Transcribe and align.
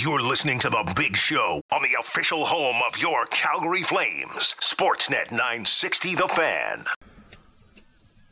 You're 0.00 0.22
listening 0.22 0.60
to 0.60 0.70
The 0.70 0.92
Big 0.94 1.16
Show 1.16 1.60
on 1.72 1.82
the 1.82 1.98
official 1.98 2.44
home 2.44 2.82
of 2.86 2.98
your 2.98 3.26
Calgary 3.26 3.82
Flames. 3.82 4.54
Sportsnet 4.60 5.32
960 5.32 6.14
The 6.14 6.28
Fan. 6.28 6.84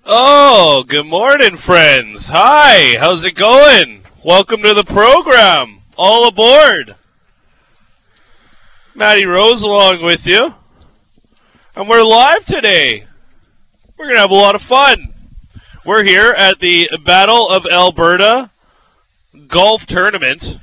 Oh, 0.04 0.84
good 0.86 1.06
morning, 1.06 1.56
friends. 1.56 2.28
Hi, 2.28 2.96
how's 3.00 3.24
it 3.24 3.32
going? 3.32 4.02
Welcome 4.24 4.62
to 4.62 4.74
the 4.74 4.84
program. 4.84 5.80
All 5.96 6.28
aboard. 6.28 6.94
Matty 8.94 9.26
Rose 9.26 9.62
along 9.62 10.04
with 10.04 10.24
you. 10.24 10.54
And 11.74 11.88
we're 11.88 12.04
live 12.04 12.44
today. 12.44 13.06
We're 13.98 14.04
going 14.04 14.14
to 14.14 14.20
have 14.20 14.30
a 14.30 14.34
lot 14.34 14.54
of 14.54 14.62
fun. 14.62 15.08
We're 15.84 16.04
here 16.04 16.30
at 16.30 16.60
the 16.60 16.88
Battle 17.04 17.48
of 17.48 17.66
Alberta 17.66 18.50
Golf 19.48 19.84
Tournament 19.86 20.58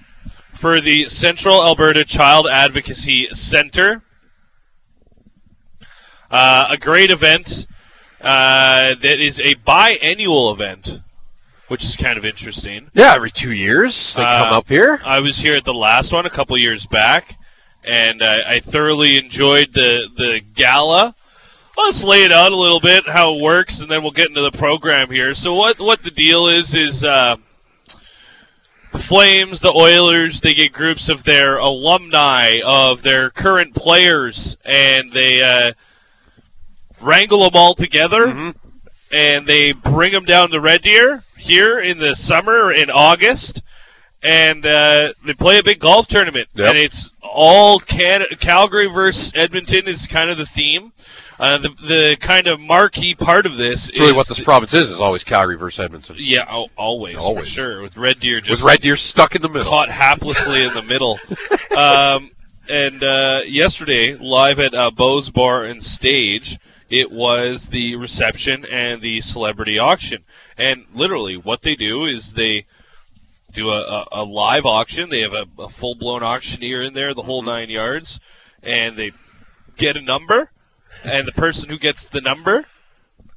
for 0.63 0.79
the 0.79 1.09
Central 1.09 1.61
Alberta 1.61 2.05
Child 2.05 2.47
Advocacy 2.49 3.27
Center. 3.33 4.01
Uh, 6.31 6.67
a 6.69 6.77
great 6.77 7.11
event 7.11 7.67
uh, 8.21 8.95
that 8.95 9.19
is 9.19 9.41
a 9.41 9.55
biannual 9.55 10.53
event, 10.53 11.01
which 11.67 11.83
is 11.83 11.97
kind 11.97 12.17
of 12.17 12.23
interesting. 12.23 12.89
Yeah, 12.93 13.13
every 13.13 13.29
two 13.29 13.51
years 13.51 14.13
they 14.13 14.23
Uh, 14.23 14.45
come 14.45 14.53
up 14.53 14.69
here. 14.69 15.01
I 15.03 15.19
was 15.19 15.37
here 15.37 15.57
at 15.57 15.65
the 15.65 15.73
last 15.73 16.13
one 16.13 16.25
a 16.25 16.29
couple 16.29 16.57
years 16.57 16.85
back, 16.85 17.37
and 17.83 18.23
I, 18.23 18.53
I 18.53 18.59
thoroughly 18.61 19.17
enjoyed 19.17 19.73
the 19.73 20.07
the 20.15 20.39
gala. 20.55 21.13
Let's 21.77 22.05
lay 22.05 22.23
it 22.23 22.31
out 22.31 22.53
a 22.53 22.55
little 22.55 22.79
bit 22.79 23.09
how 23.09 23.35
it 23.35 23.41
works, 23.41 23.81
and 23.81 23.91
then 23.91 24.01
we'll 24.01 24.11
get 24.11 24.29
into 24.29 24.39
the 24.49 24.57
program 24.57 25.11
here. 25.11 25.33
So 25.35 25.55
what 25.55 25.77
what 25.79 26.03
the 26.03 26.11
deal 26.11 26.47
is 26.47 26.73
is 26.73 27.03
uh, 27.03 27.35
the 28.93 28.99
Flames, 28.99 29.59
the 29.59 29.73
Oilers, 29.73 30.39
they 30.39 30.53
get 30.53 30.71
groups 30.71 31.09
of 31.09 31.23
their 31.25 31.57
alumni, 31.57 32.61
of 32.65 33.01
their 33.01 33.29
current 33.29 33.75
players, 33.75 34.55
and 34.63 35.11
they 35.11 35.43
uh, 35.43 35.73
wrangle 37.01 37.41
them 37.41 37.51
all 37.55 37.73
together, 37.73 38.53
and 39.11 39.45
they 39.45 39.73
bring 39.73 40.13
them 40.13 40.23
down 40.25 40.49
to 40.51 40.59
Red 40.61 40.83
Deer 40.83 41.23
here 41.37 41.79
in 41.79 41.97
the 41.97 42.15
summer 42.15 42.71
in 42.71 42.89
August 42.89 43.61
and 44.25 44.65
uh, 44.65 45.11
they 45.25 45.33
play 45.33 45.57
a 45.59 45.63
big 45.63 45.79
golf 45.79 46.07
tournament, 46.07 46.47
Yep. 46.55 46.69
and 46.69 46.77
it's 46.77 47.11
all 47.21 47.77
Can- 47.79 48.23
Calgary 48.39 48.85
versus 48.87 49.33
Edmonton 49.35 49.85
is 49.85 50.07
kind 50.07 50.29
of 50.29 50.37
the 50.37 50.45
theme. 50.45 50.93
Uh, 51.43 51.57
the 51.57 51.69
the 51.85 52.17
kind 52.21 52.47
of 52.47 52.57
marquee 52.59 53.13
part 53.13 53.45
of 53.45 53.57
this 53.57 53.89
It's 53.89 53.99
really 53.99 54.13
what 54.13 54.27
this 54.29 54.39
province 54.39 54.73
is. 54.73 54.89
Is 54.89 55.01
always 55.01 55.23
Calgary 55.25 55.57
versus 55.57 55.83
Edmonton. 55.83 56.15
yeah, 56.17 56.45
al- 56.47 56.69
always, 56.77 57.15
for 57.17 57.21
Always. 57.21 57.47
sure. 57.47 57.81
With 57.81 57.97
Red 57.97 58.21
Deer 58.21 58.39
just 58.39 58.61
With 58.63 58.71
Red 58.71 58.79
Deer 58.81 58.95
stuck 58.95 59.35
in 59.35 59.41
the 59.41 59.49
middle. 59.49 59.69
caught 59.69 59.89
haplessly 59.89 60.65
in 60.67 60.73
the 60.73 60.81
middle. 60.83 61.19
Um, 61.75 62.29
and 62.69 63.03
uh, 63.03 63.41
yesterday, 63.47 64.13
live 64.15 64.59
at 64.59 64.75
uh, 64.75 64.91
Bo's 64.91 65.31
Bar 65.31 65.65
and 65.65 65.83
Stage, 65.83 66.59
it 66.87 67.11
was 67.11 67.69
the 67.69 67.95
reception 67.95 68.63
and 68.65 69.01
the 69.01 69.21
celebrity 69.21 69.79
auction. 69.79 70.23
And 70.55 70.85
literally, 70.93 71.35
what 71.35 71.63
they 71.63 71.75
do 71.75 72.05
is 72.05 72.33
they 72.33 72.67
do 73.53 73.71
a, 73.71 73.81
a, 73.81 74.07
a 74.11 74.23
live 74.23 74.67
auction. 74.67 75.09
They 75.09 75.21
have 75.21 75.33
a, 75.33 75.45
a 75.57 75.67
full 75.67 75.95
blown 75.95 76.21
auctioneer 76.21 76.83
in 76.83 76.93
there, 76.93 77.15
the 77.15 77.23
whole 77.23 77.41
nine 77.41 77.71
yards, 77.71 78.19
and 78.61 78.95
they 78.95 79.11
get 79.75 79.97
a 79.97 80.01
number, 80.01 80.51
and 81.03 81.27
the 81.27 81.31
person 81.31 81.69
who 81.69 81.77
gets 81.77 82.09
the 82.09 82.21
number 82.21 82.65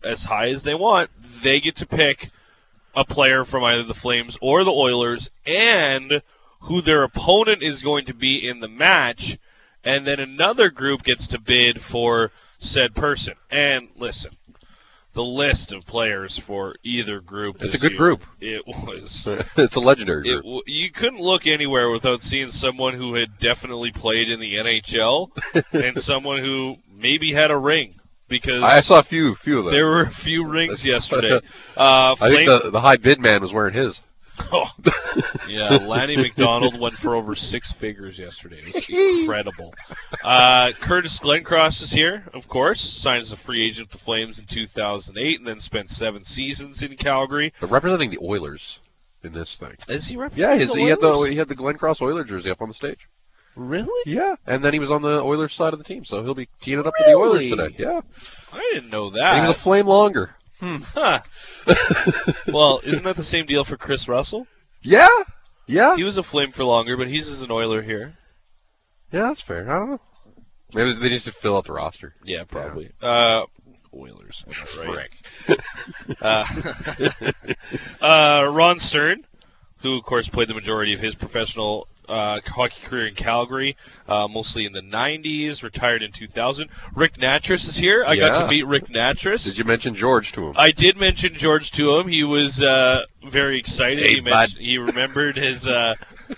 as 0.02 0.24
high 0.24 0.48
as 0.48 0.62
they 0.62 0.74
want, 0.74 1.10
they 1.42 1.60
get 1.60 1.76
to 1.76 1.86
pick 1.86 2.30
a 2.94 3.04
player 3.04 3.44
from 3.44 3.64
either 3.64 3.82
the 3.82 3.94
Flames 3.94 4.38
or 4.40 4.64
the 4.64 4.72
Oilers 4.72 5.28
and 5.44 6.22
who 6.60 6.80
their 6.80 7.02
opponent 7.02 7.62
is 7.62 7.82
going 7.82 8.04
to 8.06 8.14
be 8.14 8.46
in 8.46 8.60
the 8.60 8.68
match, 8.68 9.38
and 9.84 10.06
then 10.06 10.18
another 10.18 10.70
group 10.70 11.02
gets 11.02 11.26
to 11.28 11.38
bid 11.38 11.80
for 11.80 12.32
said 12.58 12.94
person. 12.94 13.34
And 13.50 13.88
listen, 13.96 14.32
the 15.12 15.24
list 15.24 15.72
of 15.72 15.86
players 15.86 16.38
for 16.38 16.76
either 16.82 17.20
group. 17.20 17.62
It's 17.62 17.74
a 17.74 17.78
good 17.78 17.92
year, 17.92 17.98
group. 17.98 18.24
It 18.40 18.66
was. 18.66 19.28
it's 19.56 19.76
a 19.76 19.80
legendary 19.80 20.22
group. 20.24 20.42
w- 20.44 20.62
you 20.66 20.90
couldn't 20.90 21.20
look 21.20 21.46
anywhere 21.46 21.90
without 21.90 22.22
seeing 22.22 22.50
someone 22.50 22.94
who 22.94 23.14
had 23.14 23.38
definitely 23.38 23.90
played 23.90 24.30
in 24.30 24.40
the 24.40 24.56
NHL 24.56 25.30
and 25.72 26.00
someone 26.00 26.38
who 26.38 26.76
maybe 26.96 27.32
had 27.32 27.50
a 27.50 27.58
ring 27.58 27.94
because 28.28 28.62
I 28.62 28.80
saw 28.80 28.98
a 28.98 29.02
few, 29.02 29.34
few 29.36 29.58
of 29.58 29.64
them. 29.66 29.74
there 29.74 29.86
were 29.86 30.02
a 30.02 30.10
few 30.10 30.46
rings 30.46 30.84
yesterday. 30.94 31.40
Uh, 31.76 32.16
I 32.20 32.30
think 32.30 32.48
the, 32.48 32.70
the 32.70 32.80
high 32.80 32.96
bid 32.96 33.20
man 33.20 33.40
was 33.40 33.52
wearing 33.52 33.74
his. 33.74 34.00
Oh, 34.52 34.70
yeah, 35.48 35.70
Lanny 35.76 36.14
McDonald 36.16 36.78
went 36.78 36.94
for 36.94 37.14
over 37.14 37.34
six 37.34 37.72
figures 37.72 38.18
yesterday. 38.18 38.60
It 38.66 38.74
was 38.74 38.88
incredible. 39.20 39.72
Uh, 40.22 40.72
Curtis 40.78 41.18
Glencross 41.18 41.80
is 41.80 41.90
here, 41.90 42.24
of 42.34 42.46
course. 42.46 42.80
Signed 42.82 43.22
as 43.22 43.32
a 43.32 43.36
free 43.36 43.64
agent 43.64 43.88
with 43.88 43.98
the 43.98 44.04
Flames 44.04 44.38
in 44.38 44.44
2008 44.44 45.38
and 45.38 45.48
then 45.48 45.58
spent 45.58 45.88
seven 45.88 46.22
seasons 46.22 46.82
in 46.82 46.96
Calgary. 46.96 47.54
But 47.60 47.70
representing 47.70 48.10
the 48.10 48.18
Oilers 48.22 48.80
in 49.22 49.32
this 49.32 49.54
thing. 49.56 49.74
Is 49.88 50.06
he 50.08 50.16
Yeah, 50.16 50.20
representing 50.24 50.58
his, 50.60 50.72
the 50.74 50.80
he 50.80 50.86
had 50.88 51.00
the 51.00 51.06
Oilers? 51.14 51.30
he 51.30 51.36
had 51.36 51.48
the 51.48 51.54
Glencross 51.56 52.02
Oiler 52.02 52.22
jersey 52.24 52.50
up 52.50 52.60
on 52.60 52.68
the 52.68 52.74
stage. 52.74 53.08
Really? 53.56 54.02
Yeah, 54.12 54.36
and 54.46 54.62
then 54.62 54.72
he 54.74 54.78
was 54.78 54.90
on 54.90 55.00
the 55.02 55.22
Oilers 55.22 55.54
side 55.54 55.72
of 55.72 55.78
the 55.78 55.84
team, 55.84 56.04
so 56.04 56.22
he'll 56.22 56.34
be 56.34 56.48
teeing 56.60 56.78
it 56.78 56.86
up 56.86 56.92
with 56.98 57.06
the 57.06 57.14
Oilers 57.14 57.50
Really? 57.50 57.50
today. 57.50 57.74
Yeah, 57.78 58.00
I 58.52 58.70
didn't 58.74 58.90
know 58.90 59.06
and 59.08 59.14
he 59.16 59.40
was 59.40 59.50
a 59.50 59.52
that. 59.54 59.58
flame 59.58 59.86
longer. 59.86 60.36
Huh. 60.60 61.20
well, 62.52 62.80
isn't 62.84 63.04
that 63.04 63.16
the 63.16 63.22
same 63.22 63.46
deal 63.46 63.64
for 63.64 63.76
Kris 63.76 64.08
Russell? 64.08 64.46
Yeah, 64.82 65.08
yeah, 65.66 65.96
He 65.96 66.04
was 66.04 66.16
a 66.16 66.22
flame 66.22 66.52
for 66.52 66.64
longer, 66.64 66.96
but 66.96 67.08
he's 67.08 67.28
as 67.28 67.42
an 67.42 67.50
Oiler 67.50 67.82
here. 67.82 68.14
yeah. 69.10 69.22
That's 69.22 69.40
fair. 69.40 69.68
I 69.70 69.78
don't 69.78 69.90
know. 69.90 70.00
Maybe 70.74 70.92
they 70.92 71.08
just 71.08 71.24
to 71.26 71.32
fill 71.32 71.56
out 71.56 71.64
the 71.66 71.72
roster. 71.72 72.14
Yeah, 72.24 72.44
probably. 72.44 72.90
Uh, 73.02 73.42
Oilers, 73.94 74.44
am 74.46 74.88
I 74.90 75.06
right? 75.48 75.62
uh, 76.22 76.44
uh, 78.04 78.50
Ron 78.50 78.78
Stern, 78.78 79.24
who 79.78 79.96
of 79.96 80.04
course 80.04 80.28
played 80.28 80.48
the 80.48 80.54
majority 80.54 80.92
of 80.92 81.00
his 81.00 81.14
professional 81.14 81.88
uh, 82.08 82.40
hockey 82.46 82.82
career 82.84 83.06
in 83.06 83.14
Calgary, 83.14 83.76
uh, 84.08 84.28
mostly 84.28 84.64
in 84.64 84.72
the 84.72 84.80
'90s. 84.80 85.62
Retired 85.62 86.02
in 86.02 86.12
2000. 86.12 86.68
Ric 86.94 87.14
Nattress 87.14 87.68
is 87.68 87.76
here. 87.76 88.04
I 88.06 88.16
got 88.16 88.40
to 88.40 88.48
meet 88.48 88.66
Ric 88.66 88.86
Nattress. 88.88 89.44
Did 89.44 89.58
you 89.58 89.64
mention 89.64 89.94
George 89.94 90.32
to 90.32 90.48
him? 90.48 90.54
I 90.56 90.70
did 90.70 90.96
mention 90.96 91.34
George 91.34 91.70
to 91.72 91.96
him. 91.96 92.08
He 92.08 92.24
was 92.24 92.62
uh, 92.62 93.02
very 93.26 93.58
excited. 93.58 94.04
Hey, 94.04 94.14
he, 94.14 94.20
bud. 94.20 94.50
he 94.50 94.78
remembered 94.78 95.36
his 95.36 95.66
uh, 95.66 95.94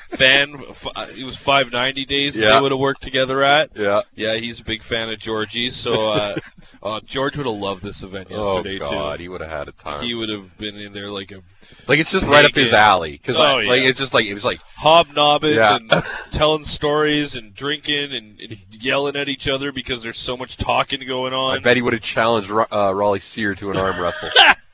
fan. 0.08 0.62
F- 0.68 0.86
he 1.14 1.24
was 1.24 1.36
590 1.36 2.04
days 2.04 2.36
Yeah. 2.36 2.54
they 2.54 2.60
would 2.60 2.72
have 2.72 2.80
worked 2.80 3.02
together 3.02 3.42
at. 3.42 3.70
yeah. 3.76 4.02
Yeah, 4.14 4.34
he's 4.36 4.60
a 4.60 4.64
big 4.64 4.82
fan 4.82 5.08
of 5.10 5.18
Georgie's. 5.18 5.76
So 5.76 6.12
uh, 6.12 6.36
uh, 6.82 7.00
George 7.04 7.36
would 7.36 7.46
have 7.46 7.54
loved 7.54 7.82
this 7.82 8.02
event 8.02 8.30
yesterday 8.30 8.78
too. 8.78 8.84
Oh 8.84 8.90
God, 8.90 9.16
too. 9.16 9.22
he 9.22 9.28
would 9.28 9.40
have 9.40 9.50
had 9.50 9.68
a 9.68 9.72
time. 9.72 10.02
He 10.02 10.14
would 10.14 10.28
have 10.28 10.56
been 10.58 10.76
in 10.76 10.92
there 10.92 11.10
like 11.10 11.30
a 11.32 11.42
like 11.88 11.98
it's 11.98 12.12
just 12.12 12.26
right 12.26 12.44
up 12.44 12.54
his 12.54 12.72
alley 12.72 13.12
because 13.12 13.36
oh, 13.36 13.56
like 13.56 13.82
yeah. 13.82 13.88
it's 13.88 13.98
just 13.98 14.14
like 14.14 14.26
it 14.26 14.34
was 14.34 14.44
like 14.44 14.60
hobnobbing 14.76 15.54
Yeah. 15.54 15.76
and 15.76 15.90
telling 16.30 16.64
stories 16.66 17.34
and 17.34 17.54
drinking 17.54 18.12
and, 18.12 18.38
and 18.40 18.58
yelling 18.70 19.16
at 19.16 19.28
each 19.28 19.48
other 19.48 19.72
because 19.72 20.02
there's 20.02 20.18
so 20.18 20.36
much 20.36 20.58
talking 20.58 21.04
going 21.06 21.32
on. 21.32 21.56
I 21.56 21.60
bet 21.60 21.76
he 21.76 21.82
would 21.82 21.94
have 21.94 22.02
challenged 22.02 22.50
uh, 22.50 22.92
Raleigh 22.94 23.18
Sear 23.20 23.54
to 23.56 23.70
an 23.70 23.78
arm 23.78 24.00
wrestle. 24.00 24.28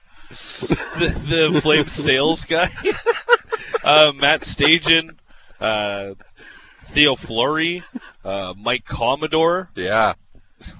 the, 0.99 1.51
the 1.53 1.61
flame 1.61 1.87
sales 1.87 2.45
guy, 2.45 2.69
uh, 3.85 4.13
Matt 4.15 4.41
Stajan, 4.41 5.17
uh, 5.61 6.15
Theo 6.87 7.15
Fleury, 7.15 7.83
uh, 8.25 8.55
Mike 8.57 8.85
Commodore. 8.85 9.71
yeah, 9.77 10.15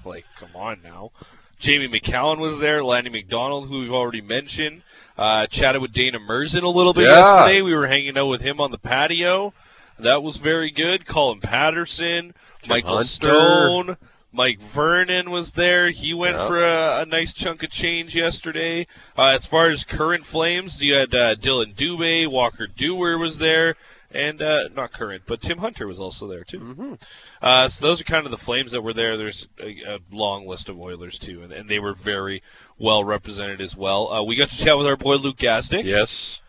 like, 0.05 0.27
come 0.37 0.51
on 0.55 0.81
now. 0.83 1.13
Jamie 1.59 1.89
Macoun 1.89 2.39
was 2.39 2.59
there. 2.59 2.83
Lanny 2.85 3.11
McDonald, 3.11 3.69
who 3.69 3.81
we've 3.81 3.93
already 3.93 4.21
mentioned. 4.21 4.83
Uh, 5.17 5.47
chatted 5.47 5.81
with 5.81 5.93
Dana 5.93 6.19
Murzyn 6.19 6.63
a 6.65 6.69
little 6.69 6.93
bit 6.93 7.05
Yeah. 7.05 7.19
yesterday. 7.21 7.63
We 7.63 7.75
were 7.75 7.87
hanging 7.87 8.19
out 8.19 8.27
with 8.27 8.41
him 8.41 8.61
on 8.61 8.71
the 8.73 8.79
patio. 8.79 9.53
That 9.99 10.23
was 10.25 10.39
very 10.39 10.71
good. 10.71 11.07
Colin 11.07 11.41
Patterson, 11.41 12.35
Michael 12.69 12.97
Hunter. 12.97 13.05
Stone, 13.07 13.97
Mike 14.33 14.59
Vernon 14.61 15.31
was 15.31 15.53
there. 15.53 15.91
He 15.91 16.13
went 16.13 16.37
for 16.39 16.65
a, 16.65 17.03
a 17.03 17.07
nice 17.07 17.33
chunk 17.33 17.63
of 17.63 17.71
change 17.71 18.17
yesterday. 18.17 18.89
Uh, 19.17 19.27
as 19.27 19.47
far 19.47 19.69
as 19.69 19.85
current 19.85 20.27
Flames, 20.27 20.83
you 20.83 20.95
had 20.95 21.15
uh, 21.15 21.37
Dillon 21.37 21.75
Dubé, 21.75 22.27
Walker 22.27 22.67
Duehr 22.67 23.17
was 23.17 23.39
there, 23.39 23.77
and 24.15 24.41
uh, 24.41 24.69
not 24.75 24.93
current, 24.93 25.25
but 25.27 25.43
Tim 25.43 25.59
Hunter 25.59 25.87
was 25.87 25.99
also 25.99 26.27
there 26.29 26.45
too. 26.45 26.61
Mm-hmm. 26.61 26.95
Uh, 27.43 27.69
so 27.69 27.85
those 27.85 28.01
are 28.01 28.05
kind 28.05 28.25
of 28.25 28.31
the 28.31 28.39
Flames 28.39 28.73
that 28.73 28.83
were 28.83 28.93
there. 28.93 29.17
There's 29.17 29.49
a, 29.61 29.83
a 29.87 29.99
long 30.11 30.47
list 30.47 30.69
of 30.69 30.79
Oilers 30.81 31.19
too, 31.19 31.43
and, 31.43 31.53
and 31.53 31.69
they 31.69 31.79
were 31.79 31.93
very 31.95 32.43
well 32.79 33.05
represented 33.05 33.61
as 33.61 33.77
well. 33.77 34.11
Uh, 34.13 34.23
we 34.23 34.37
got 34.37 34.51
to 34.51 34.57
chat 34.57 34.79
with 34.79 34.87
our 34.87 34.97
boy 34.97 35.17
Luke 35.17 35.37
Gazdic, 35.37 35.85
yes, 35.85 36.41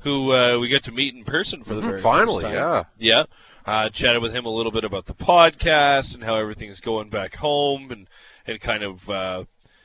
who 0.00 0.32
uh, 0.32 0.58
we 0.58 0.68
got 0.68 0.82
to 0.84 0.92
meet 0.92 1.14
in 1.14 1.24
person 1.24 1.64
for 1.64 1.74
the 1.74 1.80
Mhm, 1.80 1.88
very 1.88 2.00
finally, 2.00 2.42
first 2.44 2.54
time. 2.54 2.86
yeah. 2.98 3.18
yeah. 3.18 3.24
Uh, 3.66 3.88
chatted 3.88 4.20
with 4.20 4.34
him 4.34 4.44
a 4.44 4.50
little 4.50 4.70
bit 4.70 4.84
about 4.84 5.06
the 5.06 5.14
podcast 5.14 6.14
and 6.14 6.22
how 6.22 6.34
everything's 6.34 6.80
going 6.80 7.08
back 7.08 7.36
home, 7.36 7.90
and 7.90 8.06
and 8.46 8.60
kind 8.60 8.82
of. 8.84 9.08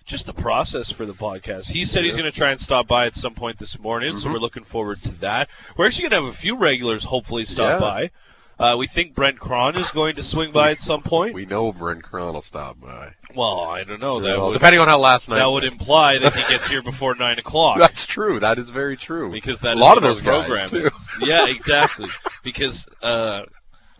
Just 0.09 0.25
the 0.25 0.33
process 0.33 0.89
for 0.91 1.05
the 1.05 1.13
podcast. 1.13 1.69
He 1.69 1.85
said 1.85 2.03
he's 2.03 2.15
going 2.17 2.29
to 2.29 2.35
try 2.35 2.49
and 2.49 2.59
stop 2.59 2.87
by 2.87 3.05
at 3.05 3.13
some 3.13 3.35
point 3.35 3.59
this 3.59 3.77
morning, 3.77 4.17
so 4.17 4.27
Mhm. 4.27 4.33
we're 4.33 4.39
looking 4.39 4.63
forward 4.63 5.03
to 5.03 5.11
that. 5.19 5.47
We're 5.77 5.85
actually 5.85 6.09
going 6.09 6.21
to 6.23 6.27
have 6.27 6.33
a 6.33 6.37
few 6.37 6.55
regulars 6.55 7.03
hopefully 7.03 7.45
stop 7.45 7.79
Yeah. 7.79 7.79
by. 7.79 8.11
Uh, 8.57 8.75
we 8.75 8.87
think 8.87 9.13
Brent 9.13 9.39
Krahn 9.39 9.77
is 9.77 9.89
going 9.91 10.15
to 10.15 10.23
swing 10.23 10.51
by 10.51 10.71
at 10.71 10.81
some 10.81 11.03
point. 11.03 11.35
We 11.35 11.45
know 11.45 11.71
Brent 11.71 12.01
Krahn 12.03 12.33
will 12.33 12.41
stop 12.41 12.81
by. 12.81 13.13
well, 13.35 13.61
I 13.61 13.83
don't 13.83 14.01
know. 14.01 14.19
That 14.19 14.35
Well, 14.37 14.47
would, 14.47 14.53
depending 14.53 14.81
on 14.81 14.87
how 14.87 14.97
last 14.97 15.29
night. 15.29 15.35
that 15.37 15.49
would 15.51 15.63
imply 15.63 16.17
that 16.17 16.35
he 16.35 16.41
gets 16.51 16.67
here 16.67 16.81
before 16.91 17.13
nine 17.13 17.37
o'clock. 17.37 17.77
That's 17.77 18.07
true. 18.07 18.39
That 18.39 18.57
is 18.57 18.71
very 18.71 18.97
true. 18.97 19.31
because 19.31 19.59
that 19.59 19.73
a 19.73 19.79
is 19.79 19.79
lot 19.79 19.95
of 19.97 20.03
those 20.03 20.21
guys 20.21 20.71
too. 20.71 20.89
Yeah, 21.21 21.45
exactly. 21.47 22.09
because 22.43 22.87
uh, 23.03 23.43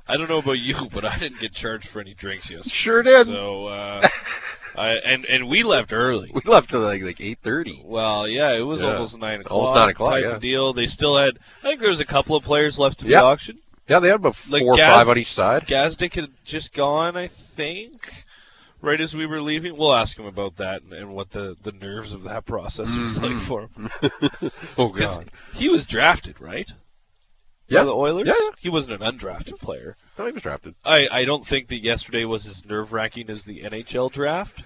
I 0.07 0.17
don't 0.17 0.27
know 0.27 0.39
about 0.39 0.53
you, 0.59 0.89
but 0.91 1.05
I 1.05 1.15
didn't 1.19 1.39
get 1.39 1.53
charged 1.53 1.87
for 1.87 2.01
any 2.01 2.15
drinks 2.15 2.49
yesterday. 2.49 2.73
Sure 2.73 3.03
did. 3.03 3.27
So, 3.27 3.67
uh, 3.67 4.01
I, 4.75 4.89
and 4.91 5.25
and 5.25 5.47
we 5.47 5.63
left 5.63 5.93
early. 5.93 6.31
we 6.33 6.41
left 6.45 6.73
at 6.73 6.79
like 6.79 7.01
like 7.01 7.21
eight 7.21 7.39
thirty. 7.41 7.81
Well, 7.85 8.27
yeah, 8.27 8.51
it 8.53 8.61
was 8.61 8.81
Yeah. 8.81 8.93
almost 8.93 9.17
nine 9.19 9.41
o'clock. 9.41 9.55
Almost 9.55 9.75
nine 9.75 9.89
o'clock, 9.89 10.13
Type 10.13 10.23
yeah. 10.23 10.31
of 10.31 10.41
deal. 10.41 10.73
They 10.73 10.87
still 10.87 11.17
had. 11.17 11.39
I 11.63 11.69
think 11.69 11.79
there 11.79 11.89
was 11.89 11.99
a 11.99 12.05
couple 12.05 12.35
of 12.35 12.43
players 12.43 12.77
left 12.79 12.99
to 12.99 13.05
be 13.05 13.11
Yeah. 13.11 13.23
auctioned. 13.23 13.59
Yeah, 13.87 13.99
they 13.99 14.07
had 14.07 14.17
about 14.17 14.35
four 14.35 14.59
Like 14.59 14.63
or 14.63 14.77
five 14.77 15.09
on 15.09 15.17
each 15.17 15.31
side. 15.31 15.65
Gazdic 15.65 16.13
had 16.13 16.29
just 16.45 16.73
gone, 16.73 17.17
I 17.17 17.27
think, 17.27 18.25
right 18.81 19.01
as 19.01 19.15
we 19.15 19.25
were 19.25 19.41
leaving. 19.41 19.75
We'll 19.75 19.95
ask 19.95 20.17
him 20.17 20.27
about 20.27 20.57
that 20.57 20.83
and, 20.83 20.93
and 20.93 21.15
what 21.15 21.31
the, 21.31 21.57
the 21.63 21.71
nerves 21.71 22.13
of 22.13 22.21
that 22.23 22.45
process 22.45 22.95
was 22.95 23.17
mm-hmm. 23.17 23.25
like 23.25 23.37
for 23.39 23.61
him. 23.61 23.89
Oh 24.77 24.89
god. 24.95 25.31
he 25.55 25.69
was 25.69 25.87
drafted, 25.87 26.39
right? 26.39 26.71
Yeah. 27.69 27.79
By 27.79 27.85
the 27.85 27.95
Oilers? 27.95 28.27
Yeah, 28.27 28.33
yeah. 28.39 28.49
He 28.59 28.69
wasn't 28.69 29.01
an 29.01 29.17
undrafted 29.17 29.59
player. 29.59 29.95
No, 30.17 30.25
he 30.25 30.31
was 30.31 30.41
drafted. 30.43 30.75
I, 30.83 31.07
I 31.11 31.25
don't 31.25 31.45
think 31.45 31.67
that 31.67 31.83
yesterday 31.83 32.25
was 32.25 32.45
as 32.47 32.65
nerve 32.65 32.91
wracking 32.93 33.29
as 33.29 33.45
the 33.45 33.61
NHL 33.61 34.11
draft. 34.11 34.63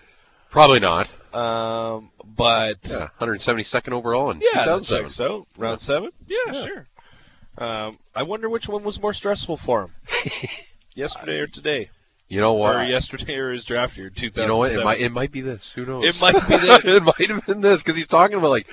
Probably 0.50 0.80
not. 0.80 1.10
Um, 1.36 2.12
but 2.24 2.78
Yeah, 2.84 3.10
172nd 3.20 3.92
overall 3.92 4.32
in 4.32 4.40
yeah, 4.42 4.66
that 4.66 4.84
2007. 4.86 5.04
checks 5.06 5.20
out. 5.20 5.48
Round 5.58 5.80
seven? 5.80 6.12
Yeah, 6.28 6.64
sure. 6.64 6.88
Um, 7.58 7.98
I 8.16 8.24
wonder 8.24 8.50
which 8.50 8.68
one 8.70 8.84
was 8.84 9.02
more 9.02 9.14
stressful 9.14 9.58
for 9.58 9.84
him. 9.84 9.92
yesterday 10.96 11.40
or 11.40 11.48
today? 11.48 11.90
You 12.34 12.42
know 12.42 12.54
what? 12.54 12.76
Or 12.76 12.84
yesterday 12.84 13.36
or 13.36 13.52
his 13.52 13.64
draft 13.64 13.96
year, 13.96 14.10
2007. 14.10 14.42
You 14.42 14.48
know 14.48 14.58
what? 14.58 14.72
It 14.72 14.84
might 14.84 15.00
it 15.00 15.12
might 15.12 15.32
be 15.32 15.42
this. 15.42 15.72
Who 15.74 15.86
knows? 15.86 16.04
It 16.04 16.20
might 16.20 16.48
be 16.48 16.58
this. 16.58 16.84
it 16.86 17.04
might 17.04 17.30
have 17.30 17.46
been 17.46 17.62
this 17.62 17.84
because 17.84 17.96
he's 17.96 18.08
talking 18.08 18.38
about 18.38 18.50
like 18.50 18.68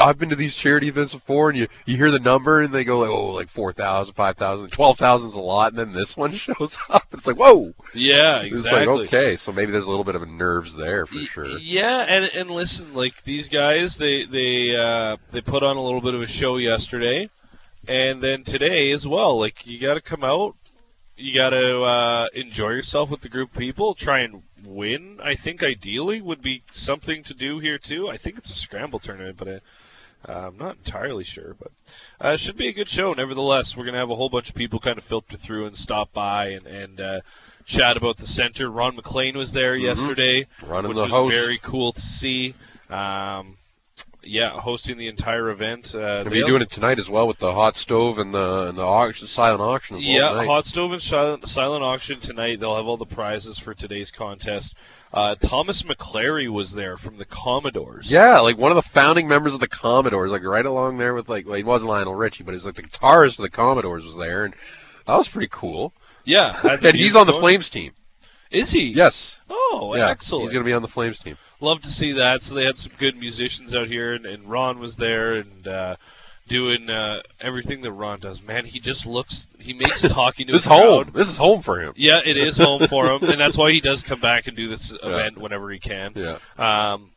I've 0.00 0.18
been 0.18 0.28
to 0.28 0.36
these 0.36 0.54
charity 0.54 0.86
events 0.86 1.12
before, 1.12 1.50
and 1.50 1.58
you 1.58 1.66
you 1.84 1.96
hear 1.96 2.12
the 2.12 2.20
number 2.20 2.60
and 2.60 2.72
they 2.72 2.84
go 2.84 3.00
like 3.00 3.10
oh 3.10 3.30
like 3.30 3.48
four 3.48 3.72
thousand, 3.72 4.14
five 4.14 4.36
thousand, 4.36 4.70
twelve 4.70 4.98
thousand 4.98 5.30
is 5.30 5.34
a 5.34 5.40
lot, 5.40 5.72
and 5.72 5.78
then 5.80 5.92
this 5.92 6.16
one 6.16 6.32
shows 6.36 6.78
up. 6.88 7.08
It's 7.12 7.26
like 7.26 7.38
whoa. 7.38 7.74
Yeah, 7.92 8.42
It's 8.42 8.58
exactly. 8.58 8.86
like 8.86 9.12
okay, 9.12 9.36
so 9.36 9.50
maybe 9.50 9.72
there's 9.72 9.86
a 9.86 9.90
little 9.90 10.04
bit 10.04 10.14
of 10.14 10.22
a 10.22 10.26
nerves 10.26 10.74
there 10.74 11.04
for 11.04 11.18
sure. 11.18 11.58
Yeah, 11.58 12.06
and 12.08 12.26
and 12.34 12.52
listen, 12.52 12.94
like 12.94 13.24
these 13.24 13.48
guys, 13.48 13.96
they 13.96 14.26
they 14.26 14.76
uh, 14.76 15.16
they 15.30 15.40
put 15.40 15.64
on 15.64 15.76
a 15.76 15.82
little 15.82 16.00
bit 16.00 16.14
of 16.14 16.22
a 16.22 16.26
show 16.28 16.56
yesterday, 16.56 17.28
and 17.88 18.22
then 18.22 18.44
today 18.44 18.92
as 18.92 19.08
well. 19.08 19.40
Like 19.40 19.66
you 19.66 19.80
got 19.80 19.94
to 19.94 20.00
come 20.00 20.22
out, 20.22 20.54
you 21.16 21.34
got 21.34 21.50
to 21.50 21.82
uh, 21.82 22.26
enjoy 22.34 22.70
yourself 22.70 23.10
with 23.10 23.20
the 23.20 23.28
group 23.28 23.52
of 23.52 23.58
people, 23.58 23.94
try 23.94 24.20
and 24.20 24.42
win. 24.64 25.18
I 25.22 25.34
think 25.34 25.62
ideally 25.62 26.20
would 26.20 26.42
be 26.42 26.62
something 26.70 27.22
to 27.24 27.34
do 27.34 27.58
here 27.58 27.78
too. 27.78 28.08
I 28.08 28.16
think 28.16 28.38
it's 28.38 28.50
a 28.50 28.54
scramble 28.54 28.98
tournament, 28.98 29.36
but. 29.38 29.48
I, 29.48 29.60
uh, 30.28 30.50
I'm 30.52 30.56
not 30.56 30.76
entirely 30.76 31.24
sure, 31.24 31.56
but 31.58 31.72
uh, 32.24 32.28
it 32.34 32.38
should 32.38 32.56
be 32.56 32.68
a 32.68 32.72
good 32.72 32.88
show. 32.88 33.12
Nevertheless, 33.12 33.76
we're 33.76 33.82
going 33.82 33.94
to 33.94 33.98
have 33.98 34.08
a 34.10 34.14
whole 34.14 34.28
bunch 34.28 34.50
of 34.50 34.54
people 34.54 34.78
kind 34.78 34.96
of 34.96 35.02
filter 35.02 35.36
through 35.36 35.66
and 35.66 35.76
stop 35.76 36.12
by 36.12 36.46
and, 36.50 36.64
and 36.64 37.00
uh, 37.00 37.20
chat 37.64 37.96
about 37.96 38.18
the 38.18 38.26
center. 38.28 38.70
Ron 38.70 38.94
MacLean 38.94 39.36
was 39.36 39.50
there 39.52 39.74
yesterday, 39.74 40.42
Mm-hmm. 40.42 40.70
Running 40.70 40.88
which 40.90 40.96
the 40.96 41.02
was 41.02 41.10
host. 41.10 41.34
very 41.34 41.58
cool 41.58 41.92
to 41.92 42.00
see. 42.00 42.54
Um, 42.88 43.56
yeah, 44.24 44.50
hosting 44.50 44.96
the 44.98 45.08
entire 45.08 45.50
event. 45.50 45.94
Uh, 45.94 45.98
And 45.98 46.26
they 46.26 46.40
be 46.40 46.44
doing 46.44 46.62
it 46.62 46.70
tonight 46.70 46.98
as 46.98 47.08
well 47.10 47.26
with 47.26 47.38
the 47.38 47.52
hot 47.52 47.76
stove 47.76 48.18
and 48.18 48.32
the 48.32 48.68
and 48.68 48.78
the 48.78 48.82
auction, 48.82 49.26
silent 49.26 49.60
auction. 49.60 49.98
Yeah, 49.98 50.28
tonight. 50.30 50.46
hot 50.46 50.66
stove 50.66 50.92
and 50.92 51.02
silent, 51.02 51.48
silent 51.48 51.82
auction 51.84 52.20
tonight. 52.20 52.60
They'll 52.60 52.76
have 52.76 52.86
all 52.86 52.96
the 52.96 53.06
prizes 53.06 53.58
for 53.58 53.74
today's 53.74 54.10
contest. 54.10 54.74
Uh, 55.12 55.34
Thomas 55.34 55.82
McClary 55.82 56.48
was 56.50 56.72
there 56.72 56.96
from 56.96 57.18
the 57.18 57.24
Commodores. 57.26 58.10
Yeah, 58.10 58.38
like 58.40 58.56
one 58.56 58.70
of 58.70 58.76
the 58.76 58.82
founding 58.82 59.28
members 59.28 59.52
of 59.54 59.60
the 59.60 59.68
Commodores, 59.68 60.30
like 60.30 60.42
right 60.44 60.64
along 60.64 60.98
there 60.98 61.14
with 61.14 61.28
like 61.28 61.46
well, 61.46 61.56
he 61.56 61.62
wasn't 61.64 61.90
Lionel 61.90 62.14
Richie, 62.14 62.44
but 62.44 62.52
he 62.52 62.56
was 62.56 62.64
like 62.64 62.76
the 62.76 62.82
guitarist 62.82 63.38
of 63.38 63.42
the 63.42 63.50
Commodores 63.50 64.04
was 64.04 64.16
there, 64.16 64.44
and 64.44 64.54
that 65.06 65.16
was 65.16 65.28
pretty 65.28 65.48
cool. 65.50 65.92
yeah, 66.24 66.58
And 66.82 66.96
he's 66.96 67.16
on 67.16 67.26
the. 67.26 67.32
Flames 67.34 67.68
team. 67.68 67.92
Is 68.52 68.70
he? 68.70 68.92
Yes. 68.92 69.38
Oh, 69.48 69.94
yeah, 69.96 70.10
excellent. 70.10 70.42
He's 70.44 70.52
going 70.52 70.62
to 70.62 70.68
be 70.68 70.74
on 70.74 70.82
the 70.82 70.88
Flames 70.88 71.18
team. 71.18 71.36
Love 71.62 71.80
to 71.82 71.88
see 71.88 72.12
that. 72.12 72.42
So 72.42 72.54
they 72.54 72.64
had 72.64 72.76
some 72.76 72.92
good 72.98 73.16
musicians 73.16 73.74
out 73.74 73.86
here, 73.88 74.12
and, 74.12 74.26
and 74.26 74.50
Ron 74.50 74.78
was 74.80 74.96
there 74.96 75.34
and 75.34 75.66
uh, 75.68 75.96
doing 76.48 76.90
uh, 76.90 77.20
everything 77.40 77.82
that 77.82 77.92
Ron 77.92 78.18
does. 78.20 78.42
Man, 78.42 78.64
he 78.64 78.80
just 78.80 79.06
looks. 79.06 79.46
He 79.58 79.72
makes 79.72 80.02
talking 80.08 80.48
to 80.48 80.52
This 80.52 80.64
home. 80.64 81.10
This 81.14 81.28
is 81.28 81.36
home 81.38 81.62
for 81.62 81.80
him. 81.80 81.92
Yeah, 81.96 82.20
it 82.24 82.36
is 82.36 82.56
home 82.56 82.86
for 82.88 83.06
him, 83.06 83.22
and 83.22 83.38
that's 83.40 83.56
why 83.56 83.70
he 83.70 83.80
does 83.80 84.02
come 84.02 84.20
back 84.20 84.48
and 84.48 84.56
do 84.56 84.68
this 84.68 84.92
event 85.02 85.38
whenever 85.38 85.70
he 85.70 85.78
can. 85.78 86.12
Yeah. 86.16 86.38
Um, 86.58 87.12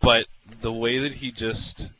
but 0.00 0.26
the 0.62 0.72
way 0.72 0.98
that 0.98 1.12
he 1.16 1.30
just 1.30 1.90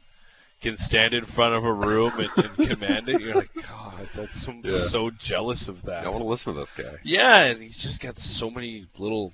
can 0.62 0.76
stand 0.76 1.12
in 1.14 1.25
front 1.25 1.55
of 1.55 1.64
a 1.64 1.73
room 1.73 2.12
and, 2.19 2.29
and 2.58 2.70
command 2.70 3.08
it, 3.11 3.20
you're 3.20 3.35
like, 3.35 3.50
God, 3.55 4.08
that's 4.14 4.43
so, 4.43 4.55
Yeah. 4.62 4.70
so 4.70 5.11
jealous 5.11 5.69
of 5.69 5.82
that. 5.82 6.06
I 6.06 6.08
want 6.08 6.20
to 6.23 6.26
listen 6.29 6.55
to 6.55 6.61
this 6.61 6.70
guy. 6.70 6.99
yeah, 7.03 7.44
and 7.44 7.62
he's 7.62 7.76
just 7.79 8.00
got 8.00 8.19
so 8.19 8.50
many 8.50 8.87
little 8.99 9.32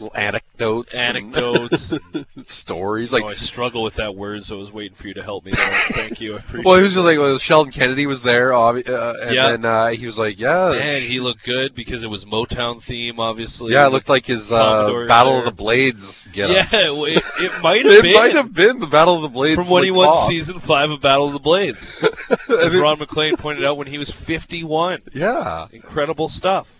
Little 0.00 0.16
anecdotes, 0.16 0.94
anecdotes. 0.94 1.92
and, 1.92 2.26
stories. 2.46 3.12
you 3.12 3.18
Like, 3.18 3.24
know, 3.24 3.30
I 3.30 3.34
struggle 3.34 3.82
with 3.82 3.96
that 3.96 4.14
word, 4.16 4.44
so 4.44 4.56
I 4.56 4.58
was 4.60 4.72
waiting 4.72 4.94
for 4.96 5.06
you 5.08 5.14
to 5.14 5.22
help 5.22 5.44
me. 5.44 5.50
There. 5.52 5.60
Thank 5.90 6.20
you. 6.22 6.34
I 6.34 6.38
appreciate 6.38 6.64
well, 6.64 6.76
he 6.76 6.82
was 6.82 6.92
it. 6.92 6.96
just 6.96 7.04
like 7.04 7.18
well, 7.18 7.36
Sheldon 7.38 7.70
Kennedy 7.72 8.06
was 8.06 8.22
there, 8.22 8.50
obvi- 8.50 8.88
uh, 8.88 9.12
and 9.22 9.34
Yeah. 9.34 9.50
then 9.50 9.64
uh, 9.66 9.88
he 9.88 10.06
was 10.06 10.16
like, 10.18 10.38
yeah, 10.38 10.70
Man, 10.70 11.02
he 11.02 11.20
looked 11.20 11.44
good 11.44 11.74
because 11.74 12.02
it 12.02 12.08
was 12.08 12.24
Motown 12.24 12.82
theme, 12.82 13.20
obviously. 13.20 13.72
yeah, 13.72 13.86
it 13.86 13.90
looked 13.92 14.08
like 14.08 14.24
his 14.24 14.50
uh, 14.50 15.04
Battle 15.06 15.38
of 15.38 15.44
the 15.44 15.50
Blades. 15.52 16.26
Get 16.32 16.48
Yeah, 16.50 16.66
it, 16.72 17.22
it 17.40 17.52
might 17.62 17.84
have 17.84 17.92
it 17.94 18.02
been. 18.02 18.14
might 18.14 18.34
have 18.34 18.54
been 18.54 18.80
the 18.80 18.86
Battle 18.86 19.16
of 19.16 19.22
the 19.22 19.28
Blades 19.28 19.56
from 19.56 19.68
when 19.68 19.84
he 19.84 19.90
won 19.90 20.16
season 20.26 20.58
five 20.60 20.90
of 20.90 21.00
Battle 21.02 21.26
of 21.26 21.34
the 21.34 21.38
Blades. 21.40 22.02
As 22.48 22.74
Ron 22.74 22.98
MacLean 22.98 23.36
pointed 23.36 23.64
out 23.66 23.76
when 23.76 23.86
he 23.86 23.98
was 23.98 24.10
51. 24.10 25.02
Yeah, 25.12 25.66
Incredible 25.72 26.28
stuff. 26.30 26.79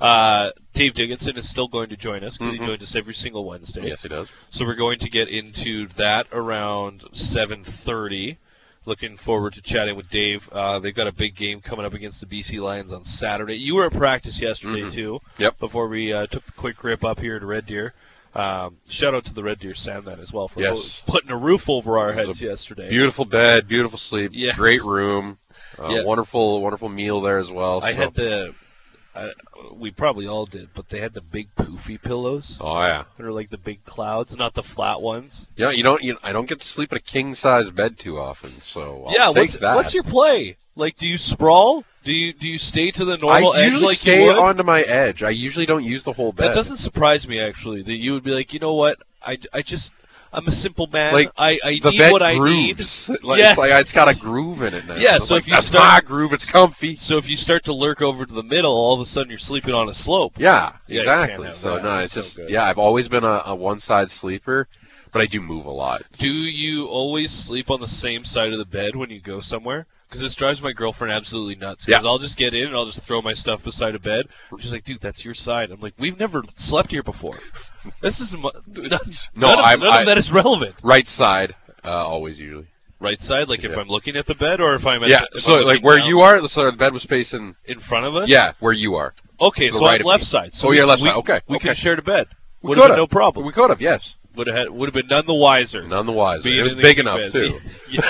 Uh, 0.00 0.50
Dave 0.72 0.94
Dickenson 0.94 1.36
is 1.36 1.48
still 1.48 1.68
going 1.68 1.88
to 1.90 1.96
join 1.96 2.24
us 2.24 2.38
because 2.38 2.54
he 2.54 2.64
joins 2.64 2.82
us 2.82 2.96
every 2.96 3.12
single 3.14 3.44
Wednesday. 3.44 3.80
Mm-hmm. 3.82 3.88
yes, 3.88 4.02
he 4.02 4.08
does. 4.08 4.28
So 4.48 4.64
we're 4.64 4.74
going 4.74 4.98
to 5.00 5.10
get 5.10 5.28
into 5.28 5.88
that 5.96 6.26
around 6.32 7.02
7:30. 7.12 8.36
Looking 8.86 9.18
forward 9.18 9.52
to 9.54 9.60
chatting 9.60 9.94
with 9.94 10.08
Dave. 10.08 10.48
Uh, 10.50 10.78
they've 10.78 10.94
got 10.94 11.06
a 11.06 11.12
big 11.12 11.34
game 11.36 11.60
coming 11.60 11.84
up 11.84 11.92
against 11.92 12.18
the 12.20 12.26
BC 12.26 12.60
Lions 12.62 12.94
on 12.94 13.04
Saturday. 13.04 13.56
You 13.56 13.74
were 13.74 13.84
at 13.84 13.92
practice 13.92 14.40
yesterday 14.40 14.88
too. 14.88 15.20
Mm-hmm. 15.22 15.42
Yep. 15.42 15.58
Before 15.58 15.86
we 15.86 16.12
uh, 16.14 16.26
took 16.26 16.46
the 16.46 16.52
quick 16.52 16.82
rip 16.82 17.04
up 17.04 17.20
here 17.20 17.38
to 17.38 17.44
Red 17.44 17.66
Deer. 17.66 17.92
Um, 18.34 18.78
shout 18.88 19.14
out 19.14 19.24
to 19.26 19.34
the 19.34 19.42
Red 19.42 19.58
Deer 19.58 19.74
Sandman 19.74 20.18
as 20.20 20.32
well 20.32 20.48
for 20.48 20.60
Yes. 20.60 21.02
putting 21.04 21.30
a 21.30 21.36
roof 21.36 21.68
over 21.68 21.98
our 21.98 22.12
heads 22.12 22.40
yesterday. 22.40 22.88
Beautiful 22.88 23.24
bed, 23.26 23.66
beautiful 23.68 23.98
sleep, 23.98 24.30
Yes. 24.32 24.56
great 24.56 24.82
room, 24.84 25.38
uh, 25.78 25.88
Yeah. 25.88 26.04
wonderful, 26.04 26.62
wonderful 26.62 26.88
meal 26.88 27.20
there 27.20 27.38
as 27.38 27.50
well. 27.50 27.82
I 27.82 27.90
so- 27.92 27.96
had 27.98 28.14
the. 28.14 28.54
I, 29.14 29.32
we 29.74 29.90
probably 29.90 30.26
all 30.26 30.46
did, 30.46 30.68
but 30.72 30.88
they 30.88 31.00
had 31.00 31.14
the 31.14 31.20
big 31.20 31.54
poofy 31.56 32.00
pillows. 32.00 32.58
Oh 32.60 32.80
yeah, 32.82 33.04
that 33.16 33.26
are 33.26 33.32
like 33.32 33.50
the 33.50 33.58
big 33.58 33.84
clouds, 33.84 34.36
not 34.36 34.54
the 34.54 34.62
flat 34.62 35.00
ones. 35.00 35.48
Yeah, 35.56 35.70
you 35.70 35.82
don't. 35.82 36.02
You 36.02 36.16
I 36.22 36.32
don't 36.32 36.48
get 36.48 36.60
to 36.60 36.66
sleep 36.66 36.92
in 36.92 36.98
a 36.98 37.00
king 37.00 37.34
size 37.34 37.70
bed 37.70 37.98
too 37.98 38.18
often, 38.18 38.62
so 38.62 39.04
I'll 39.06 39.12
yeah, 39.12 39.26
take 39.28 39.36
what's 39.36 39.54
that. 39.56 39.74
what's 39.74 39.94
your 39.94 40.04
play? 40.04 40.56
Like, 40.76 40.96
do 40.96 41.08
you 41.08 41.18
sprawl? 41.18 41.84
Do 42.04 42.12
you 42.12 42.32
do 42.32 42.48
you 42.48 42.56
stay 42.58 42.90
to 42.92 43.04
the 43.04 43.14
I 43.14 43.40
normal 43.40 43.54
edge 43.54 43.72
usually 43.72 43.86
like 43.88 43.98
stay 43.98 44.22
you 44.22 44.28
would? 44.28 44.38
onto 44.38 44.62
my 44.62 44.82
edge. 44.82 45.22
I 45.22 45.30
usually 45.30 45.66
don't 45.66 45.84
use 45.84 46.04
the 46.04 46.12
whole 46.12 46.32
bed. 46.32 46.48
that 46.50 46.54
doesn't 46.54 46.78
surprise 46.78 47.26
me 47.26 47.40
actually. 47.40 47.82
That 47.82 47.94
you 47.96 48.14
would 48.14 48.22
be 48.22 48.32
like, 48.32 48.54
you 48.54 48.60
know 48.60 48.74
what? 48.74 48.98
I, 49.22 49.38
I 49.52 49.60
just 49.62 49.92
I'm 50.32 50.46
a 50.46 50.50
simple 50.52 50.86
man. 50.86 51.12
Like, 51.12 51.32
I, 51.36 51.58
I 51.64 51.78
the 51.80 51.90
need 51.90 51.98
bed 51.98 52.12
what 52.12 52.22
I 52.22 52.36
grooves. 52.36 53.08
need. 53.08 53.22
Like, 53.24 53.38
yeah. 53.40 53.50
It's 53.50 53.58
like 53.58 53.70
it's 53.72 53.92
got 53.92 54.14
a 54.14 54.18
groove 54.18 54.62
in 54.62 54.74
it 54.74 54.86
now. 54.86 54.94
Yeah, 54.94 55.18
so 55.18 55.34
like, 55.34 55.42
if 55.42 55.48
you 55.48 55.54
that's 55.54 55.66
start- 55.66 56.04
my 56.04 56.06
groove, 56.06 56.32
it's 56.32 56.48
comfy. 56.48 56.96
So 56.96 57.16
if 57.18 57.28
you 57.28 57.36
start 57.36 57.64
to 57.64 57.72
lurk 57.72 58.00
over 58.00 58.24
to 58.24 58.32
the 58.32 58.42
middle, 58.42 58.72
all 58.72 58.94
of 58.94 59.00
a 59.00 59.04
sudden 59.04 59.28
you're 59.30 59.38
sleeping 59.38 59.74
on 59.74 59.88
a 59.88 59.94
slope. 59.94 60.34
Yeah, 60.38 60.74
Yeah, 60.86 60.98
exactly. 61.00 61.50
So 61.52 61.74
that. 61.76 61.82
no, 61.84 61.98
it's 61.98 62.14
just 62.14 62.38
yeah. 62.48 62.64
I've 62.64 62.78
always 62.78 63.08
been 63.08 63.24
a, 63.24 63.42
a 63.46 63.54
one 63.54 63.80
side 63.80 64.10
sleeper, 64.10 64.68
but 65.12 65.20
I 65.20 65.26
do 65.26 65.40
move 65.40 65.66
a 65.66 65.70
lot. 65.70 66.02
Do 66.16 66.28
you 66.28 66.86
always 66.86 67.32
sleep 67.32 67.70
on 67.70 67.80
the 67.80 67.88
same 67.88 68.22
side 68.24 68.52
of 68.52 68.58
the 68.58 68.64
bed 68.64 68.94
when 68.96 69.10
you 69.10 69.20
go 69.20 69.40
somewhere? 69.40 69.86
Because 70.08 70.22
this 70.22 70.34
drives 70.34 70.60
my 70.60 70.72
girlfriend 70.72 71.12
absolutely 71.12 71.54
nuts. 71.54 71.86
Because 71.86 72.02
Yeah. 72.02 72.08
I'll 72.10 72.18
just 72.18 72.36
get 72.36 72.52
in 72.52 72.66
and 72.66 72.76
I'll 72.76 72.86
just 72.86 73.00
throw 73.00 73.22
my 73.22 73.32
stuff 73.32 73.62
beside 73.62 73.94
a 73.94 74.00
bed. 74.00 74.26
She's 74.58 74.72
like, 74.72 74.82
"Dude, 74.84 75.00
that's 75.00 75.24
your 75.24 75.34
side." 75.34 75.70
I'm 75.70 75.80
like, 75.80 75.94
"We've 75.98 76.18
never 76.18 76.42
slept 76.56 76.90
here 76.90 77.02
before. 77.04 77.38
This 78.00 78.20
is 78.20 78.32
none, 78.34 78.42
No, 78.44 78.82
none, 79.34 79.58
of, 79.58 79.64
I'm- 79.64 79.80
none 79.80 79.92
I- 79.92 80.00
of 80.00 80.06
that 80.06 80.18
is 80.18 80.30
relevant." 80.32 80.74
Right 80.82 81.06
side, 81.08 81.54
uh, 81.84 81.88
always 81.88 82.38
usually. 82.38 82.66
Right 82.98 83.20
side, 83.22 83.48
like 83.48 83.64
if 83.64 83.78
I'm 83.78 83.88
looking 83.88 84.14
at 84.16 84.26
the 84.26 84.34
bed, 84.34 84.60
or 84.60 84.74
if 84.74 84.86
I'm 84.86 85.02
at 85.02 85.08
Yeah. 85.08 85.20
the, 85.32 85.38
if 85.38 85.42
So 85.42 85.60
I'm 85.60 85.64
like 85.66 85.82
where 85.82 85.96
down 85.98 86.06
you 86.08 86.20
are, 86.20 86.46
so 86.48 86.66
the 86.70 86.72
bed 86.76 86.92
was 86.92 87.04
facing. 87.04 87.56
in 87.64 87.78
front 87.78 88.04
of 88.04 88.14
us. 88.14 88.28
Yeah, 88.28 88.52
where 88.60 88.74
you 88.74 88.94
are. 88.96 89.14
Okay, 89.40 89.70
so 89.70 89.80
right 89.80 90.00
I'm 90.00 90.06
left 90.06 90.20
me. 90.22 90.26
side. 90.26 90.52
So 90.54 90.68
Oh, 90.68 90.72
you're 90.72 90.84
left 90.84 91.00
we- 91.02 91.08
side. 91.08 91.16
Okay, 91.16 91.40
We 91.48 91.56
okay. 91.56 91.62
could 91.62 91.68
have 91.68 91.78
shared 91.78 91.98
a 91.98 92.02
bed. 92.02 92.28
We 92.60 92.68
Would 92.70 92.78
have 92.78 92.96
no 92.98 93.06
problem. 93.06 93.46
We 93.46 93.52
could 93.54 93.70
have. 93.70 93.80
Yes. 93.80 94.16
Would 94.36 94.48
have 94.48 94.56
had, 94.56 94.70
would 94.70 94.86
have 94.86 94.94
been 94.94 95.06
none 95.08 95.24
the 95.24 95.32
wiser. 95.34 95.82
None 95.88 96.04
the 96.04 96.12
wiser. 96.12 96.46
It 96.50 96.62
was 96.62 96.74
big 96.74 96.98
enough 96.98 97.32
too. 97.32 97.58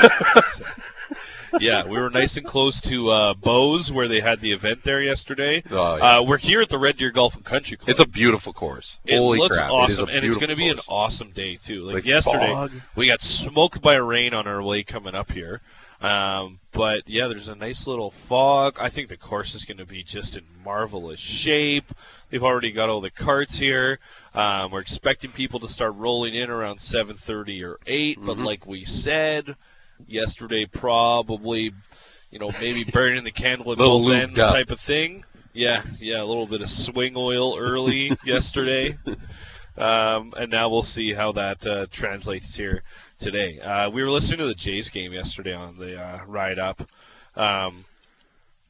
Yeah. 1.58 1.84
we 1.86 1.98
were 1.98 2.10
nice 2.10 2.36
and 2.36 2.46
close 2.46 2.80
to 2.82 3.10
uh, 3.10 3.34
Bo's 3.34 3.90
where 3.90 4.06
they 4.08 4.20
had 4.20 4.40
the 4.40 4.52
event 4.52 4.82
there 4.84 5.02
yesterday. 5.02 5.62
Oh, 5.70 5.96
yeah. 5.96 6.18
uh, 6.18 6.22
we're 6.22 6.36
here 6.38 6.60
at 6.60 6.68
the 6.68 6.78
Red 6.78 6.96
Deer 6.96 7.10
Golf 7.10 7.34
and 7.34 7.44
Country 7.44 7.76
Club. 7.76 7.88
It's 7.88 8.00
a 8.00 8.06
beautiful 8.06 8.52
course. 8.52 8.98
It 9.04 9.16
Holy 9.18 9.38
looks 9.38 9.56
crap! 9.56 9.70
awesome, 9.70 10.08
it 10.08 10.16
and 10.16 10.26
it's 10.26 10.36
going 10.36 10.48
to 10.50 10.56
be 10.56 10.68
an 10.68 10.80
awesome 10.88 11.30
day 11.30 11.56
too. 11.56 11.82
Like, 11.84 11.94
Like 11.96 12.04
yesterday, 12.06 12.52
fog. 12.52 12.72
we 12.94 13.06
got 13.06 13.20
smoked 13.20 13.80
by 13.82 13.94
rain 13.96 14.34
on 14.34 14.46
our 14.46 14.62
way 14.62 14.82
coming 14.82 15.14
up 15.14 15.32
here. 15.32 15.60
Um, 16.02 16.60
but 16.72 17.02
yeah, 17.06 17.28
there's 17.28 17.48
a 17.48 17.54
nice 17.54 17.86
little 17.86 18.10
fog. 18.10 18.78
I 18.80 18.88
think 18.88 19.08
the 19.10 19.18
course 19.18 19.54
is 19.54 19.66
going 19.66 19.76
to 19.76 19.84
be 19.84 20.02
just 20.02 20.34
in 20.34 20.44
marvelous 20.64 21.20
shape. 21.20 21.92
They've 22.30 22.42
already 22.42 22.70
got 22.70 22.88
all 22.88 23.02
the 23.02 23.10
carts 23.10 23.58
here. 23.58 23.98
Um, 24.34 24.70
we're 24.70 24.80
expecting 24.80 25.30
people 25.30 25.60
to 25.60 25.68
start 25.68 25.94
rolling 25.96 26.34
in 26.34 26.48
around 26.48 26.76
7:30 26.78 27.62
or 27.62 27.78
8. 27.86 28.18
But 28.24 28.36
Mm-hmm. 28.36 28.44
like 28.44 28.66
we 28.66 28.84
said 28.84 29.56
yesterday, 30.08 30.66
probably, 30.66 31.72
you 32.30 32.38
know, 32.38 32.50
maybe 32.60 32.84
burning 32.92 33.24
the 33.24 33.30
candle 33.30 33.72
at 33.72 33.78
both 33.78 34.12
ends 34.12 34.38
up. 34.38 34.52
type 34.52 34.70
of 34.70 34.80
thing. 34.80 35.24
Yeah, 35.52 35.82
yeah, 35.98 36.22
a 36.22 36.24
little 36.24 36.46
bit 36.46 36.60
of 36.62 36.70
swing 36.70 37.14
oil 37.16 37.58
early 37.58 38.12
yesterday. 38.24 38.96
Um, 39.78 40.34
and 40.36 40.50
now 40.50 40.68
we'll 40.68 40.82
see 40.82 41.14
how 41.14 41.32
that 41.32 41.66
uh, 41.66 41.86
translates 41.90 42.54
here 42.54 42.82
today. 43.18 43.60
Uh, 43.60 43.88
we 43.88 44.02
were 44.02 44.10
listening 44.10 44.40
to 44.40 44.46
the 44.46 44.54
Jays 44.54 44.90
game 44.90 45.12
yesterday 45.12 45.54
on 45.54 45.78
the 45.78 45.98
uh, 45.98 46.20
ride 46.26 46.58
up. 46.58 46.82
Um, 47.34 47.86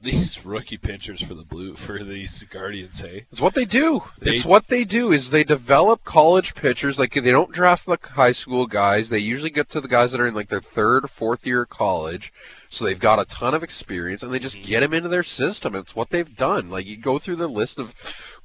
these 0.03 0.45
rookie 0.45 0.77
pitchers 0.79 1.21
for 1.23 1.35
the 1.35 1.43
blue 1.43 1.75
for 1.75 2.03
these 2.03 2.43
Guardians, 2.45 3.01
hey, 3.01 3.27
It's 3.31 3.41
what 3.41 3.55
they 3.55 3.65
do. 3.65 4.03
They- 4.19 4.37
it's 4.37 4.45
what 4.45 4.69
they 4.69 4.85
do 4.85 5.13
is 5.13 5.31
they 5.31 5.45
develop 5.45 6.05
college 6.05 6.55
pitchers. 6.55 6.99
Like 6.99 7.13
they 7.15 7.31
don't 7.31 7.53
draft 7.53 7.87
the 7.87 7.99
high 8.13 8.33
school 8.33 8.67
guys. 8.67 9.09
They 9.09 9.19
usually 9.19 9.51
get 9.51 9.69
to 9.71 9.81
the 9.81 9.89
guys 9.89 10.13
that 10.13 10.21
are 10.21 10.27
in 10.27 10.35
like 10.35 10.49
their 10.49 10.61
third 10.61 11.05
or 11.05 11.09
fourth 11.09 11.47
year 11.47 11.63
of 11.63 11.69
college. 11.69 12.33
So 12.69 12.85
they've 12.85 12.99
got 12.99 13.19
a 13.19 13.25
ton 13.25 13.55
of 13.55 13.63
experience 13.63 14.23
and 14.23 14.33
they 14.33 14.39
just 14.39 14.63
get 14.63 14.81
them 14.81 14.95
into 14.95 15.09
their 15.09 15.23
system. 15.23 15.75
It's 15.75 15.95
what 15.97 16.11
they've 16.11 16.37
done. 16.37 16.71
Like 16.71 16.87
you 16.87 16.97
go 16.97 17.19
through 17.19 17.37
the 17.37 17.49
list 17.49 17.79
of 17.79 17.95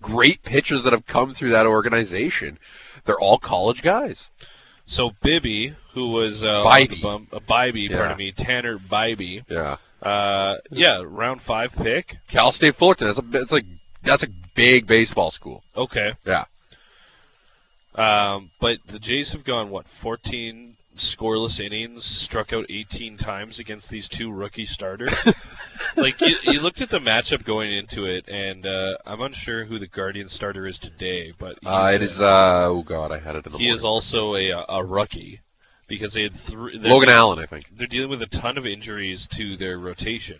great 0.02 0.44
pitchers 0.44 0.84
that 0.84 0.94
have 0.94 1.06
come 1.06 1.32
through 1.32 1.52
that 1.52 1.66
organization. 1.66 2.58
They're 3.06 3.20
all 3.20 3.38
college 3.38 3.82
guys. 3.82 4.30
So 4.88 5.12
Bibby, 5.24 5.74
who 5.94 6.10
was 6.10 6.44
uh, 6.44 6.64
Bibee. 6.64 6.90
the 6.90 7.02
bum, 7.02 7.28
uh, 7.34 7.40
Bibee, 7.40 7.90
Yeah. 7.90 7.98
pardon 7.98 8.18
me, 8.18 8.32
Tanner 8.32 8.78
Bibee, 8.78 9.44
Yeah. 9.50 9.78
Uh, 10.06 10.58
yeah, 10.72 11.02
round 11.04 11.42
five 11.42 11.76
pick. 11.76 12.18
Cal 12.28 12.52
State 12.52 12.76
Fullerton. 12.76 13.08
That's 13.08 13.20
a 13.20 13.42
it's 13.42 13.52
like 13.52 13.66
that's 14.04 14.24
a 14.24 14.28
big 14.54 14.86
baseball 14.88 15.32
school. 15.32 15.64
Okay, 15.76 16.14
Yeah. 16.26 16.46
um, 17.96 18.52
but 18.60 18.80
the 18.88 19.00
Jays 19.00 19.32
have 19.32 19.44
gone 19.44 19.70
what 19.70 19.88
14 19.88 20.78
scoreless 20.96 21.60
innings, 21.60 22.06
struck 22.06 22.54
out 22.54 22.66
18 22.70 23.18
times 23.18 23.60
against 23.60 23.90
these 23.90 24.08
two 24.08 24.32
rookie 24.32 24.66
starters. 24.66 25.14
like 25.98 26.22
you, 26.22 26.36
you 26.44 26.62
looked 26.62 26.80
at 26.82 26.90
the 26.90 27.00
matchup 27.00 27.44
going 27.44 27.74
into 27.74 28.06
it, 28.06 28.26
and 28.30 28.66
uh, 28.66 28.96
I'm 29.06 29.20
unsure 29.22 29.66
who 29.66 29.78
the 29.80 29.88
Guardian 29.88 30.30
starter 30.30 30.66
is 30.68 30.80
today, 30.80 31.34
but 31.38 31.58
Uh, 31.66 31.92
it 31.94 32.02
a- 32.02 32.04
is 32.06 32.22
uh 32.22 32.66
oh 32.68 32.82
god, 32.84 33.12
I 33.12 33.20
had 33.20 33.36
it 33.36 33.46
in 33.46 33.52
the 33.54 33.58
he 33.58 33.68
is 33.70 33.84
also 33.84 34.36
a 34.36 34.52
a 34.70 34.86
rookie 34.86 35.42
because 35.88 36.13
they 36.13 36.24
had 36.24 36.34
three. 36.34 36.77
Logan 36.80 37.10
Allen, 37.10 37.39
I 37.39 37.46
think. 37.46 37.65
they're 37.75 37.88
dealing 37.88 38.10
with 38.10 38.22
a 38.22 38.27
ton 38.27 38.58
of 38.58 38.65
injuries 38.65 39.27
to 39.30 39.56
their 39.58 39.77
rotation. 39.77 40.39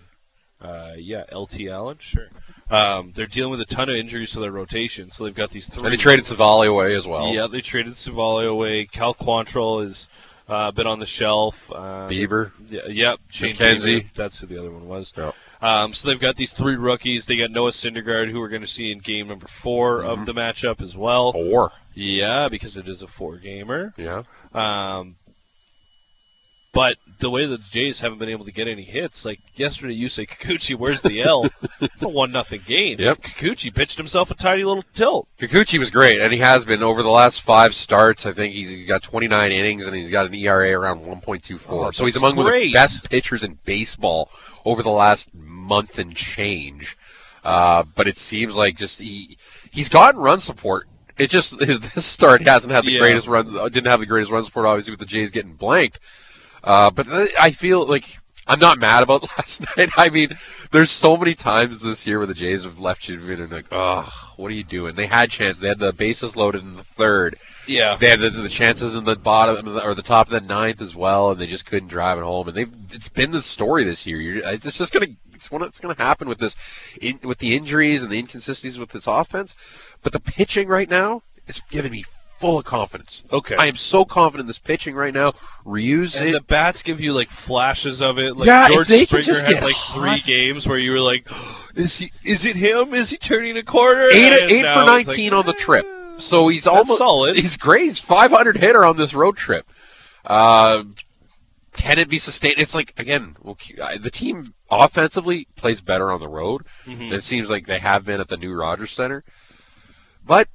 Uh, 0.62 0.94
yeah, 0.98 1.24
LT 1.32 1.62
Allen, 1.68 1.98
sure. 2.00 2.30
Um, 2.72 3.12
they're 3.14 3.28
dealing 3.28 3.52
with 3.52 3.62
a 3.62 3.66
ton 3.66 3.90
of 3.90 3.96
injuries 3.96 4.32
to 4.32 4.40
their 4.40 4.52
rotation, 4.52 5.12
so 5.12 5.24
they've 5.26 5.36
got 5.36 5.52
these 5.52 5.68
three. 5.68 5.84
And 5.84 5.92
they 5.94 5.98
traded 5.98 6.26
Civale 6.26 6.68
away 6.68 6.96
as 6.96 7.06
well. 7.06 7.32
Yeah, 7.34 7.46
they 7.48 7.62
traded 7.62 7.94
Civale 7.94 8.48
away. 8.48 8.86
Cal 8.86 9.14
Quantrill 9.14 9.84
has 9.84 10.08
uh, 10.48 10.72
been 10.72 10.88
on 10.88 11.00
the 11.00 11.06
shelf. 11.06 11.70
Uh, 11.72 12.08
Bieber. 12.10 12.52
Yeah, 12.70 12.88
yep. 12.88 13.20
Shane 13.30 13.52
McKenzie. 13.52 14.02
Bieber, 14.06 14.14
That's 14.16 14.40
who 14.40 14.48
the 14.48 14.58
other 14.58 14.72
one 14.72 14.88
was. 14.88 15.14
Yep. 15.16 15.36
Um, 15.62 15.94
so 15.94 16.08
they've 16.08 16.20
got 16.20 16.36
these 16.38 16.54
three 16.54 16.76
rookies. 16.76 17.26
They 17.28 17.38
got 17.38 17.52
Noah 17.52 17.72
Syndergaard, 17.72 18.32
who 18.32 18.40
we're 18.40 18.50
going 18.50 18.62
to 18.62 18.68
see 18.68 18.92
in 18.92 19.00
game 19.00 19.28
number 19.28 19.48
4 19.48 20.00
Mm-hmm. 20.02 20.10
of 20.22 20.26
the 20.26 20.34
matchup 20.34 20.82
as 20.82 20.96
well. 20.98 21.34
Four. 21.34 21.72
Yeah, 21.94 22.50
because 22.50 22.78
it 22.78 22.88
is 22.88 23.02
a 23.02 23.08
four 23.08 23.38
gamer. 23.38 23.94
Yeah. 23.98 24.24
Um, 24.54 25.16
but 26.76 26.98
the 27.20 27.30
way 27.30 27.46
that 27.46 27.58
the 27.64 27.70
Jays 27.70 28.02
haven't 28.02 28.20
been 28.20 28.28
able 28.28 28.44
to 28.44 28.52
get 28.52 28.68
any 28.68 28.84
hits, 28.84 29.24
like 29.24 29.40
yesterday, 29.56 29.94
you 29.94 30.10
say 30.10 30.26
Kikuchi, 30.26 30.76
where's 30.76 31.02
the 31.02 31.22
L? 31.22 31.48
it's 31.82 32.04
a 32.04 32.08
one 32.10 32.34
nothing 32.34 32.62
game. 32.68 33.00
Yep. 33.00 33.22
Kikuchi 33.22 33.74
pitched 33.74 33.98
himself 33.98 34.30
a 34.30 34.36
tiny 34.36 34.66
little 34.66 34.84
tilt. 34.94 35.30
Kikuchi 35.40 35.80
was 35.80 35.90
great, 35.90 36.20
and 36.20 36.34
he 36.34 36.40
has 36.40 36.66
been 36.66 36.84
over 36.84 37.02
the 37.02 37.10
last 37.10 37.42
five 37.42 37.74
starts. 37.74 38.26
I 38.26 38.34
think 38.34 38.54
he's 38.54 38.86
got 38.88 39.02
29 39.02 39.52
innings, 39.54 39.86
and 39.88 39.96
he's 39.96 40.12
got 40.12 40.26
an 40.26 40.36
ERA 40.36 40.78
around 40.78 41.00
1.24. 41.06 41.60
Oh, 41.70 41.92
so 41.92 42.04
he's 42.04 42.18
among 42.18 42.36
the 42.36 42.44
great. 42.44 42.74
best 42.74 43.10
pitchers 43.10 43.46
in 43.46 43.58
baseball 43.64 44.30
over 44.66 44.84
the 44.84 44.90
last 44.92 45.34
month 45.34 45.98
and 45.98 46.14
change. 46.14 46.98
Uh, 47.46 47.84
but 47.96 48.08
it 48.10 48.18
seems 48.18 48.56
like 48.58 48.76
just 48.76 49.00
he 49.00 49.38
he's 49.72 49.88
gotten 49.88 50.20
run 50.20 50.42
support. 50.42 50.88
It 51.18 51.30
just 51.30 51.58
this 51.60 52.04
start 52.06 52.42
hasn't 52.46 52.74
had 52.74 52.84
the 52.84 52.92
Yeah. 52.92 53.00
greatest 53.00 53.28
run. 53.28 53.54
Didn't 53.72 53.86
have 53.86 54.02
the 54.02 54.06
greatest 54.06 54.32
run 54.32 54.44
support, 54.44 54.66
obviously, 54.66 54.92
with 54.92 55.00
the 55.00 55.06
Jays 55.06 55.32
getting 55.32 55.54
blanked. 55.54 56.00
Uh, 56.66 56.90
but 56.90 57.08
I 57.40 57.52
feel 57.52 57.86
like 57.86 58.18
I'm 58.48 58.60
not 58.60 58.80
mad 58.80 59.04
about 59.04 59.28
last 59.38 59.64
night. 59.78 59.90
I 59.98 60.10
mean, 60.10 60.36
there's 60.72 60.92
so 60.92 61.18
many 61.18 61.34
times 61.34 61.82
this 61.82 62.06
year 62.06 62.18
where 62.18 62.28
the 62.28 62.34
Jays 62.34 62.64
have 62.64 62.80
left 62.80 63.08
you 63.08 63.20
feeling 63.20 63.50
like, 63.50 63.68
oh, 63.72 64.12
what 64.36 64.52
are 64.52 64.56
you 64.56 64.64
doing? 64.64 64.96
They 64.96 65.08
had 65.08 65.32
chance. 65.32 65.60
They 65.60 65.68
had 65.68 65.80
the 65.80 65.94
bases 65.94 66.36
loaded 66.36 66.64
in 66.64 66.76
the 66.76 66.84
third. 66.84 67.38
Yeah. 67.68 67.96
They 67.96 68.10
had 68.10 68.20
the, 68.20 68.30
the 68.30 68.50
chances 68.50 68.94
in 68.94 69.04
the 69.04 69.16
bottom 69.16 69.78
or 69.78 69.94
the 69.94 70.02
top 70.02 70.28
of 70.28 70.32
the 70.32 70.42
ninth 70.42 70.82
as 70.82 70.96
well, 70.96 71.32
and 71.32 71.40
they 71.40 71.48
just 71.48 71.66
couldn't 71.66 71.90
drive 71.90 72.18
it 72.18 72.24
home. 72.24 72.48
And 72.48 72.58
they've 72.58 72.74
it's 72.92 73.10
been 73.10 73.32
the 73.32 73.42
story 73.42 73.84
this 73.84 74.06
year. 74.06 74.20
You're, 74.20 74.38
it's 74.46 74.78
just 74.78 74.94
gonna 74.94 75.08
it's 75.34 75.50
one 75.50 75.64
it's 75.64 75.80
gonna 75.80 75.96
happen 75.98 76.28
with 76.28 76.40
this 76.40 76.56
in, 77.02 77.20
with 77.24 77.40
the 77.40 77.56
injuries 77.56 78.04
and 78.04 78.12
the 78.12 78.20
inconsistencies 78.20 78.80
with 78.80 78.90
this 78.90 79.08
offense. 79.08 79.56
But 80.04 80.14
the 80.14 80.20
pitching 80.20 80.68
right 80.68 80.90
now 80.90 81.24
is 81.48 81.62
giving 81.70 81.92
me 81.92 82.06
full 82.40 82.60
of 82.60 82.66
confidence. 82.66 83.24
Okay. 83.32 83.56
I 83.56 83.66
am 83.66 83.76
so 83.76 84.06
confident 84.06 84.42
in 84.42 84.48
this 84.48 84.60
pitching 84.60 84.96
right 84.96 85.14
now. 85.14 85.32
Reuse 85.66 86.20
And 86.20 86.30
it. 86.30 86.34
the 86.34 86.42
bats 86.42 86.82
give 86.84 87.00
you 87.00 87.14
like 87.14 87.30
flashes 87.30 88.02
of 88.02 88.20
it. 88.20 88.36
Like 88.38 88.48
Yeah, 88.48 88.68
George 88.68 88.88
they 88.88 89.06
Springer 89.06 89.44
had 89.46 89.64
like 89.64 89.76
hot. 89.76 90.00
three 90.00 90.20
games 90.34 90.68
where 90.68 90.78
you 90.78 90.92
were 90.92 91.00
like, 91.02 91.28
"Is 91.76 91.98
he? 92.00 92.12
Is 92.24 92.46
it 92.46 92.56
him? 92.56 92.94
Is 92.94 93.10
he 93.10 93.18
turning 93.18 93.58
a 93.58 93.64
corner?" 93.64 94.10
eight 94.12 94.34
And 94.34 94.52
eight 94.52 94.64
for 94.64 94.68
it's 94.68 94.76
like, 94.78 95.08
nineteen 95.08 95.34
on 95.34 95.46
the 95.46 95.54
trip. 95.54 95.86
"Eh." 95.86 96.14
So 96.18 96.48
he's 96.48 96.66
almost 96.68 96.98
solid. 96.98 97.36
He's 97.36 97.58
great. 97.58 97.84
He's 97.84 98.00
500 98.00 98.56
hitter 98.58 98.86
on 98.86 98.96
this 98.96 99.14
road 99.14 99.36
trip. 99.36 99.68
Uh, 100.26 100.84
can 101.74 102.00
it 102.00 102.08
be 102.08 102.18
sustained? 102.18 102.56
It's 102.58 102.74
like 102.74 102.94
again, 102.98 103.36
well, 103.42 103.58
uh, 103.82 103.98
the 104.00 104.10
team 104.10 104.54
offensively 104.72 105.48
plays 105.58 105.82
better 105.82 106.12
on 106.12 106.20
the 106.22 106.28
road. 106.30 106.64
Mm-hmm. 106.86 107.02
And 107.04 107.14
it 107.14 107.24
seems 107.24 107.50
like 107.50 107.66
they 107.68 107.80
have 107.80 108.06
been 108.06 108.22
at 108.22 108.30
the 108.30 108.38
new 108.38 108.54
Rogers 108.54 108.92
Center. 108.92 109.24
But 110.26 110.48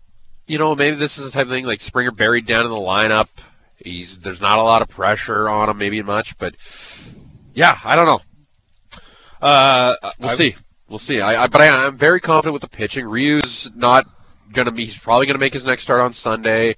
you 0.50 0.58
know, 0.58 0.74
maybe 0.74 0.96
this 0.96 1.16
is 1.16 1.26
the 1.26 1.30
type 1.30 1.46
of 1.46 1.50
thing 1.50 1.64
like 1.64 1.80
Springer 1.80 2.10
buried 2.10 2.44
down 2.44 2.64
in 2.64 2.70
the 2.72 2.76
lineup. 2.76 3.28
He's 3.76 4.18
there's 4.18 4.40
not 4.40 4.58
a 4.58 4.62
lot 4.62 4.82
of 4.82 4.88
pressure 4.88 5.48
on 5.48 5.68
him, 5.70 5.78
maybe 5.78 6.02
much, 6.02 6.36
but 6.38 6.56
yeah, 7.54 7.78
I 7.84 7.94
don't 7.94 8.06
know. 8.06 8.20
Uh, 9.40 9.94
We'll 10.18 10.30
I- 10.30 10.34
see. 10.34 10.56
We'll 10.88 10.98
see. 10.98 11.20
I, 11.20 11.44
I 11.44 11.46
but 11.46 11.60
I, 11.60 11.86
I'm 11.86 11.96
very 11.96 12.18
confident 12.18 12.52
with 12.52 12.62
the 12.62 12.68
pitching. 12.68 13.06
Ryu's 13.06 13.70
not 13.76 14.06
gonna 14.52 14.72
be. 14.72 14.86
He's 14.86 14.98
probably 14.98 15.26
gonna 15.26 15.38
make 15.38 15.52
his 15.52 15.64
next 15.64 15.82
start 15.82 16.00
on 16.00 16.12
Sunday. 16.12 16.74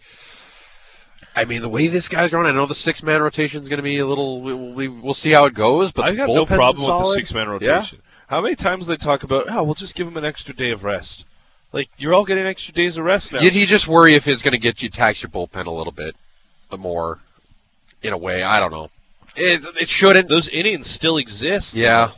I 1.35 1.47
mean, 1.47 1.62
the 1.62 1.69
way 1.71 1.87
this 1.87 2.11
guy's 2.11 2.31
going, 2.31 2.47
I 2.47 2.50
know 2.50 2.67
the 2.67 2.75
six 2.75 3.02
man 3.02 3.23
rotation 3.23 3.62
is 3.62 3.69
going 3.71 3.79
to 3.79 3.83
be 3.83 3.99
a 4.00 4.07
little. 4.07 4.43
We, 4.43 4.52
we, 4.52 4.88
we'll 4.88 5.14
see 5.14 5.31
how 5.31 5.47
it 5.47 5.55
goes. 5.55 5.91
But 5.91 6.05
I've 6.05 6.17
got 6.19 6.29
no 6.29 6.45
problem 6.45 6.87
with 6.87 7.07
the 7.07 7.14
six 7.14 7.33
man 7.33 7.49
rotation. 7.49 8.02
How 8.26 8.43
many 8.43 8.55
times 8.55 8.85
do 8.85 8.91
they 8.91 8.99
talk 8.99 9.23
about? 9.23 9.47
Oh, 9.49 9.62
we'll 9.62 9.75
just 9.75 9.95
give 9.95 10.07
him 10.07 10.19
an 10.19 10.26
extra 10.26 10.55
day 10.55 10.73
of 10.73 10.85
rest. 10.85 11.25
Like 11.73 11.88
you're 11.99 12.14
all 12.14 12.25
getting 12.25 12.47
extra 12.47 12.75
days 12.75 12.97
of 12.99 13.05
rest 13.05 13.33
now. 13.33 13.41
You, 13.41 13.50
you 13.50 13.67
just 13.67 13.88
worry 13.88 14.14
if 14.14 14.29
it's 14.29 14.43
going 14.43 14.52
to 14.52 14.59
get 14.59 14.83
you 14.83 14.88
tax 14.91 15.23
your 15.23 15.31
bullpen 15.31 15.67
a 15.67 15.71
little 15.71 15.93
bit 15.93 16.14
the 16.71 16.79
more. 16.79 17.21
In 18.02 18.12
a 18.12 18.19
way, 18.19 18.43
I 18.43 18.59
don't 18.59 18.73
know. 18.73 18.91
It, 19.37 19.64
it 19.81 19.88
shouldn't. 19.88 20.29
Those 20.29 20.49
innings 20.49 20.88
still 20.88 21.17
exist. 21.17 21.75
Yeah, 21.75 22.11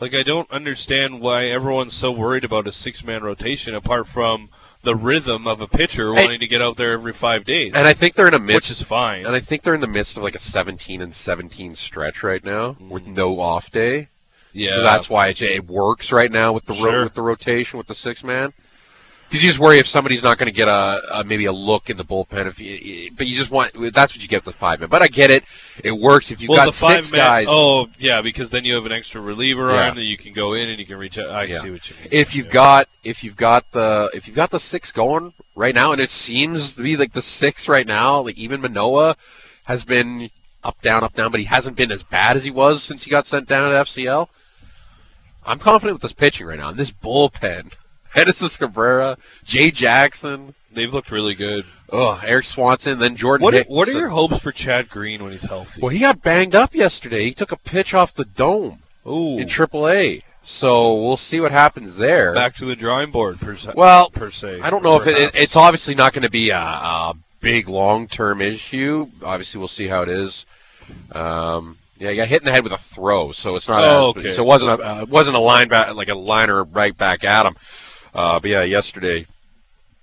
Like 0.00 0.14
I 0.14 0.22
don't 0.22 0.50
understand 0.50 1.20
why 1.20 1.46
everyone's 1.46 1.92
so 1.92 2.10
worried 2.12 2.44
about 2.44 2.66
a 2.68 2.72
six 2.72 3.02
man 3.04 3.22
rotation 3.22 3.74
apart 3.74 4.06
from 4.06 4.48
the 4.84 4.94
rhythm 4.94 5.46
of 5.48 5.60
a 5.60 5.66
pitcher 5.66 6.12
wanting 6.14 6.38
to 6.38 6.46
get 6.46 6.62
out 6.62 6.76
there 6.76 6.92
every 6.92 7.12
five 7.12 7.44
days. 7.44 7.74
and 7.74 7.86
I 7.86 7.92
think 7.92 8.14
they're 8.14 8.28
in 8.28 8.34
a 8.34 8.38
midst, 8.38 8.70
which 8.70 8.80
is 8.80 8.82
fine. 8.86 9.26
and 9.26 9.34
I 9.34 9.40
think 9.40 9.62
they're 9.62 9.74
in 9.74 9.80
the 9.80 9.88
midst 9.88 10.16
of 10.16 10.22
like 10.22 10.36
a 10.36 10.38
17 10.38 11.02
and 11.02 11.12
17 11.12 11.74
stretch 11.74 12.22
right 12.22 12.44
now 12.44 12.76
with 12.88 13.06
no 13.06 13.40
off 13.40 13.70
day. 13.72 14.02
Mm. 14.02 14.06
yeah. 14.52 14.70
So 14.70 14.82
that's 14.84 15.10
why 15.10 15.28
it, 15.28 15.42
it 15.42 15.66
works 15.66 16.12
right 16.12 16.30
now 16.30 16.52
with 16.52 16.66
the 16.66 16.74
ro- 16.74 17.02
with 17.02 17.14
the 17.14 17.22
rotation 17.22 17.76
with 17.76 17.88
the 17.88 17.94
six 17.94 18.22
man. 18.22 18.52
Because 19.28 19.42
you 19.42 19.50
just 19.50 19.58
worry 19.58 19.78
if 19.78 19.86
somebody's 19.86 20.22
not 20.22 20.38
going 20.38 20.46
to 20.46 20.56
get 20.56 20.68
a, 20.68 21.00
a 21.12 21.24
maybe 21.24 21.44
a 21.44 21.52
look 21.52 21.90
in 21.90 21.98
the 21.98 22.04
bullpen. 22.04 22.46
If 22.46 22.58
you, 22.60 23.10
but 23.14 23.26
you 23.26 23.36
just 23.36 23.50
want 23.50 23.72
that's 23.92 24.14
what 24.14 24.22
you 24.22 24.28
get 24.28 24.46
with 24.46 24.54
five 24.56 24.80
man. 24.80 24.88
But 24.88 25.02
I 25.02 25.08
get 25.08 25.30
it; 25.30 25.44
it 25.84 25.92
works 25.92 26.30
if 26.30 26.40
you've 26.40 26.48
well, 26.48 26.64
got 26.64 26.74
six 26.74 27.12
man, 27.12 27.20
guys. 27.20 27.46
Oh, 27.50 27.88
yeah, 27.98 28.22
because 28.22 28.48
then 28.48 28.64
you 28.64 28.74
have 28.74 28.86
an 28.86 28.92
extra 28.92 29.20
reliever 29.20 29.70
Yeah. 29.70 29.88
arm 29.88 29.96
that 29.96 30.04
you 30.04 30.16
can 30.16 30.32
go 30.32 30.54
in 30.54 30.70
and 30.70 30.78
you 30.78 30.86
can 30.86 30.96
reach 30.96 31.18
out. 31.18 31.28
I 31.28 31.44
Yeah. 31.44 31.60
see 31.60 31.70
what 31.70 31.90
you 31.90 31.96
mean. 31.96 32.08
If 32.10 32.34
you've 32.34 32.46
Yeah. 32.46 32.52
got 32.52 32.88
if 33.04 33.22
you've 33.22 33.36
got 33.36 33.70
the 33.72 34.10
if 34.14 34.26
you've 34.26 34.36
got 34.36 34.50
the 34.50 34.60
six 34.60 34.92
going 34.92 35.34
right 35.54 35.74
now, 35.74 35.92
and 35.92 36.00
it 36.00 36.10
seems 36.10 36.72
to 36.74 36.82
be 36.82 36.96
like 36.96 37.12
the 37.12 37.22
six 37.22 37.68
right 37.68 37.86
now, 37.86 38.20
like 38.20 38.38
even 38.38 38.62
Manoah 38.62 39.14
has 39.64 39.84
been 39.84 40.30
up 40.64 40.80
down, 40.80 41.04
up 41.04 41.14
down, 41.14 41.30
but 41.30 41.40
he 41.40 41.46
hasn't 41.46 41.76
been 41.76 41.92
as 41.92 42.02
bad 42.02 42.34
as 42.36 42.44
he 42.44 42.50
was 42.50 42.82
since 42.82 43.04
he 43.04 43.10
got 43.10 43.26
sent 43.26 43.46
down 43.46 43.70
to 43.70 43.76
FCL. 43.76 44.28
I'm 45.44 45.58
confident 45.58 45.96
with 45.96 46.02
this 46.02 46.12
pitching 46.12 46.46
right 46.46 46.58
now. 46.58 46.68
And 46.70 46.76
this 46.78 46.90
bullpen, 46.90 47.72
Edison 48.14 48.48
Cabrera, 48.48 49.16
Jay 49.44 49.70
Jackson, 49.70 50.54
They've 50.70 50.92
looked 50.92 51.10
really 51.10 51.34
good. 51.34 51.64
oh 51.90 52.20
Erik 52.24 52.44
Swanson, 52.44 52.98
then 52.98 53.16
Jordan. 53.16 53.42
What 53.42 53.54
are, 53.54 53.58
Hicks. 53.58 53.70
what 53.70 53.88
are 53.88 53.92
your 53.92 54.08
hopes 54.10 54.38
for 54.38 54.52
Chad 54.52 54.88
Green 54.88 55.22
when 55.22 55.32
he's 55.32 55.42
healthy? 55.42 55.80
Well, 55.80 55.88
he 55.88 55.98
got 56.00 56.22
banged 56.22 56.54
up 56.54 56.74
yesterday. 56.74 57.24
He 57.24 57.34
took 57.34 57.52
a 57.52 57.56
pitch 57.56 57.94
off 57.94 58.14
the 58.14 58.24
dome 58.24 58.80
Ooh, 59.06 59.38
in 59.38 59.48
AAA. 59.48 60.22
So 60.42 60.94
we'll 60.94 61.16
see 61.16 61.40
what 61.40 61.52
happens 61.52 61.96
there. 61.96 62.32
back 62.32 62.54
to 62.56 62.64
the 62.64 62.76
drawing 62.76 63.10
board 63.10 63.40
per 63.40 63.56
se. 63.56 63.72
Well, 63.76 64.10
per 64.10 64.30
se. 64.30 64.60
I 64.60 64.70
don't 64.70 64.82
know 64.82 65.00
if 65.00 65.06
it, 65.06 65.18
it, 65.18 65.30
it's 65.34 65.56
obviously 65.56 65.94
not 65.94 66.12
going 66.12 66.22
to 66.22 66.30
be 66.30 66.50
a, 66.50 66.58
a 66.58 67.14
big 67.40 67.68
long 67.68 68.06
term 68.06 68.40
issue. 68.40 69.08
Obviously, 69.22 69.58
we'll 69.58 69.68
see 69.68 69.88
how 69.88 70.02
it 70.02 70.08
is. 70.08 70.46
Um, 71.12 71.76
yeah, 71.98 72.10
he 72.10 72.16
got 72.16 72.28
hit 72.28 72.42
in 72.42 72.46
the 72.46 72.52
head 72.52 72.62
with 72.62 72.72
a 72.72 72.78
throw, 72.78 73.32
so 73.32 73.56
it's 73.56 73.68
not. 73.68 73.82
Oh, 73.82 74.10
as, 74.10 74.16
okay. 74.16 74.32
So 74.32 74.42
it 74.42 74.46
wasn't 74.46 74.70
a 74.80 74.84
uh, 74.84 75.02
it 75.02 75.08
wasn't 75.08 75.36
a 75.36 75.40
line 75.40 75.68
back 75.68 75.94
like 75.94 76.08
a 76.08 76.14
liner 76.14 76.62
right 76.64 76.96
back 76.96 77.24
at 77.24 77.44
him. 77.44 77.56
Uh, 78.18 78.40
but 78.40 78.50
yeah, 78.50 78.62
yesterday. 78.64 79.26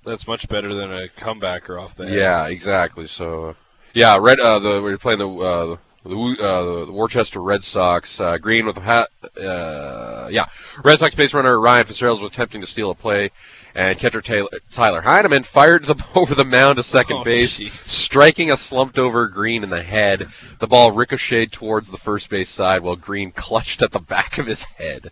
That's 0.06 0.26
much 0.26 0.48
better 0.48 0.74
than 0.74 0.90
a 0.94 1.08
comebacker 1.10 1.82
off 1.82 1.96
the 1.96 2.08
head. 2.08 2.16
Yeah, 2.18 2.48
exactly. 2.48 3.08
So 3.08 3.56
yeah, 3.94 4.18
red. 4.22 4.40
Uh, 4.40 4.60
the 4.60 4.82
we're 4.82 4.98
playing 4.98 5.20
the. 5.20 5.30
Uh, 5.30 5.78
the, 6.06 6.16
uh, 6.16 6.86
the 6.86 6.92
Worcester 6.92 7.42
Red 7.42 7.64
Sox, 7.64 8.20
uh, 8.20 8.38
Green 8.38 8.68
with 8.68 8.78
a 8.78 8.82
hat. 8.82 9.10
Uh, 9.42 10.28
yeah, 10.32 10.46
Red 10.84 11.00
Sox 11.00 11.16
base 11.16 11.34
runner 11.34 11.60
Ryan 11.60 11.84
Fitzgerald 11.88 12.22
was 12.22 12.30
attempting 12.30 12.62
to 12.62 12.68
steal 12.68 12.92
a 12.92 12.96
play, 12.96 13.32
and 13.74 13.98
catcher 13.98 14.22
Taylor, 14.22 14.50
Tyler 14.70 15.02
Heineman 15.02 15.42
fired 15.42 15.86
the, 15.86 15.96
over 16.16 16.36
the 16.36 16.46
mound 16.46 16.76
to 16.76 16.84
second 16.84 17.18
Oh, 17.18 17.24
base, 17.24 17.58
jeez. 17.58 17.72
striking 17.72 18.52
a 18.52 18.56
slumped 18.58 19.00
over 19.00 19.28
Green 19.28 19.64
in 19.64 19.72
the 19.72 19.82
head. 19.82 20.28
The 20.60 20.68
ball 20.68 20.92
ricocheted 20.92 21.52
towards 21.52 21.90
the 21.90 21.98
first 21.98 22.30
base 22.30 22.50
side 22.50 22.84
while 22.84 22.96
Green 22.96 23.32
clutched 23.32 23.82
at 23.82 23.92
the 23.92 24.00
back 24.00 24.38
of 24.38 24.46
his 24.46 24.64
head. 24.66 25.10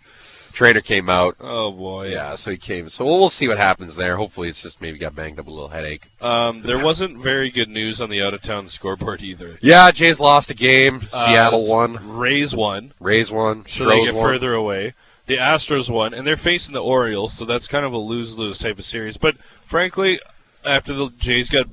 Trainer 0.54 0.82
came 0.82 1.10
out. 1.10 1.36
Oh 1.40 1.72
boy. 1.72 2.10
Yeah, 2.10 2.36
so 2.36 2.52
he 2.52 2.58
came. 2.58 2.88
So 2.90 3.04
we'll, 3.06 3.20
we'll 3.20 3.30
see 3.30 3.48
what 3.48 3.58
happens 3.58 3.96
there. 3.96 4.18
Hopefully, 4.18 4.50
it's 4.50 4.62
just 4.62 4.80
maybe 4.82 4.98
got 5.00 5.16
banged 5.16 5.40
up 5.40 5.48
a 5.48 5.52
little 5.52 5.70
headache. 5.70 6.10
Um, 6.22 6.62
there 6.62 6.84
wasn't 6.84 7.18
very 7.22 7.50
good 7.50 7.70
news 7.70 8.00
on 8.00 8.10
the 8.10 8.22
out 8.22 8.34
of 8.34 8.42
town 8.44 8.68
scoreboard 8.68 9.22
either. 9.24 9.58
Yeah, 9.62 9.90
Jays 9.92 10.20
lost 10.20 10.50
a 10.52 10.54
game. 10.54 11.08
Uh, 11.12 11.26
Seattle 11.28 11.68
won. 11.68 12.16
Rays 12.18 12.56
won, 12.56 12.94
Rays 13.00 13.32
won. 13.32 13.66
so 13.68 13.86
they 13.86 14.04
get 14.06 14.14
won. 14.16 14.24
further 14.24 14.54
away. 14.54 14.94
The 15.26 15.38
Astros 15.38 15.90
won, 15.90 16.14
and 16.14 16.28
they're 16.28 16.36
facing 16.36 16.74
the 16.74 16.84
Orioles, 16.84 17.34
so 17.34 17.46
that's 17.46 17.66
kind 17.68 17.86
of 17.86 17.94
a 17.94 17.98
lose-lose 17.98 18.58
type 18.58 18.78
of 18.78 18.84
series. 18.86 19.16
But 19.16 19.38
frankly, 19.66 20.20
after 20.66 20.94
the 20.94 21.10
Jays 21.18 21.50
got 21.50 21.68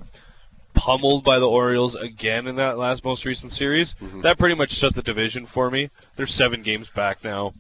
pummeled 0.73 1.25
by 1.25 1.39
the 1.39 1.49
Orioles 1.49 1.97
again 1.97 2.47
in 2.47 2.57
that 2.57 2.79
last 2.79 3.05
most 3.05 3.25
recent 3.25 3.53
series, 3.53 3.95
Mm-hmm. 3.95 4.21
that 4.23 4.39
pretty 4.39 4.55
much 4.55 4.71
shut 4.71 4.95
the 4.95 5.03
division 5.03 5.47
for 5.47 5.71
me. 5.71 5.91
They're 6.17 6.27
seven 6.27 6.63
games 6.63 6.89
back 6.89 7.23
now, 7.25 7.55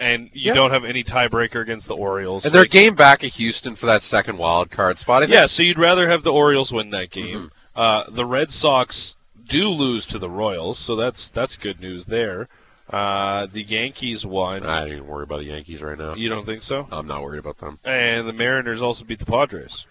and 0.00 0.30
you 0.32 0.46
Yeah. 0.48 0.54
don't 0.54 0.70
have 0.72 0.84
any 0.84 1.04
tiebreaker 1.04 1.60
against 1.60 1.86
the 1.86 1.94
Orioles. 1.94 2.44
And 2.44 2.52
they're 2.54 2.62
Like, 2.62 2.70
game 2.70 2.94
back 2.94 3.22
at 3.22 3.30
Houston 3.34 3.76
for 3.76 3.86
that 3.86 4.02
second 4.02 4.38
wild 4.38 4.70
card 4.70 4.98
spot. 4.98 5.22
I 5.22 5.26
think. 5.26 5.34
Yeah, 5.34 5.46
so 5.46 5.62
you'd 5.62 5.78
rather 5.78 6.08
have 6.08 6.22
the 6.22 6.32
Orioles 6.32 6.72
win 6.72 6.90
that 6.90 7.10
game. 7.10 7.36
Mm-hmm. 7.38 7.80
Uh, 7.80 8.04
the 8.10 8.24
Red 8.24 8.50
Sox 8.50 9.16
do 9.46 9.68
lose 9.68 10.06
to 10.06 10.18
the 10.18 10.28
Royals, 10.30 10.78
so 10.78 10.96
that's 10.96 11.28
that's 11.28 11.56
good 11.56 11.80
news 11.80 12.06
there. 12.06 12.48
Uh, 12.88 13.46
the 13.46 13.62
Yankees 13.62 14.26
won. 14.26 14.66
I 14.66 14.80
don't 14.80 14.88
even 14.92 15.06
worry 15.06 15.22
about 15.22 15.38
the 15.38 15.44
Yankees 15.44 15.80
right 15.80 15.96
now. 15.96 16.14
You 16.14 16.28
don't 16.28 16.44
think 16.44 16.62
so? 16.62 16.88
I'm 16.90 17.06
not 17.06 17.22
worried 17.22 17.38
about 17.38 17.58
them. 17.58 17.78
And 17.84 18.26
the 18.26 18.32
Mariners 18.32 18.82
also 18.82 19.04
beat 19.04 19.20
the 19.20 19.26
Padres. 19.26 19.86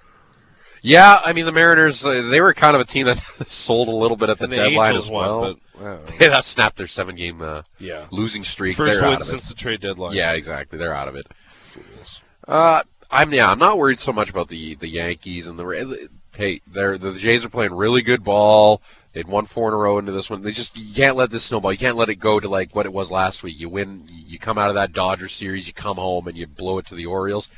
Yeah, 0.81 1.19
I 1.25 1.33
mean 1.33 1.45
the 1.45 1.51
Mariners. 1.51 2.05
Uh, 2.05 2.21
they 2.29 2.41
were 2.41 2.53
kind 2.53 2.75
of 2.75 2.81
a 2.81 2.85
team 2.85 3.05
that 3.05 3.19
sold 3.47 3.87
a 3.89 3.95
little 3.95 4.17
bit 4.17 4.29
at 4.29 4.39
the, 4.39 4.47
the 4.47 4.55
deadline 4.57 4.87
Angels 4.87 5.05
as 5.05 5.11
won, 5.11 5.25
well. 5.25 5.41
but 5.41 5.57
I 5.79 5.83
don't. 5.83 6.19
Yeah, 6.19 6.29
that 6.29 6.45
snapped 6.45 6.77
their 6.77 6.88
seven-game 6.88 7.41
uh, 7.41 7.62
yeah. 7.79 8.05
losing 8.12 8.43
streak. 8.43 8.77
First 8.77 9.00
They're 9.00 9.07
win 9.07 9.15
out 9.15 9.21
of 9.21 9.27
it. 9.27 9.31
since 9.31 9.50
the 9.50 9.55
trade 9.55 9.81
deadline. 9.81 10.15
Yeah, 10.15 10.33
exactly. 10.33 10.77
They're 10.77 10.93
out 10.93 11.07
of 11.07 11.15
it. 11.15 11.27
Fools. 11.33 12.21
Uh, 12.48 12.83
I'm 13.12 13.33
yeah. 13.33 13.51
I'm 13.51 13.59
not 13.59 13.77
worried 13.77 14.00
so 14.00 14.13
much 14.13 14.29
about 14.29 14.48
the 14.50 14.75
the 14.75 14.88
Yankees 14.88 15.48
and 15.48 15.57
the. 15.57 16.09
Hey, 16.36 16.62
they're 16.67 16.98
the 16.98 17.13
Jays 17.13 17.44
are 17.44 17.50
playing 17.50 17.74
really 17.74 18.01
good 18.01 18.24
ball. 18.24 18.81
They'd 19.13 19.27
won 19.27 19.46
four 19.46 19.70
in 19.70 19.74
a 19.74 19.77
row 19.77 19.98
into 19.98 20.11
this 20.11 20.29
one. 20.29 20.44
They 20.44 20.51
just 20.51 20.77
you 20.77 20.94
can't 20.94 21.18
let 21.18 21.31
this 21.31 21.44
snowball. 21.44 21.72
You 21.72 21.79
can't 21.79 21.98
let 21.98 22.09
it 22.09 22.15
go 22.15 22.39
to 22.39 22.48
like 22.48 22.75
what 22.75 22.85
it 22.85 22.94
was 22.94 23.09
last 23.09 23.42
week. 23.42 23.59
You 23.59 23.68
win, 23.68 24.07
you 24.07 24.37
come 24.37 24.57
out 24.57 24.70
of 24.70 24.75
that 24.75 24.94
Dodgers 24.94 25.33
series, 25.33 25.68
you 25.68 25.74
come 25.74 25.98
home 25.98 26.27
and 26.27 26.37
you 26.37 26.46
blow 26.46 26.77
it 26.77 26.85
to 26.87 26.96
the 26.96 27.07
Orioles. 27.07 27.50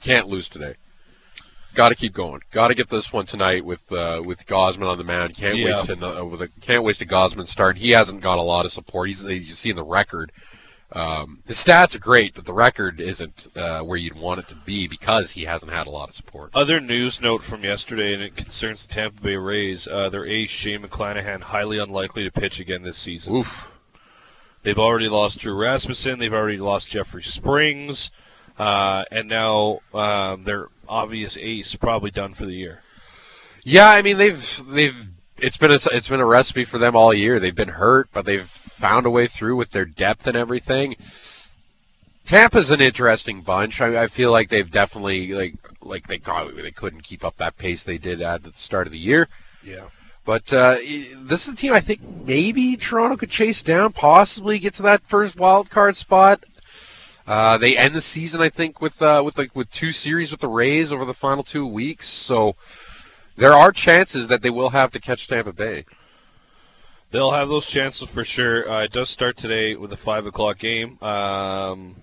Can't 0.00 0.28
lose 0.28 0.48
today. 0.48 0.74
Got 1.74 1.88
to 1.90 1.94
keep 1.94 2.12
going. 2.12 2.40
Got 2.50 2.68
to 2.68 2.74
get 2.74 2.88
this 2.88 3.12
one 3.12 3.26
tonight 3.26 3.64
with 3.64 3.90
uh, 3.90 4.22
with 4.24 4.46
Gausman 4.46 4.90
on 4.90 4.98
the 4.98 5.04
mound. 5.04 5.34
Can't 5.36 5.56
Yeah. 5.56 5.66
waste 5.76 5.88
a, 5.88 6.20
uh, 6.20 6.24
with 6.24 6.42
a 6.42 6.48
can't 6.60 6.82
waste 6.84 7.00
a 7.00 7.06
Gausman 7.06 7.46
start. 7.46 7.78
He 7.78 7.90
hasn't 7.90 8.20
got 8.20 8.38
a 8.38 8.42
lot 8.42 8.64
of 8.66 8.72
support. 8.72 9.08
He's 9.08 9.24
you 9.24 9.40
see 9.44 9.70
in 9.70 9.76
the 9.76 9.84
record. 9.84 10.32
Um, 10.94 11.38
his 11.46 11.56
stats 11.56 11.94
are 11.94 11.98
great, 12.00 12.34
but 12.34 12.44
the 12.44 12.52
record 12.52 13.00
isn't 13.00 13.46
uh, 13.56 13.80
where 13.80 13.96
you'd 13.96 14.14
want 14.14 14.40
it 14.40 14.48
to 14.48 14.54
be 14.54 14.86
because 14.86 15.30
he 15.30 15.44
hasn't 15.44 15.72
had 15.72 15.86
a 15.86 15.90
lot 15.90 16.10
of 16.10 16.14
support. 16.14 16.50
Other 16.54 16.80
news 16.80 17.18
note 17.18 17.42
from 17.42 17.64
yesterday, 17.64 18.12
and 18.12 18.22
it 18.22 18.36
concerns 18.36 18.86
the 18.86 18.92
Tampa 18.92 19.22
Bay 19.22 19.36
Rays. 19.36 19.88
Uh, 19.88 20.10
their 20.10 20.26
ace 20.26 20.50
Shane 20.50 20.82
McClanahan 20.82 21.40
highly 21.40 21.78
unlikely 21.78 22.24
to 22.24 22.30
pitch 22.30 22.60
again 22.60 22.82
this 22.82 22.98
season. 22.98 23.36
Oof. 23.36 23.70
They've 24.64 24.78
already 24.78 25.08
lost 25.08 25.38
Drew 25.38 25.54
Rasmussen. 25.54 26.18
They've 26.18 26.32
already 26.32 26.58
lost 26.58 26.90
Jeffrey 26.90 27.22
Springs, 27.22 28.10
uh, 28.58 29.04
and 29.10 29.28
now 29.28 29.80
um, 29.94 30.44
their 30.44 30.68
obvious 30.88 31.38
ace 31.40 31.74
probably 31.74 32.10
done 32.10 32.34
for 32.34 32.46
the 32.46 32.54
year. 32.54 32.80
Yeah, 33.64 33.88
I 33.88 34.02
mean 34.02 34.18
they've 34.18 34.62
they've 34.68 34.96
it's 35.38 35.56
been 35.56 35.70
a 35.70 35.78
it's 35.92 36.08
been 36.08 36.20
a 36.20 36.26
recipe 36.26 36.64
for 36.64 36.78
them 36.78 36.96
all 36.96 37.14
year. 37.14 37.38
They've 37.38 37.54
been 37.54 37.68
hurt, 37.68 38.08
but 38.12 38.24
they've 38.24 38.48
found 38.48 39.06
a 39.06 39.10
way 39.10 39.26
through 39.26 39.56
with 39.56 39.70
their 39.70 39.84
depth 39.84 40.26
and 40.26 40.36
everything. 40.36 40.96
Tampa's 42.24 42.70
an 42.70 42.80
interesting 42.80 43.42
bunch. 43.42 43.80
I, 43.80 44.04
I 44.04 44.06
feel 44.06 44.30
like 44.30 44.48
they've 44.48 44.70
definitely 44.70 45.32
like 45.32 45.54
like 45.82 46.06
they 46.06 46.18
got, 46.18 46.54
they 46.56 46.70
couldn't 46.70 47.02
keep 47.02 47.24
up 47.24 47.36
that 47.36 47.56
pace 47.56 47.84
they 47.84 47.98
did 47.98 48.20
at 48.20 48.42
the 48.42 48.52
start 48.52 48.86
of 48.86 48.92
the 48.92 48.98
year. 48.98 49.28
Yeah. 49.64 49.86
But 50.24 50.52
uh, 50.52 50.76
this 51.16 51.48
is 51.48 51.54
a 51.54 51.56
team 51.56 51.72
I 51.72 51.80
think 51.80 52.00
maybe 52.24 52.76
Toronto 52.76 53.16
could 53.16 53.30
chase 53.30 53.62
down, 53.62 53.92
possibly 53.92 54.60
get 54.60 54.74
to 54.74 54.82
that 54.82 55.02
first 55.02 55.36
wild 55.36 55.68
card 55.68 55.96
spot. 55.96 56.44
Uh, 57.26 57.56
they 57.58 57.76
end 57.76 57.94
the 57.94 58.00
season, 58.00 58.40
I 58.40 58.48
think, 58.48 58.80
with 58.80 59.00
uh, 59.00 59.22
with 59.24 59.38
like 59.38 59.54
with 59.54 59.70
two 59.70 59.92
series 59.92 60.30
with 60.30 60.40
the 60.40 60.48
Rays 60.48 60.92
over 60.92 61.04
the 61.04 61.14
final 61.14 61.44
two 61.44 61.66
weeks. 61.66 62.08
So 62.08 62.56
there 63.36 63.52
are 63.52 63.72
chances 63.72 64.28
that 64.28 64.42
they 64.42 64.50
will 64.50 64.70
have 64.70 64.90
to 64.92 65.00
catch 65.00 65.28
Tampa 65.28 65.52
Bay. 65.52 65.84
They'll 67.10 67.32
have 67.32 67.48
those 67.48 67.66
chances 67.66 68.08
for 68.08 68.24
sure. 68.24 68.70
Uh, 68.70 68.84
it 68.84 68.92
does 68.92 69.10
start 69.10 69.36
today 69.36 69.76
with 69.76 69.92
a 69.92 69.96
five 69.96 70.26
o'clock 70.26 70.58
game. 70.58 71.02
Um, 71.02 71.96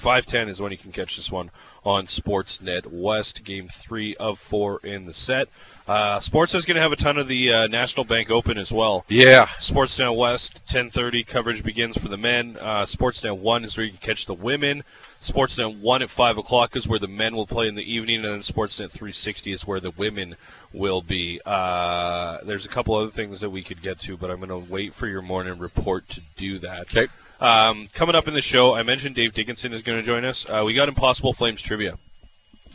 Five 0.00 0.24
ten 0.24 0.48
is 0.48 0.62
when 0.62 0.72
you 0.72 0.78
can 0.78 0.92
catch 0.92 1.16
this 1.16 1.30
one 1.30 1.50
on 1.84 2.06
Sportsnet 2.06 2.86
West. 2.86 3.44
Game 3.44 3.68
three 3.68 4.16
of 4.16 4.38
four 4.38 4.80
in 4.82 5.04
the 5.04 5.12
set. 5.12 5.50
Uh, 5.90 6.20
Sportsnet's 6.20 6.64
going 6.64 6.76
to 6.76 6.80
have 6.80 6.92
a 6.92 6.96
ton 6.96 7.18
of 7.18 7.26
the 7.26 7.52
uh, 7.52 7.66
National 7.66 8.04
Bank 8.04 8.30
Open 8.30 8.56
as 8.56 8.72
well. 8.72 9.04
Yeah, 9.08 9.46
Sportsnet 9.58 10.16
West, 10.16 10.60
10:30 10.68 11.26
coverage 11.26 11.64
begins 11.64 11.98
for 11.98 12.06
the 12.06 12.16
men. 12.16 12.56
Uh, 12.60 12.82
Sportsnet 12.82 13.36
One 13.36 13.64
is 13.64 13.76
where 13.76 13.84
you 13.84 13.90
can 13.90 13.98
catch 13.98 14.26
the 14.26 14.34
women. 14.34 14.84
Sportsnet 15.18 15.80
One 15.80 16.00
at 16.00 16.08
five 16.08 16.38
o'clock 16.38 16.76
is 16.76 16.86
where 16.86 17.00
the 17.00 17.08
men 17.08 17.34
will 17.34 17.48
play 17.48 17.66
in 17.66 17.74
the 17.74 17.82
evening, 17.82 18.24
and 18.24 18.24
then 18.26 18.38
Sportsnet 18.38 18.92
360 18.92 19.50
is 19.50 19.66
where 19.66 19.80
the 19.80 19.90
women 19.90 20.36
will 20.72 21.02
be. 21.02 21.40
Uh, 21.44 22.38
there's 22.44 22.66
a 22.66 22.68
couple 22.68 22.94
other 22.94 23.10
things 23.10 23.40
that 23.40 23.50
we 23.50 23.64
could 23.64 23.82
get 23.82 23.98
to, 23.98 24.16
but 24.16 24.30
I'm 24.30 24.38
going 24.38 24.48
to 24.50 24.72
wait 24.72 24.94
for 24.94 25.08
your 25.08 25.22
morning 25.22 25.58
report 25.58 26.08
to 26.10 26.20
do 26.36 26.60
that. 26.60 26.82
Okay. 26.82 27.08
Um, 27.40 27.88
coming 27.92 28.14
up 28.14 28.28
in 28.28 28.34
the 28.34 28.40
show, 28.40 28.76
I 28.76 28.84
mentioned 28.84 29.16
Dave 29.16 29.34
Dickenson 29.34 29.72
is 29.72 29.82
going 29.82 29.98
to 29.98 30.06
join 30.06 30.24
us. 30.24 30.46
Uh, 30.48 30.62
we 30.64 30.72
got 30.72 30.88
Impossible 30.88 31.32
Flames 31.32 31.60
trivia, 31.60 31.98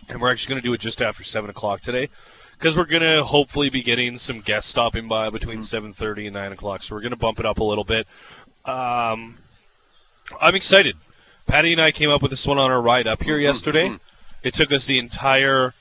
and 0.09 0.19
we're 0.19 0.29
actually 0.29 0.55
going 0.55 0.61
to 0.61 0.67
do 0.67 0.73
it 0.73 0.81
just 0.81 1.01
after 1.01 1.23
seven 1.23 1.49
o'clock 1.49 1.79
today 1.79 2.09
because 2.57 2.77
we're 2.77 2.85
going 2.85 3.03
to 3.03 3.23
hopefully 3.23 3.69
be 3.69 3.81
getting 3.81 4.17
some 4.17 4.39
guests 4.41 4.69
stopping 4.69 5.07
by 5.07 5.29
between 5.29 5.59
7.30 5.59 6.25
and 6.27 6.33
9 6.33 6.51
o'clock 6.53 6.83
so 6.83 6.95
we're 6.95 7.01
going 7.01 7.11
to 7.11 7.17
bump 7.17 7.39
it 7.39 7.45
up 7.45 7.59
a 7.59 7.63
little 7.63 7.83
bit. 7.83 8.07
Um, 8.65 9.37
i'm 10.41 10.55
excited. 10.55 10.95
Patty 11.47 11.71
and 11.73 11.81
i 11.81 11.91
came 11.91 12.09
up 12.09 12.21
with 12.21 12.31
this 12.31 12.47
one 12.47 12.57
on 12.57 12.71
our 12.71 12.81
ride 12.81 13.07
up 13.07 13.21
here 13.23 13.37
yesterday. 13.37 13.97
it 14.43 14.53
took 14.53 14.71
us 14.71 14.85
the 14.85 14.97
entire 14.97 15.73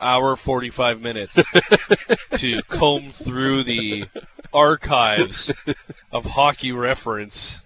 hour 0.00 0.36
45 0.36 1.00
minutes 1.00 1.38
to 2.36 2.62
comb 2.62 3.10
through 3.10 3.64
the 3.64 4.04
archives 4.52 5.52
of 6.12 6.24
hockey 6.24 6.72
reference 6.72 7.60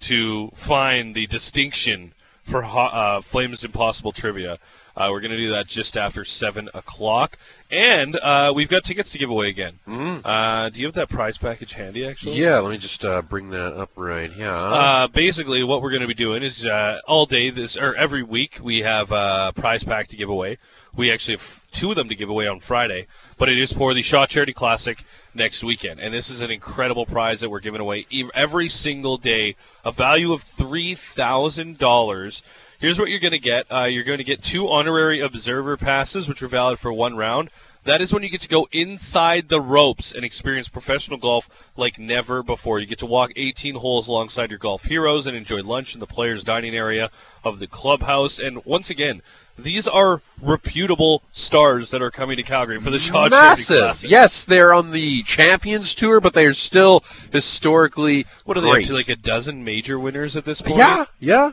to 0.00 0.50
find 0.54 1.14
the 1.14 1.26
distinction 1.26 2.12
for 2.42 2.62
ho- 2.62 2.80
uh, 2.80 3.20
Flames 3.22 3.64
Impossible 3.64 4.12
trivia. 4.12 4.58
Uh, 4.96 5.08
we're 5.10 5.20
going 5.20 5.32
to 5.32 5.36
do 5.36 5.50
that 5.50 5.66
just 5.66 5.96
after 5.96 6.24
7 6.24 6.68
o'clock. 6.72 7.36
And 7.70 8.14
uh, 8.16 8.52
we've 8.54 8.68
got 8.68 8.84
tickets 8.84 9.10
to 9.10 9.18
give 9.18 9.28
away 9.30 9.48
again. 9.48 9.80
Mhm. 9.88 10.20
Uh, 10.24 10.68
do 10.68 10.78
you 10.80 10.86
have 10.86 10.94
that 10.94 11.08
prize 11.08 11.36
package 11.36 11.72
handy, 11.72 12.06
actually? 12.06 12.36
yeah. 12.40 12.58
Let 12.60 12.70
me 12.70 12.78
just 12.78 13.04
uh, 13.04 13.20
bring 13.22 13.50
that 13.50 13.72
up 13.74 13.90
right 13.96 14.30
here. 14.32 14.48
Uh, 14.48 15.08
basically, 15.08 15.64
what 15.64 15.82
we're 15.82 15.90
going 15.90 16.02
to 16.02 16.06
be 16.06 16.14
doing 16.14 16.42
is 16.44 16.64
uh, 16.64 17.00
all 17.08 17.26
day 17.26 17.50
this 17.50 17.76
or 17.76 17.94
every 17.96 18.22
week 18.22 18.58
we 18.62 18.80
have 18.82 19.10
a 19.10 19.52
prize 19.56 19.82
pack 19.82 20.06
to 20.08 20.16
give 20.16 20.28
away. 20.28 20.58
We 20.96 21.10
actually 21.10 21.38
have 21.38 21.60
two 21.72 21.90
of 21.90 21.96
them 21.96 22.08
to 22.08 22.14
give 22.14 22.28
away 22.28 22.46
on 22.46 22.60
Friday, 22.60 23.08
but 23.36 23.48
it 23.48 23.58
is 23.58 23.72
for 23.72 23.94
the 23.94 24.02
Shaw 24.02 24.26
Charity 24.26 24.52
Classic 24.52 25.04
next 25.34 25.64
weekend. 25.64 25.98
And 25.98 26.14
this 26.14 26.30
is 26.30 26.40
an 26.40 26.52
incredible 26.52 27.04
prize 27.04 27.40
that 27.40 27.50
we're 27.50 27.58
giving 27.58 27.80
away 27.80 28.06
every 28.32 28.68
single 28.68 29.16
day, 29.16 29.56
a 29.84 29.90
value 29.90 30.32
of 30.32 30.44
$3,000. 30.44 32.42
Here's 32.84 32.98
what 32.98 33.08
you're 33.08 33.18
going 33.18 33.32
to 33.32 33.38
get 33.38 33.64
uh, 33.72 33.84
you're 33.84 34.04
going 34.04 34.18
to 34.18 34.24
get 34.24 34.42
two 34.42 34.68
honorary 34.68 35.18
observer 35.18 35.78
passes, 35.78 36.28
which 36.28 36.42
are 36.42 36.48
valid 36.48 36.78
for 36.78 36.92
one 36.92 37.16
round. 37.16 37.48
That 37.84 38.02
is 38.02 38.12
when 38.12 38.22
you 38.22 38.28
get 38.28 38.42
to 38.42 38.48
go 38.48 38.68
inside 38.72 39.48
the 39.48 39.58
ropes 39.58 40.12
and 40.12 40.22
experience 40.22 40.68
professional 40.68 41.16
golf 41.16 41.48
like 41.78 41.98
never 41.98 42.42
before. 42.42 42.78
You 42.80 42.84
get 42.84 42.98
to 42.98 43.06
walk 43.06 43.30
18 43.36 43.76
holes 43.76 44.06
alongside 44.06 44.50
your 44.50 44.58
golf 44.58 44.84
heroes 44.84 45.26
and 45.26 45.34
enjoy 45.34 45.62
lunch 45.62 45.94
in 45.94 46.00
the 46.00 46.06
players' 46.06 46.44
dining 46.44 46.76
area 46.76 47.10
of 47.42 47.58
the 47.58 47.66
clubhouse. 47.66 48.38
And 48.38 48.62
once 48.66 48.90
again, 48.90 49.22
these 49.58 49.88
are 49.88 50.20
reputable 50.42 51.22
stars 51.32 51.90
that 51.90 52.02
are 52.02 52.10
coming 52.10 52.36
to 52.36 52.42
Calgary 52.42 52.80
for 52.80 52.90
the 52.90 52.98
Shaw 52.98 53.30
Massive. 53.30 54.04
Yes, 54.04 54.44
they're 54.44 54.74
on 54.74 54.90
the 54.90 55.22
Champions 55.22 55.94
Tour, 55.94 56.20
but 56.20 56.34
they're 56.34 56.52
still 56.52 57.02
historically 57.32 58.26
What 58.44 58.58
are 58.58 58.60
they 58.60 58.70
great. 58.70 58.84
up 58.84 58.88
to? 58.88 58.94
Like 58.94 59.08
a 59.08 59.16
dozen 59.16 59.64
major 59.64 59.98
winners 59.98 60.36
at 60.36 60.44
this 60.44 60.60
point? 60.60 60.76
Yeah, 60.76 61.06
yeah, 61.18 61.52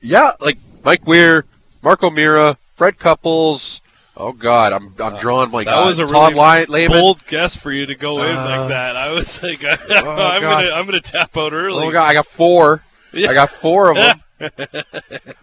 yeah. 0.00 0.32
Like 0.40 0.58
Mike 0.84 1.06
Weir, 1.06 1.44
Mark 1.82 2.02
O'Meara, 2.02 2.56
Fred 2.74 2.98
Couples. 2.98 3.80
Oh 4.16 4.32
God, 4.32 4.72
I'm 4.72 4.94
I'm 4.98 5.16
drawing 5.16 5.50
like 5.50 5.66
Uh, 5.66 5.70
That 5.70 5.82
uh, 5.82 5.86
was 5.86 5.98
a 5.98 6.06
Todd 6.06 6.34
really 6.34 6.66
Ly- 6.66 6.88
bold 6.88 7.26
guess 7.28 7.56
for 7.56 7.72
you 7.72 7.86
to 7.86 7.94
go 7.94 8.22
in 8.22 8.36
Uh, 8.36 8.58
like 8.58 8.68
that. 8.68 8.96
I 8.96 9.10
was 9.12 9.42
like, 9.42 9.64
I'm 9.64 9.78
God. 9.88 10.42
gonna, 10.42 10.70
I'm 10.70 10.84
gonna 10.84 11.00
tap 11.00 11.36
out 11.36 11.52
early. 11.52 11.86
Oh 11.86 11.90
God, 11.90 12.04
I 12.10 12.14
got 12.14 12.26
four. 12.26 12.82
Yeah. 13.12 13.30
I 13.30 13.34
got 13.34 13.50
four 13.50 13.90
of 13.90 13.96
them. 13.96 14.20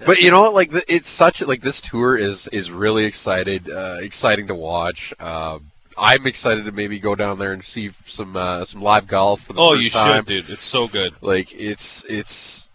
but 0.05 0.21
you 0.21 0.29
know 0.29 0.41
what? 0.41 0.53
Like 0.53 0.71
it's 0.87 1.09
such 1.09 1.41
like 1.41 1.61
this 1.61 1.81
tour 1.81 2.15
is 2.17 2.47
is 2.49 2.69
really 2.69 3.05
excited, 3.05 3.69
uh, 3.69 3.97
exciting 4.01 4.47
to 4.47 4.55
watch. 4.55 5.13
Um 5.19 5.71
I'm 5.97 6.25
excited 6.27 6.63
to 6.65 6.71
maybe 6.71 6.97
go 6.99 7.13
down 7.15 7.37
there 7.39 7.51
and 7.51 7.63
see 7.63 7.91
some 8.05 8.37
uh, 8.37 8.63
some 8.65 8.81
live 8.81 9.05
golf 9.07 9.41
for 9.41 9.53
the 9.53 9.59
oh, 9.59 9.71
first 9.73 9.83
you 9.83 9.89
time. 9.89 10.15
should, 10.19 10.25
dude. 10.27 10.49
It's 10.49 10.63
so 10.63 10.87
good. 10.87 11.13
Like 11.21 11.53
it's 11.53 12.03
it's 12.05 12.68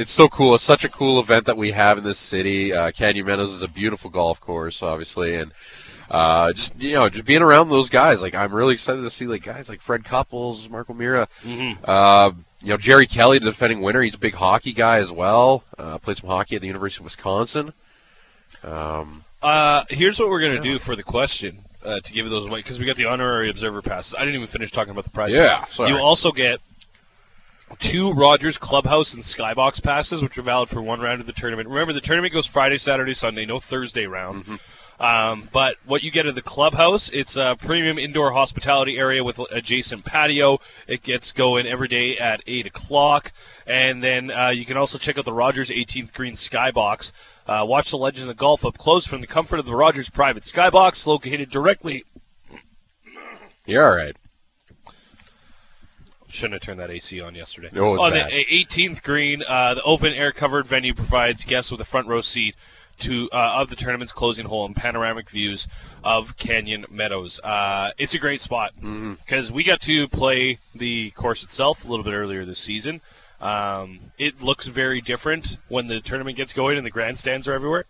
it's 0.00 0.10
so 0.10 0.28
cool. 0.28 0.54
It's 0.54 0.64
such 0.64 0.84
a 0.84 0.88
cool 0.88 1.20
event 1.20 1.46
that 1.46 1.56
we 1.56 1.70
have 1.72 1.98
in 1.98 2.04
this 2.04 2.18
city. 2.18 2.72
Uh, 2.72 2.90
Canyon 2.90 3.26
Meadows 3.26 3.50
is 3.52 3.62
a 3.62 3.68
beautiful 3.68 4.10
golf 4.10 4.40
course, 4.40 4.82
obviously, 4.82 5.34
and 5.36 5.52
uh, 6.10 6.52
just 6.52 6.72
you 6.80 6.94
know, 6.94 7.08
just 7.08 7.24
being 7.24 7.42
around 7.42 7.68
those 7.68 7.88
guys. 7.88 8.22
Like 8.22 8.34
I'm 8.34 8.52
really 8.54 8.72
excited 8.74 9.02
to 9.02 9.10
see 9.10 9.26
like 9.26 9.42
guys 9.44 9.68
like 9.68 9.80
Fred 9.80 10.04
Couples, 10.04 10.68
Mark 10.68 10.90
O'Meara, 10.90 11.28
Mm-hmm. 11.44 11.84
uh, 11.88 12.30
you 12.62 12.68
know 12.68 12.76
Jerry 12.76 13.06
Kelly, 13.06 13.38
the 13.38 13.46
defending 13.46 13.80
winner. 13.80 14.02
He's 14.02 14.14
a 14.14 14.18
big 14.18 14.34
hockey 14.34 14.72
guy 14.72 14.98
as 14.98 15.10
well. 15.12 15.64
Uh, 15.78 15.98
played 15.98 16.16
some 16.18 16.28
hockey 16.28 16.56
at 16.56 16.60
the 16.62 16.66
University 16.68 17.00
of 17.02 17.04
Wisconsin. 17.04 17.72
Um, 18.62 19.24
Uh, 19.42 19.84
here's 19.88 20.18
what 20.20 20.28
we're 20.28 20.40
gonna 20.40 20.60
do 20.60 20.78
for 20.78 20.94
the 20.96 21.02
question 21.02 21.60
uh, 21.84 22.00
to 22.00 22.12
give 22.12 22.28
those 22.28 22.46
away 22.46 22.58
because 22.60 22.78
we 22.78 22.84
got 22.84 22.96
the 22.96 23.06
honorary 23.06 23.48
observer 23.48 23.80
passes. 23.80 24.14
I 24.14 24.20
didn't 24.20 24.34
even 24.34 24.46
finish 24.48 24.70
talking 24.70 24.90
about 24.90 25.04
the 25.04 25.10
prize. 25.10 25.32
Yeah. 25.32 25.64
You 25.78 25.96
also 25.96 26.30
get 26.32 26.60
two 27.78 28.12
Rogers 28.12 28.58
Clubhouse 28.58 29.14
and 29.14 29.22
Skybox 29.22 29.82
passes, 29.82 30.22
which 30.22 30.36
are 30.38 30.42
valid 30.42 30.68
for 30.68 30.82
one 30.82 31.00
round 31.00 31.20
of 31.20 31.26
the 31.26 31.32
tournament. 31.32 31.68
Remember, 31.68 31.92
the 31.92 32.00
tournament 32.00 32.32
goes 32.32 32.46
Friday, 32.46 32.78
Saturday, 32.78 33.14
Sunday, 33.14 33.46
no 33.46 33.60
Thursday 33.60 34.06
round. 34.06 34.44
Mm-hmm. 34.44 34.56
Um, 35.00 35.48
but 35.50 35.76
what 35.86 36.02
you 36.02 36.10
get 36.10 36.26
at 36.26 36.34
the 36.34 36.42
clubhouse, 36.42 37.08
it's 37.08 37.36
a 37.36 37.56
premium 37.58 37.98
indoor 37.98 38.32
hospitality 38.32 38.98
area 38.98 39.24
with 39.24 39.40
adjacent 39.50 40.04
patio. 40.04 40.60
It 40.86 41.02
gets 41.02 41.32
going 41.32 41.66
every 41.66 41.88
day 41.88 42.18
at 42.18 42.42
eight 42.46 42.66
o'clock, 42.66 43.32
and 43.66 44.04
then 44.04 44.30
uh, 44.30 44.50
you 44.50 44.66
can 44.66 44.76
also 44.76 44.98
check 44.98 45.16
out 45.16 45.24
the 45.24 45.32
Rogers 45.32 45.70
18th 45.70 46.12
Green 46.12 46.34
Skybox. 46.34 47.12
Uh, 47.46 47.64
watch 47.66 47.90
the 47.90 47.96
Legends 47.96 48.28
of 48.28 48.36
Golf 48.36 48.64
up 48.66 48.76
close 48.76 49.06
from 49.06 49.22
the 49.22 49.26
comfort 49.26 49.58
of 49.58 49.64
the 49.64 49.74
Rogers 49.74 50.10
private 50.10 50.42
skybox, 50.42 51.06
located 51.06 51.48
directly. 51.48 52.04
you're 53.64 53.88
all 53.88 53.96
right. 53.96 54.16
Shouldn't 56.30 56.54
have 56.54 56.62
turned 56.62 56.80
that 56.80 56.90
AC 56.90 57.20
on 57.20 57.34
yesterday. 57.34 57.68
No, 57.72 58.00
on 58.00 58.12
bad. 58.12 58.30
the 58.30 58.44
18th 58.46 59.02
green, 59.02 59.42
uh, 59.46 59.74
the 59.74 59.82
open 59.82 60.12
air 60.12 60.32
covered 60.32 60.66
venue 60.66 60.94
provides 60.94 61.44
guests 61.44 61.70
with 61.70 61.80
a 61.80 61.84
front 61.84 62.06
row 62.06 62.20
seat 62.20 62.54
to 62.98 63.28
uh, 63.32 63.54
of 63.56 63.70
the 63.70 63.76
tournament's 63.76 64.12
closing 64.12 64.44
hole 64.46 64.66
and 64.66 64.76
panoramic 64.76 65.30
views 65.30 65.66
of 66.04 66.36
Canyon 66.36 66.84
Meadows. 66.90 67.40
Uh, 67.42 67.92
it's 67.98 68.14
a 68.14 68.18
great 68.18 68.40
spot 68.40 68.72
Mm-hmm. 68.76 69.14
because 69.14 69.50
we 69.50 69.62
got 69.64 69.80
to 69.82 70.06
play 70.08 70.58
the 70.74 71.10
course 71.12 71.42
itself 71.42 71.84
a 71.84 71.88
little 71.88 72.04
bit 72.04 72.12
earlier 72.12 72.44
this 72.44 72.58
season. 72.58 73.00
Um, 73.40 74.00
it 74.18 74.42
looks 74.42 74.66
very 74.66 75.00
different 75.00 75.56
when 75.68 75.86
the 75.86 76.00
tournament 76.00 76.36
gets 76.36 76.52
going 76.52 76.76
and 76.76 76.84
the 76.84 76.90
grandstands 76.90 77.48
are 77.48 77.54
everywhere. 77.54 77.86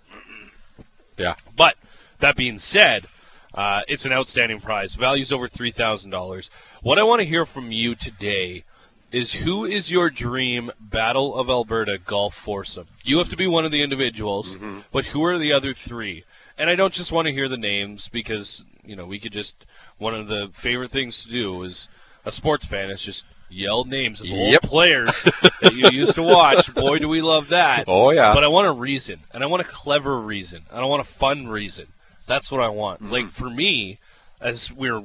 Yeah. 1.19 1.35
But 1.57 1.77
that 2.21 2.37
being 2.37 2.59
said, 2.61 3.07
uh, 3.55 3.81
it's 3.89 4.05
an 4.05 4.13
outstanding 4.13 4.61
prize. 4.61 4.95
Values 4.95 5.33
over 5.33 5.49
three 5.49 5.71
thousand 5.71 6.11
dollars. 6.11 6.51
What 6.83 6.99
I 6.99 7.03
want 7.03 7.21
to 7.21 7.27
hear 7.27 7.45
from 7.47 7.73
you 7.73 7.95
today 7.95 8.65
is 9.13 9.33
who 9.35 9.65
is 9.65 9.91
your 9.91 10.09
dream 10.09 10.71
Battle 10.79 11.35
of 11.35 11.51
Alberta 11.51 11.99
golf 11.99 12.35
foursome? 12.35 12.87
You 13.05 13.19
have 13.19 13.29
to 13.31 13.37
be 13.37 13.47
one 13.49 13.65
of 13.65 13.73
the 13.73 13.83
individuals, 13.83 14.57
but 14.93 15.07
who 15.07 15.25
are 15.25 15.37
the 15.39 15.53
other 15.53 15.73
three? 15.75 16.25
And 16.57 16.71
I 16.71 16.75
don't 16.77 16.93
just 16.93 17.11
want 17.11 17.27
to 17.27 17.33
hear 17.33 17.49
the 17.49 17.57
names 17.57 18.09
because 18.09 18.65
you 18.85 18.95
know 18.95 19.05
we 19.07 19.19
could 19.19 19.33
just 19.33 19.65
one 19.99 20.15
of 20.15 20.29
the 20.29 20.49
favorite 20.53 20.91
things 20.91 21.23
to 21.25 21.29
do 21.29 21.63
is 21.65 21.89
a 22.25 22.31
sports 22.31 22.65
fan 22.65 22.91
is 22.91 23.03
just 23.03 23.25
yell 23.49 23.85
names 23.85 24.21
of 24.21 24.29
the 24.29 24.33
Yep. 24.33 24.63
old 24.65 24.71
players 24.71 25.23
that 25.63 25.75
you 25.75 25.89
used 25.91 26.15
to 26.15 26.23
watch. 26.23 26.73
Boy, 26.73 26.99
do 27.01 27.09
we 27.09 27.21
love 27.21 27.49
that. 27.49 27.85
Oh 27.89 28.11
yeah. 28.11 28.33
But 28.33 28.45
I 28.45 28.49
want 28.49 28.69
a 28.69 28.73
reason, 28.73 29.21
and 29.33 29.43
I 29.43 29.47
want 29.47 29.61
a 29.63 29.65
clever 29.65 30.19
reason. 30.21 30.63
I 30.71 30.79
don't 30.79 30.89
want 30.89 31.01
a 31.01 31.05
fun 31.13 31.49
reason. 31.49 31.87
That's 32.31 32.51
what 32.53 32.61
I 32.63 32.69
want. 32.69 33.03
Mm-hmm. 33.03 33.13
Like 33.13 33.29
for 33.31 33.51
me, 33.51 33.99
as 34.41 34.71
we 34.73 34.89
are 34.89 35.03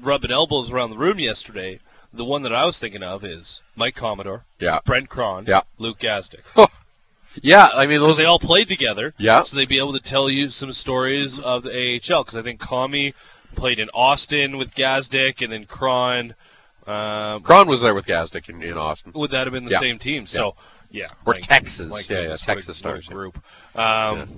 rubbing 0.00 0.30
elbows 0.30 0.72
around 0.72 0.90
the 0.90 0.96
room 0.96 1.18
yesterday, 1.18 1.80
the 2.12 2.24
one 2.24 2.42
that 2.42 2.54
I 2.54 2.64
was 2.64 2.78
thinking 2.78 3.02
of 3.02 3.24
is 3.24 3.60
Mike 3.74 3.96
Commodore, 3.96 4.44
yeah. 4.60 4.78
Brent 4.84 5.08
Krahn, 5.10 5.48
Yeah. 5.48 5.62
Luke 5.78 5.98
Gazdic. 5.98 6.42
Yeah. 7.42 7.68
I 7.74 7.86
mean 7.86 8.00
those. 8.00 8.16
they 8.16 8.24
all 8.24 8.38
played 8.38 8.68
together, 8.68 9.12
Yeah. 9.18 9.42
so 9.42 9.56
they'd 9.56 9.68
be 9.68 9.78
able 9.78 9.92
to 9.92 10.00
tell 10.00 10.30
you 10.30 10.50
some 10.50 10.72
stories 10.72 11.40
of 11.40 11.64
the 11.64 11.70
AHL. 11.70 12.22
Because 12.24 12.36
I 12.36 12.42
think 12.42 12.60
Commie 12.60 13.12
played 13.56 13.78
in 13.80 13.88
Austin 13.94 14.56
with 14.56 14.74
Gazdic, 14.74 15.42
and 15.42 15.52
then 15.52 15.66
Krahn. 15.66 16.34
Um, 16.86 17.42
Krahn 17.42 17.66
was 17.66 17.80
there 17.82 17.94
with 17.94 18.06
Gazdic 18.06 18.48
in, 18.48 18.62
in 18.62 18.76
Austin. 18.78 19.12
would 19.14 19.30
that 19.32 19.46
have 19.46 19.52
been 19.52 19.64
the 19.64 19.72
Yeah. 19.72 19.80
same 19.80 19.98
team? 19.98 20.26
So, 20.26 20.54
yeah. 20.90 21.08
Or 21.26 21.34
my- 21.34 21.40
Texas. 21.40 21.90
my 21.90 22.02
Yeah, 22.08 22.28
yeah, 22.28 22.36
Texas 22.36 22.78
stars, 22.78 23.06
yeah. 23.08 23.14
group. 23.14 23.38
Um, 23.76 24.28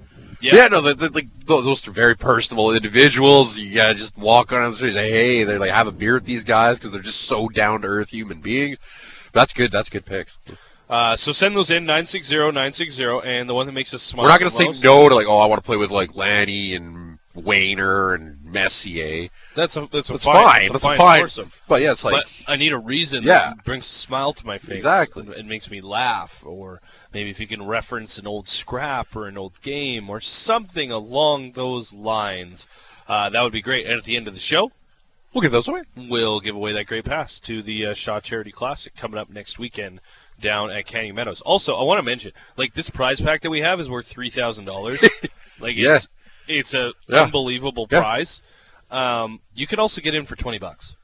yeah. 0.43 0.55
Yeah, 0.57 0.67
no, 0.69 0.81
the, 0.81 0.95
the, 0.95 1.11
like 1.11 1.29
those 1.47 1.87
are 1.87 1.93
very 1.93 2.17
personable 2.17 2.75
individuals. 2.75 3.59
You 3.59 3.75
gotta 3.75 3.95
just 3.95 4.17
walk 4.19 4.53
on 4.53 4.71
the 4.71 4.77
street, 4.77 4.89
and 4.89 4.97
say, 4.97 5.11
"Hey," 5.11 5.45
they're 5.45 5.59
like 5.59 5.71
have 5.71 5.87
a 5.87 5.93
beer 5.93 6.15
with 6.15 6.25
these 6.25 6.45
guys 6.45 6.79
because 6.79 6.93
they're 6.93 7.01
just 7.01 7.23
so 7.23 7.49
down 7.49 7.83
to 7.83 7.89
earth 7.89 8.11
human 8.11 8.41
beings. 8.41 8.79
That's 9.33 9.53
good. 9.53 9.73
That's 9.73 9.89
good 9.89 10.05
picks. 10.05 10.37
Uh, 10.91 11.17
so 11.17 11.33
send 11.33 11.57
those 11.57 11.71
in 11.71 11.87
960-960, 11.87 13.25
and 13.25 13.49
the 13.49 13.55
one 13.55 13.67
that 13.67 13.73
makes 13.73 13.95
us 13.95 14.03
smile. 14.03 14.25
We're 14.25 14.31
not 14.31 14.41
gonna 14.41 14.51
say 14.51 14.67
most- 14.67 14.85
no 14.85 15.09
to 15.09 15.15
like, 15.15 15.27
oh, 15.27 15.39
I 15.39 15.47
want 15.47 15.63
to 15.63 15.67
play 15.67 15.79
with 15.79 15.91
like 15.91 16.15
Lanny 16.15 16.75
and 16.75 17.19
Wayner 17.35 18.15
and 18.15 18.37
Messier. 18.53 19.29
That's 19.55 19.77
a 19.77 19.89
that's 19.91 20.09
a 20.09 20.13
That's 20.13 20.25
fine. 20.25 20.45
fine. 20.45 20.73
That's 20.73 20.85
a 20.85 20.97
fine. 20.97 21.27
fine. 21.29 21.51
But 21.69 21.83
yeah, 21.83 21.93
it's 21.93 22.05
like 22.05 22.25
but 22.25 22.33
I 22.53 22.57
need 22.57 22.73
a 22.73 22.79
reason 22.79 23.23
Yeah. 23.25 23.55
that 23.55 23.65
brings 23.65 23.85
a 23.85 23.89
smile 23.93 24.33
to 24.35 24.47
my 24.47 24.59
face. 24.59 24.77
Exactly. 24.77 25.25
And, 25.25 25.35
and 25.35 25.49
makes 25.49 25.71
me 25.71 25.81
laugh, 25.81 26.43
or 26.45 26.81
maybe 27.13 27.31
if 27.31 27.41
you 27.41 27.47
can 27.47 27.65
reference 27.67 28.19
an 28.19 28.27
old 28.27 28.49
scrap 28.49 29.15
or 29.17 29.27
an 29.27 29.37
old 29.39 29.61
game 29.63 30.09
or 30.11 30.21
something 30.21 30.91
along 30.91 31.53
those 31.53 31.93
lines, 31.93 32.67
uh, 33.09 33.29
that 33.31 33.43
would 33.43 33.53
be 33.53 33.63
great. 33.63 33.87
And 33.87 33.99
at 33.99 34.05
the 34.05 34.17
end 34.17 34.29
of 34.29 34.35
the 34.35 34.41
show, 34.41 34.71
we'll 35.33 35.43
give 35.43 35.53
those 35.53 35.69
away. 35.69 35.83
we'll 35.97 36.41
give 36.41 36.55
away 36.55 36.73
that 36.73 36.87
great 36.87 37.05
pass 37.05 37.41
to 37.41 37.63
the 37.63 37.87
uh, 37.87 37.95
Shaw 37.95 38.21
Charity 38.21 38.53
Classic 38.53 38.95
coming 38.97 39.19
up 39.19 39.29
next 39.31 39.59
weekend 39.59 40.01
down 40.41 40.71
at 40.71 40.87
Canyon 40.87 41.15
Meadows. 41.15 41.41
Also, 41.43 41.77
I 41.77 41.83
want 41.85 41.99
to 41.99 42.03
mention, 42.03 42.33
like 42.57 42.75
this 42.75 42.91
prize 42.91 43.21
pack 43.21 43.43
that 43.43 43.51
we 43.51 43.61
have 43.61 43.79
is 43.81 43.89
worth 43.89 44.07
three 44.09 44.31
thousand 44.31 44.65
dollars. 44.65 44.99
Like 45.61 45.77
Yeah. 45.77 45.97
it's 45.97 46.09
it's 46.59 46.75
a 46.75 46.93
Yeah. 47.09 47.23
unbelievable 47.23 47.87
Yeah. 47.91 48.01
prize. 48.01 48.41
Um, 48.91 49.41
you 49.55 49.67
can 49.67 49.79
also 49.79 50.01
get 50.01 50.15
in 50.15 50.25
for 50.27 50.37
twenty 50.37 50.59
bucks. 50.59 50.95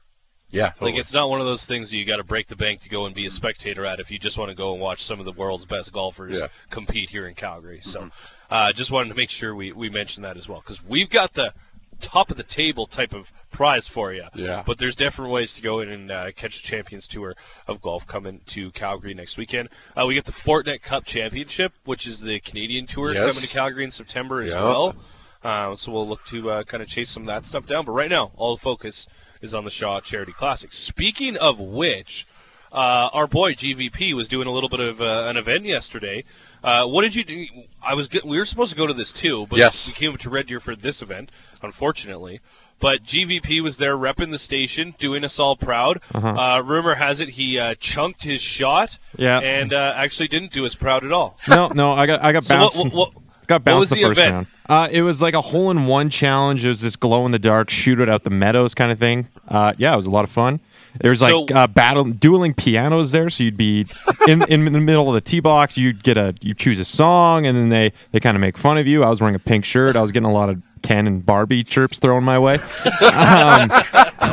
Yeah, 0.51 0.69
totally. 0.71 0.91
Like 0.93 0.99
it's 1.01 1.13
not 1.13 1.29
one 1.29 1.39
of 1.39 1.45
those 1.45 1.65
things 1.65 1.91
that 1.91 1.97
you 1.97 2.05
got 2.05 2.17
to 2.17 2.23
break 2.23 2.47
the 2.47 2.55
bank 2.55 2.81
to 2.81 2.89
go 2.89 3.05
and 3.05 3.13
be 3.13 3.25
a 3.27 3.31
spectator 3.31 3.85
at 3.85 3.99
if 3.99 4.09
you 4.09 4.17
just 4.17 4.37
want 4.37 4.49
to 4.49 4.55
go 4.55 4.71
and 4.73 4.81
watch 4.81 5.03
some 5.03 5.19
of 5.19 5.25
the 5.25 5.31
world's 5.31 5.65
best 5.65 5.91
golfers 5.91 6.39
Yeah. 6.39 6.47
compete 6.71 7.11
here 7.11 7.27
in 7.27 7.35
Calgary. 7.35 7.81
So, 7.83 7.99
Mm-hmm. 8.01 8.09
uh, 8.53 8.73
just 8.73 8.89
wanted 8.89 9.09
to 9.09 9.15
make 9.15 9.29
sure 9.29 9.53
we 9.55 9.71
we 9.71 9.89
mention 9.89 10.23
that 10.23 10.37
as 10.37 10.47
well 10.49 10.59
because 10.59 10.83
we've 10.83 11.09
got 11.09 11.33
the 11.33 11.53
top 12.01 12.31
of 12.31 12.37
the 12.37 12.43
table 12.43 12.87
type 12.87 13.13
of 13.13 13.31
prize 13.51 13.87
for 13.87 14.13
you. 14.13 14.23
Yeah. 14.33 14.63
But 14.65 14.77
there's 14.77 14.95
different 14.95 15.31
ways 15.31 15.53
to 15.55 15.61
go 15.61 15.81
in 15.81 15.89
and 15.89 16.09
uh, 16.09 16.31
catch 16.31 16.61
the 16.61 16.67
Champions 16.67 17.07
Tour 17.07 17.35
of 17.67 17.81
golf 17.81 18.07
coming 18.07 18.39
to 18.47 18.71
Calgary 18.71 19.13
next 19.13 19.37
weekend. 19.37 19.67
Uh, 19.95 20.05
we 20.07 20.13
get 20.15 20.23
the 20.25 20.31
Fortinet 20.31 20.81
Cup 20.81 21.03
Championship, 21.05 21.73
which 21.83 22.07
is 22.07 22.21
the 22.21 22.39
Canadian 22.39 22.87
Tour 22.87 23.13
Yes. 23.13 23.27
coming 23.33 23.41
to 23.41 23.47
Calgary 23.53 23.83
in 23.83 23.91
September 23.91 24.41
as 24.41 24.49
Yeah. 24.51 24.63
well. 24.63 24.95
Uh, 25.43 25.75
so 25.75 25.91
we'll 25.91 26.07
look 26.07 26.25
to 26.25 26.51
uh, 26.51 26.63
kind 26.63 26.83
of 26.83 26.89
chase 26.89 27.09
some 27.09 27.23
of 27.23 27.27
that 27.27 27.45
stuff 27.45 27.65
down. 27.65 27.85
But 27.85 27.93
right 27.93 28.09
now, 28.09 28.31
all 28.35 28.55
the 28.55 28.61
focus 28.61 29.07
is 29.41 29.53
on 29.55 29.63
the 29.63 29.69
Shaw 29.69 30.01
Charity 30.01 30.33
Classic. 30.33 30.73
Speaking 30.73 31.37
of 31.37 31.59
which, 31.59 32.25
uh, 32.73 33.09
our 33.13 33.25
boy 33.25 33.53
GVP 33.53 34.13
was 34.13 34.27
doing 34.27 34.47
a 34.47 34.51
little 34.51 34.69
bit 34.69 34.81
of 34.81 35.01
uh, 35.01 35.23
an 35.27 35.37
event 35.37 35.63
yesterday. 35.65 36.23
Uh, 36.63 36.85
what 36.85 37.03
did 37.03 37.15
you 37.15 37.23
do? 37.23 37.45
I 37.81 37.93
was 37.93 38.09
we 38.25 38.37
were 38.37 38.43
supposed 38.45 38.71
to 38.71 38.77
go 38.77 38.85
to 38.85 38.93
this 38.93 39.13
too, 39.13 39.47
but 39.49 39.57
Yes. 39.59 39.87
we 39.87 39.93
came 39.93 40.15
to 40.17 40.29
Red 40.29 40.47
Deer 40.47 40.59
for 40.59 40.75
this 40.75 41.01
event, 41.01 41.31
unfortunately. 41.63 42.41
But 42.81 43.03
GVP 43.03 43.61
was 43.61 43.77
there 43.77 43.95
repping 43.97 44.31
the 44.31 44.39
station, 44.39 44.93
doing 44.97 45.23
us 45.25 45.39
all 45.39 45.55
proud. 45.55 46.01
uh 46.13 46.61
rumor 46.65 46.95
has 46.95 47.19
it 47.21 47.29
he 47.29 47.57
uh, 47.59 47.75
chunked 47.75 48.23
his 48.23 48.41
shot, 48.41 48.99
Yeah. 49.17 49.39
and 49.39 49.73
uh, 49.73 49.93
actually 49.95 50.27
didn't 50.27 50.51
do 50.51 50.65
us 50.65 50.75
proud 50.75 51.03
at 51.05 51.11
all. 51.13 51.37
No, 51.47 51.69
no, 51.69 51.93
I 51.93 52.05
got 52.05 52.23
I 52.23 52.31
got 52.33 52.43
So 52.45 52.55
what- 52.59 52.73
bounced. 52.73 52.93
what- 52.95 53.11
got 53.49 53.65
what 53.65 53.79
was 53.79 53.89
bounced 53.89 53.91
the, 53.91 53.95
the 53.97 54.01
first 54.07 54.19
event? 54.19 54.33
round. 54.35 54.47
Uh, 54.69 54.87
it 54.91 55.01
was 55.01 55.21
like 55.21 55.33
a 55.33 55.41
hole 55.41 55.69
in 55.71 55.85
one 55.87 56.09
challenge. 56.09 56.63
It 56.63 56.69
was 56.69 56.81
this 56.81 56.95
glow 56.95 57.25
in 57.25 57.31
the 57.31 57.39
dark, 57.39 57.69
shoot 57.69 57.99
it 57.99 58.07
out 58.09 58.23
the 58.23 58.29
meadows 58.29 58.73
kind 58.73 58.91
of 58.91 58.99
thing. 58.99 59.27
Uh, 59.47 59.73
yeah, 59.77 59.93
it 59.93 59.97
was 59.97 60.05
a 60.05 60.11
lot 60.11 60.23
of 60.23 60.29
fun. 60.31 60.59
There 61.01 61.11
was 61.11 61.21
like 61.21 61.31
So- 61.31 61.45
uh, 61.53 61.67
battle 61.67 62.03
dueling 62.05 62.53
pianos 62.53 63.11
there, 63.11 63.29
so 63.29 63.43
you'd 63.43 63.57
be 63.57 63.85
in 64.27 64.41
in 64.49 64.65
the 64.71 64.79
middle 64.79 65.07
of 65.07 65.13
the 65.15 65.21
tee 65.21 65.39
box. 65.39 65.77
You'd 65.77 66.01
get 66.03 66.17
a 66.17 66.33
you 66.41 66.53
choose 66.53 66.79
a 66.79 66.85
song, 66.85 67.45
and 67.45 67.55
then 67.57 67.69
they 67.69 67.91
they 68.11 68.19
kind 68.19 68.35
of 68.35 68.41
make 68.41 68.57
fun 68.57 68.77
of 68.77 68.87
you. 68.87 69.03
I 69.03 69.09
was 69.09 69.19
wearing 69.21 69.35
a 69.35 69.39
pink 69.39 69.65
shirt. 69.65 69.95
I 69.95 70.01
was 70.01 70.11
getting 70.11 70.27
a 70.29 70.33
lot 70.33 70.49
of 70.49 70.61
Ken 70.81 71.05
and 71.07 71.23
Barbie 71.25 71.63
chirps 71.63 71.99
thrown 71.99 72.23
my 72.23 72.39
way, 72.39 72.55
um, 73.01 73.69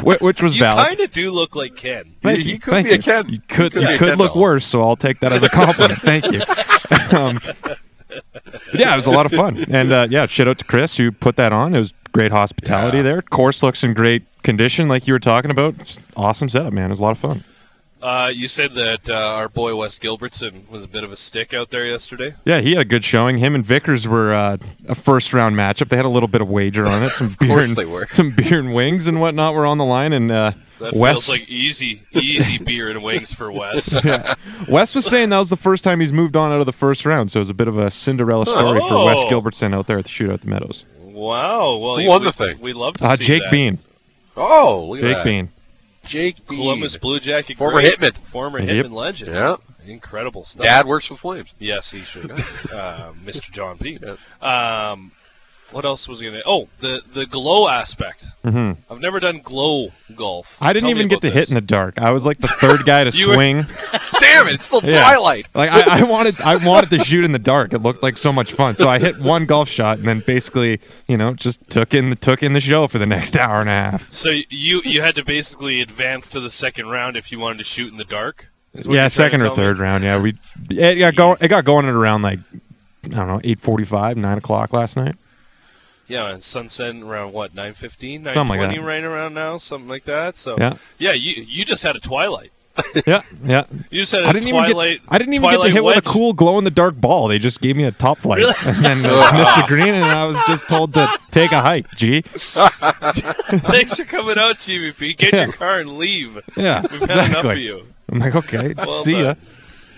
whi- 0.02 0.16
which 0.20 0.40
was 0.42 0.54
You 0.54 0.60
valid. 0.60 0.84
You 0.84 0.96
kind 0.96 1.00
of 1.00 1.10
do 1.12 1.30
look 1.30 1.56
like 1.56 1.76
Ken. 1.76 2.14
Thank 2.22 2.38
He 2.40 2.52
you. 2.52 2.58
could 2.58 2.70
Thank 2.72 2.86
be 2.88 2.94
a. 2.94 2.98
Ken. 2.98 3.28
You 3.28 3.40
could, 3.48 3.72
He 3.74 3.80
could 3.80 3.90
you 3.90 3.98
could 3.98 4.18
look 4.18 4.32
doll. 4.32 4.42
worse, 4.42 4.64
so 4.66 4.80
I'll 4.82 4.96
take 4.96 5.20
that 5.20 5.32
as 5.32 5.42
a 5.42 5.48
compliment. 5.48 6.00
Thank 6.00 6.30
you. 6.32 6.40
Um, 7.12 7.40
but 7.62 7.78
yeah, 8.74 8.92
it 8.94 8.96
was 8.96 9.06
a 9.06 9.10
lot 9.10 9.26
of 9.26 9.32
fun, 9.32 9.64
and 9.70 9.92
uh, 9.92 10.06
yeah, 10.10 10.26
shout 10.26 10.48
out 10.48 10.58
to 10.58 10.64
Chris 10.64 10.96
who 10.96 11.12
put 11.12 11.36
that 11.36 11.52
on. 11.52 11.74
It 11.74 11.78
was 11.78 11.92
great 12.12 12.32
hospitality 12.32 12.98
Yeah. 12.98 13.02
there. 13.02 13.22
Course 13.22 13.62
looks 13.62 13.84
in 13.84 13.94
great 13.94 14.22
condition, 14.42 14.88
like 14.88 15.06
you 15.06 15.12
were 15.12 15.18
talking 15.18 15.50
about. 15.50 15.76
Just 15.78 16.00
awesome 16.16 16.48
setup, 16.48 16.72
man. 16.72 16.86
It 16.86 16.90
was 16.90 17.00
a 17.00 17.02
lot 17.02 17.10
of 17.12 17.18
fun. 17.18 17.44
Uh, 18.02 18.30
you 18.32 18.46
said 18.46 18.74
that 18.74 19.08
uh, 19.08 19.14
our 19.14 19.48
boy 19.48 19.74
Wes 19.74 19.98
Gilbertson 19.98 20.68
was 20.68 20.84
a 20.84 20.88
bit 20.88 21.02
of 21.02 21.10
a 21.12 21.16
stick 21.16 21.54
out 21.54 21.70
there 21.70 21.84
yesterday. 21.86 22.34
Yeah, 22.44 22.60
he 22.60 22.72
had 22.72 22.82
a 22.82 22.84
good 22.84 23.02
showing. 23.04 23.38
Him 23.38 23.54
and 23.54 23.64
Vickers 23.64 24.06
were 24.06 24.34
uh, 24.34 24.58
a 24.86 24.94
first 24.94 25.32
round 25.32 25.56
matchup. 25.56 25.88
They 25.88 25.96
had 25.96 26.04
a 26.04 26.10
little 26.10 26.28
bit 26.28 26.40
of 26.42 26.48
wager 26.48 26.86
on 26.86 27.02
it. 27.02 27.10
Some 27.12 27.34
beer, 27.40 27.48
course 27.48 27.68
and, 27.68 27.76
they 27.76 27.86
were. 27.86 28.06
some 28.10 28.32
beer 28.36 28.58
and 28.58 28.74
wings 28.74 29.06
and 29.06 29.20
whatnot 29.20 29.54
were 29.54 29.64
on 29.64 29.78
the 29.78 29.84
line, 29.86 30.12
and 30.12 30.30
uh, 30.30 30.52
That 30.78 30.94
Wes 30.94 31.12
feels 31.14 31.28
like 31.30 31.48
easy, 31.48 32.02
easy 32.12 32.58
beer 32.58 32.90
and 32.90 33.02
wings 33.02 33.32
for 33.32 33.50
Wes. 33.50 33.98
yeah. 34.04 34.34
Wes 34.68 34.94
was 34.94 35.06
saying 35.06 35.30
that 35.30 35.38
was 35.38 35.50
the 35.50 35.56
first 35.56 35.82
time 35.82 36.00
he's 36.00 36.12
moved 36.12 36.36
on 36.36 36.52
out 36.52 36.60
of 36.60 36.66
the 36.66 36.72
first 36.72 37.06
round, 37.06 37.30
so 37.30 37.40
it 37.40 37.44
was 37.44 37.50
a 37.50 37.54
bit 37.54 37.66
of 37.66 37.78
a 37.78 37.90
Cinderella 37.90 38.44
story 38.44 38.78
for 38.80 39.06
Wes 39.06 39.18
Oh. 39.20 39.30
Gilbertson 39.30 39.74
out 39.74 39.86
there 39.86 39.98
at 39.98 40.04
the 40.04 40.10
shootout 40.10 40.42
the 40.42 40.48
Meadows. 40.48 40.84
Wow. 41.00 41.76
Well, 41.78 41.96
Who 41.98 42.06
won 42.06 42.20
we, 42.20 42.26
the 42.26 42.32
thing? 42.32 42.60
We 42.60 42.72
love 42.74 42.98
to 42.98 43.04
Uh, 43.06 43.16
see 43.16 43.24
Jake 43.24 43.42
that. 43.44 43.50
Bean. 43.50 43.78
Oh, 44.36 44.88
look 44.90 44.98
at 44.98 45.02
Jake 45.02 45.16
that. 45.16 45.24
Bean. 45.24 45.48
Jake. 46.06 46.46
Columbus 46.46 46.96
Blue 46.96 47.20
Jacket, 47.20 47.56
Former 47.58 47.80
great. 47.80 47.98
Hitman. 47.98 48.16
former 48.18 48.58
Yep. 48.60 48.86
Hitman 48.86 48.92
legend. 48.92 49.32
Yeah. 49.34 49.56
incredible 49.86 50.44
stuff. 50.44 50.64
Dad 50.64 50.86
works 50.86 51.08
with 51.10 51.18
Flames. 51.20 51.48
Yes, 51.58 51.90
he 51.90 52.00
should. 52.00 52.30
uh, 52.30 53.12
Mr. 53.24 53.50
John 53.52 53.78
P. 53.78 53.98
Yeah. 54.42 54.90
Um, 54.92 55.12
what 55.72 55.84
else 55.84 56.06
was 56.08 56.22
gonna? 56.22 56.40
Oh, 56.46 56.68
the 56.80 57.02
the 57.12 57.26
glow 57.26 57.68
aspect. 57.68 58.24
hmm 58.42 58.72
I've 58.90 59.00
never 59.00 59.18
done 59.20 59.40
glow 59.42 59.88
golf. 60.14 60.56
I 60.60 60.72
didn't 60.72 60.82
Tell 60.88 60.90
even 60.96 61.08
get 61.08 61.20
to 61.22 61.28
this. 61.28 61.34
hit 61.34 61.48
in 61.48 61.54
the 61.54 61.60
dark. 61.60 61.98
I 62.00 62.10
was 62.12 62.24
like 62.24 62.38
the 62.38 62.48
third 62.48 62.84
guy 62.84 63.04
to 63.04 63.10
You 63.16 63.28
were- 63.28 63.34
swing. 63.34 63.66
Damn 64.20 64.48
it! 64.48 64.54
It's 64.54 64.64
still 64.66 64.80
Yeah. 64.82 65.02
twilight. 65.02 65.48
Like 65.54 65.70
I, 65.70 66.00
I 66.00 66.02
wanted, 66.04 66.40
I 66.40 66.56
wanted 66.56 66.90
to 66.90 67.04
shoot 67.04 67.24
in 67.24 67.32
the 67.32 67.38
dark. 67.38 67.72
It 67.74 67.78
looked 67.82 68.02
like 68.02 68.16
so 68.16 68.32
much 68.32 68.52
fun. 68.52 68.74
So 68.74 68.88
I 68.88 68.98
hit 68.98 69.18
one 69.20 69.44
golf 69.46 69.68
shot 69.68 69.98
and 69.98 70.06
then 70.08 70.20
basically, 70.20 70.80
you 71.06 71.16
know, 71.16 71.34
just 71.34 71.68
took 71.68 71.92
in 71.94 72.10
the 72.10 72.16
took 72.16 72.42
in 72.42 72.52
the 72.52 72.60
show 72.60 72.86
for 72.86 72.98
the 72.98 73.06
next 73.06 73.36
hour 73.36 73.60
and 73.60 73.68
a 73.68 73.72
half. 73.72 74.10
So 74.12 74.30
you 74.30 74.80
you 74.84 75.02
had 75.02 75.14
to 75.16 75.24
basically 75.24 75.80
advance 75.80 76.30
to 76.30 76.40
the 76.40 76.50
second 76.50 76.86
round 76.88 77.16
if 77.16 77.30
you 77.32 77.38
wanted 77.38 77.58
to 77.58 77.64
shoot 77.64 77.90
in 77.92 77.98
the 77.98 78.04
dark. 78.04 78.46
is 78.74 78.86
what 78.86 78.94
Yeah, 78.94 79.02
you're 79.02 79.10
trying 79.10 79.30
second 79.30 79.42
or 79.42 79.46
tell 79.48 79.56
me? 79.56 79.62
third 79.62 79.78
round. 79.78 80.04
Yeah, 80.04 80.20
we 80.20 80.34
it 80.70 80.98
got 80.98 81.14
going. 81.16 81.38
It 81.40 81.48
got 81.48 81.64
going 81.64 81.86
at 81.86 81.94
around 81.94 82.22
like 82.22 82.38
I 83.04 83.08
don't 83.08 83.28
know, 83.28 83.40
eight 83.44 83.60
forty-five, 83.60 84.16
nine 84.16 84.38
o'clock 84.38 84.72
last 84.72 84.96
night. 84.96 85.14
Yeah, 86.08 86.30
and 86.30 86.42
sunset 86.42 86.94
around 86.96 87.32
what 87.32 87.54
9:15, 87.54 88.22
9:20 88.22 88.82
right 88.84 89.02
around 89.02 89.34
now, 89.34 89.56
something 89.58 89.88
like 89.88 90.04
that. 90.04 90.36
So 90.36 90.56
Yeah. 90.58 90.74
yeah, 90.98 91.12
you 91.12 91.44
you 91.48 91.64
just 91.64 91.82
had 91.82 91.96
a 91.96 92.00
twilight. 92.00 92.52
Yeah, 93.06 93.22
yeah. 93.42 93.64
You 93.90 94.02
just 94.02 94.12
had 94.12 94.24
a 94.24 94.26
I 94.28 94.32
didn't 94.34 94.48
even 94.48 94.66
get. 94.66 95.00
I 95.08 95.16
didn't 95.18 95.32
even 95.34 95.50
get 95.50 95.62
to 95.62 95.70
hit 95.70 95.82
with 95.82 95.96
a 95.96 96.02
cool 96.02 96.32
glow 96.34 96.58
in 96.58 96.64
the 96.64 96.70
dark 96.70 96.94
ball. 97.00 97.28
They 97.28 97.38
just 97.38 97.60
gave 97.62 97.74
me 97.74 97.84
a 97.84 97.90
top 97.90 98.18
flight 98.18 98.44
and 98.66 98.84
then 98.84 99.00
missed 99.02 99.56
the 99.56 99.64
green, 99.66 99.94
and 99.94 100.04
I 100.04 100.26
was 100.26 100.36
just 100.46 100.68
told 100.68 100.92
to 100.94 101.08
take 101.30 101.52
a 101.52 101.60
hike. 101.62 101.86
Gee, 101.96 102.20
Thanks 103.00 103.94
for 103.96 104.04
coming 104.04 104.38
out, 104.38 104.56
GVP. 104.56 105.16
Get 105.16 105.34
Yeah. 105.34 105.44
your 105.44 105.52
car 105.52 105.80
and 105.80 105.96
leave. 105.98 106.38
yeah, 106.56 106.82
We've 106.82 107.00
had 107.00 107.10
enough 107.10 107.18
of 107.18 107.28
exactly. 107.52 107.62
you. 107.62 107.86
I'm 108.10 108.18
like, 108.18 108.34
okay, 108.36 108.74
Well 108.76 109.04
see 109.04 109.20
ya. 109.22 109.34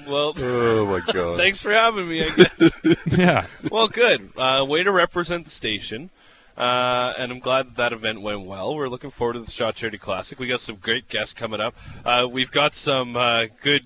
Done. 0.09 0.15
Well, 0.15 0.35
Oh 0.39 0.87
my 0.87 1.01
god. 1.13 1.37
thanks 1.39 1.61
for 1.61 1.71
having 1.73 2.09
me. 2.09 2.25
I 2.25 2.31
guess. 2.31 2.81
Yeah, 3.19 3.47
well, 3.71 3.89
good. 3.89 4.31
Uh, 4.37 4.65
way 4.69 4.83
to 4.83 4.91
represent 4.93 5.45
the 5.45 5.51
station. 5.51 6.11
Uh, 6.57 7.13
and 7.17 7.31
I'm 7.31 7.39
glad 7.39 7.67
that 7.69 7.77
that 7.77 7.93
event 7.93 8.21
went 8.21 8.41
well. 8.43 8.75
We're 8.75 8.89
looking 8.89 9.11
forward 9.11 9.35
to 9.35 9.41
the 9.41 9.51
Shaw 9.51 9.71
Charity 9.71 9.99
Classic. 9.99 10.39
We 10.41 10.49
got 10.49 10.61
some 10.61 10.75
great 10.77 11.09
guests 11.09 11.33
coming 11.33 11.61
up. 11.61 11.75
Uh, 12.05 12.27
we've 12.29 12.51
got 12.51 12.75
some 12.75 13.17
uh, 13.17 13.47
good 13.63 13.85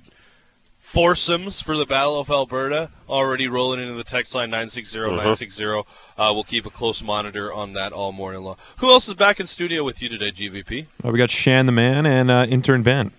foursomes 0.78 1.60
for 1.60 1.76
the 1.76 1.84
Battle 1.86 2.18
of 2.18 2.30
Alberta 2.30 2.90
already 3.08 3.46
rolling 3.48 3.80
into 3.80 3.94
the 3.94 4.04
text 4.04 4.34
line 4.34 4.50
960-960. 4.50 5.84
Uh, 6.18 6.30
we'll 6.34 6.44
keep 6.44 6.66
a 6.66 6.70
close 6.70 7.02
monitor 7.02 7.52
on 7.52 7.72
that 7.74 7.92
all 7.92 8.12
morning 8.12 8.42
long. 8.42 8.56
Who 8.78 8.90
else 8.90 9.06
is 9.08 9.14
back 9.14 9.38
in 9.40 9.46
studio 9.46 9.84
with 9.84 10.02
you 10.02 10.08
today, 10.08 10.30
GVP? 10.32 10.86
Uh, 11.04 11.10
we 11.10 11.18
got 11.18 11.30
Shan 11.30 11.66
the 11.66 11.72
man 11.72 12.06
and 12.06 12.30
uh, 12.30 12.46
intern 12.48 12.82
Ben. 12.82 13.12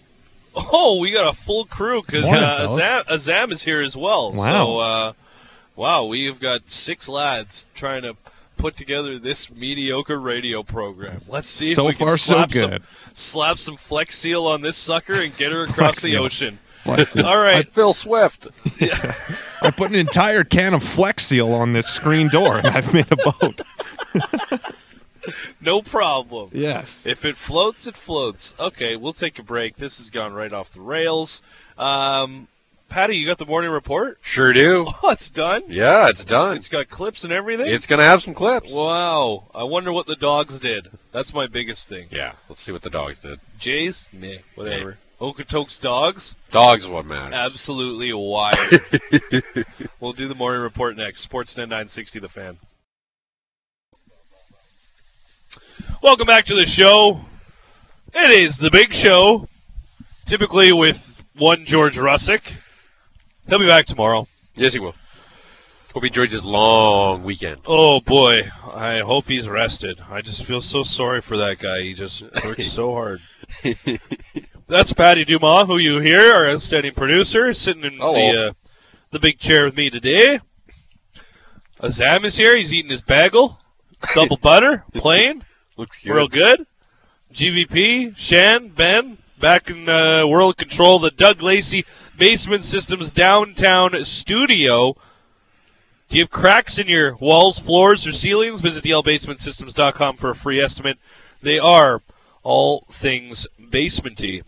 Oh, 0.55 0.99
we 0.99 1.11
got 1.11 1.27
a 1.27 1.33
full 1.33 1.65
crew 1.65 2.01
because 2.01 2.25
Morning, 2.25 2.43
uh. 2.43 2.67
Azam, 2.67 3.03
Azam 3.05 3.51
is 3.51 3.63
here 3.63 3.81
as 3.81 3.95
well. 3.97 4.31
Wow. 4.31 4.51
So, 4.51 4.77
uh, 4.77 5.13
wow, 5.75 6.05
we've 6.05 6.39
got 6.39 6.69
six 6.69 7.09
lads 7.09 7.65
trying 7.73 8.03
to 8.03 8.15
put 8.57 8.75
together 8.75 9.17
this 9.19 9.51
mediocre 9.51 10.19
radio 10.19 10.63
program. 10.63 11.21
Let's 11.27 11.49
see 11.49 11.71
if 11.71 11.75
So 11.75 11.85
we 11.85 11.93
can 11.93 12.07
far, 12.07 12.17
so 12.17 12.35
slap 12.35 12.51
good. 12.51 12.81
Some, 12.81 12.83
slap 13.13 13.57
some 13.57 13.77
Flex 13.77 14.17
Seal 14.17 14.45
on 14.45 14.61
this 14.61 14.77
sucker 14.77 15.13
and 15.15 15.35
get 15.35 15.51
her 15.51 15.63
across 15.63 16.01
the 16.01 16.17
ocean. 16.17 16.59
Flex 16.83 17.09
Seal. 17.13 17.25
All 17.25 17.37
right. 17.37 17.67
Phil 17.71 17.93
Swift. 17.93 18.47
I 19.61 19.71
put 19.71 19.91
an 19.91 19.95
entire 19.95 20.43
can 20.43 20.73
of 20.73 20.83
Flex 20.83 21.25
Seal 21.25 21.51
on 21.51 21.73
this 21.73 21.87
screen 21.87 22.29
door, 22.29 22.57
and 22.57 22.67
I've 22.67 22.93
made 22.93 23.11
a 23.11 23.15
boat. 23.15 23.61
No 25.61 25.81
problem. 25.81 26.49
Yes. 26.51 27.03
If 27.05 27.23
it 27.23 27.37
floats, 27.37 27.87
it 27.87 27.95
floats. 27.95 28.53
Okay, 28.59 28.95
we'll 28.95 29.13
take 29.13 29.39
a 29.39 29.43
break. 29.43 29.77
This 29.77 29.97
has 29.97 30.09
gone 30.09 30.33
right 30.33 30.51
off 30.51 30.73
the 30.73 30.81
rails. 30.81 31.41
Um, 31.77 32.47
Patty, 32.89 33.17
you 33.17 33.25
got 33.25 33.37
the 33.37 33.45
morning 33.45 33.71
report? 33.71 34.19
Sure 34.21 34.53
do. 34.53 34.85
Oh, 35.03 35.09
it's 35.09 35.29
done. 35.29 35.63
Yeah, 35.67 36.09
it's 36.09 36.23
done. 36.23 36.57
It's 36.57 36.69
got 36.69 36.89
clips 36.89 37.23
and 37.23 37.33
everything. 37.33 37.73
It's 37.73 37.87
gonna 37.87 38.03
have 38.03 38.21
some 38.21 38.33
clips. 38.33 38.71
Wow. 38.71 39.45
I 39.55 39.63
wonder 39.63 39.91
what 39.91 40.05
the 40.05 40.15
dogs 40.15 40.59
did. 40.59 40.89
That's 41.11 41.33
my 41.33 41.47
biggest 41.47 41.87
thing. 41.87 42.07
Yeah, 42.11 42.33
let's 42.49 42.61
see 42.61 42.71
what 42.71 42.83
the 42.83 42.89
dogs 42.89 43.19
did. 43.19 43.39
Jays? 43.57 44.07
Meh. 44.13 44.37
Whatever. 44.55 44.97
Okotoks 45.19 45.79
Dawgs? 45.79 46.35
Dogs, 46.51 46.85
what 46.87 47.05
matters. 47.05 47.33
Absolutely 47.33 48.11
wild. 48.13 48.57
we'll 49.99 50.11
do 50.13 50.27
the 50.27 50.35
morning 50.35 50.61
report 50.61 50.97
next. 50.97 51.27
Sportsnet 51.27 51.69
960, 51.69 52.19
The 52.19 52.29
Fan. 52.29 52.57
Welcome 56.03 56.27
back 56.27 56.43
to 56.47 56.53
the 56.53 56.65
show. 56.65 57.21
It 58.13 58.31
is 58.31 58.57
the 58.57 58.69
big 58.69 58.91
show, 58.91 59.47
typically 60.25 60.73
with 60.73 61.17
one 61.37 61.63
George 61.63 61.95
Russick. 61.95 62.41
He'll 63.47 63.57
be 63.57 63.67
back 63.67 63.85
tomorrow. 63.85 64.27
Yes, 64.53 64.73
he 64.73 64.79
will. 64.79 64.95
Hope 65.93 66.03
he 66.03 66.07
enjoyed 66.07 66.29
his 66.29 66.43
long 66.43 67.23
weekend. 67.23 67.61
Oh 67.65 68.01
boy, 68.01 68.49
I 68.73 68.99
hope 68.99 69.29
he's 69.29 69.47
rested. 69.47 70.01
I 70.11 70.19
just 70.19 70.43
feel 70.43 70.59
so 70.59 70.83
sorry 70.83 71.21
for 71.21 71.37
that 71.37 71.59
guy. 71.59 71.83
He 71.83 71.93
just 71.93 72.23
works 72.43 72.67
so 72.69 72.91
hard. 72.91 73.21
That's 74.67 74.91
Patty 74.91 75.23
Dumas, 75.23 75.67
who 75.67 75.77
you 75.77 75.99
hear, 75.99 76.33
our 76.33 76.49
outstanding 76.49 76.95
producer, 76.95 77.53
sitting 77.53 77.85
in 77.85 77.93
Hello. 77.93 78.13
the 78.13 78.47
uh, 78.49 78.53
the 79.11 79.19
big 79.19 79.39
chair 79.39 79.63
with 79.63 79.77
me 79.77 79.89
today. 79.89 80.41
Azam 81.79 82.25
is 82.25 82.35
here. 82.35 82.57
He's 82.57 82.73
eating 82.73 82.91
his 82.91 83.01
bagel, 83.01 83.61
double 84.13 84.37
butter, 84.41 84.83
plain, 84.93 85.45
Looks 85.77 86.03
good. 86.03 86.13
real 86.13 86.27
good. 86.27 86.65
GVP, 87.33 88.15
Shan, 88.15 88.67
Ben, 88.69 89.17
back 89.39 89.69
in 89.69 89.89
uh, 89.89 90.25
World 90.27 90.57
Control, 90.57 90.99
the 90.99 91.09
Doug 91.11 91.41
Lacey 91.41 91.83
Basement 92.17 92.63
Systems 92.63 93.11
downtown 93.11 94.05
studio. 94.05 94.95
Do 96.09 96.17
you 96.17 96.23
have 96.23 96.29
cracks 96.29 96.77
in 96.77 96.87
your 96.87 97.15
walls, 97.15 97.57
floors, 97.57 98.05
or 98.05 98.11
ceilings? 98.11 98.61
Visit 98.61 98.83
dlbasementsystems.com 98.83 100.17
for 100.17 100.29
a 100.29 100.35
free 100.35 100.59
estimate. 100.59 100.99
They 101.41 101.57
are 101.57 102.01
all 102.43 102.85
things 102.91 103.47
basementy. 103.59 104.43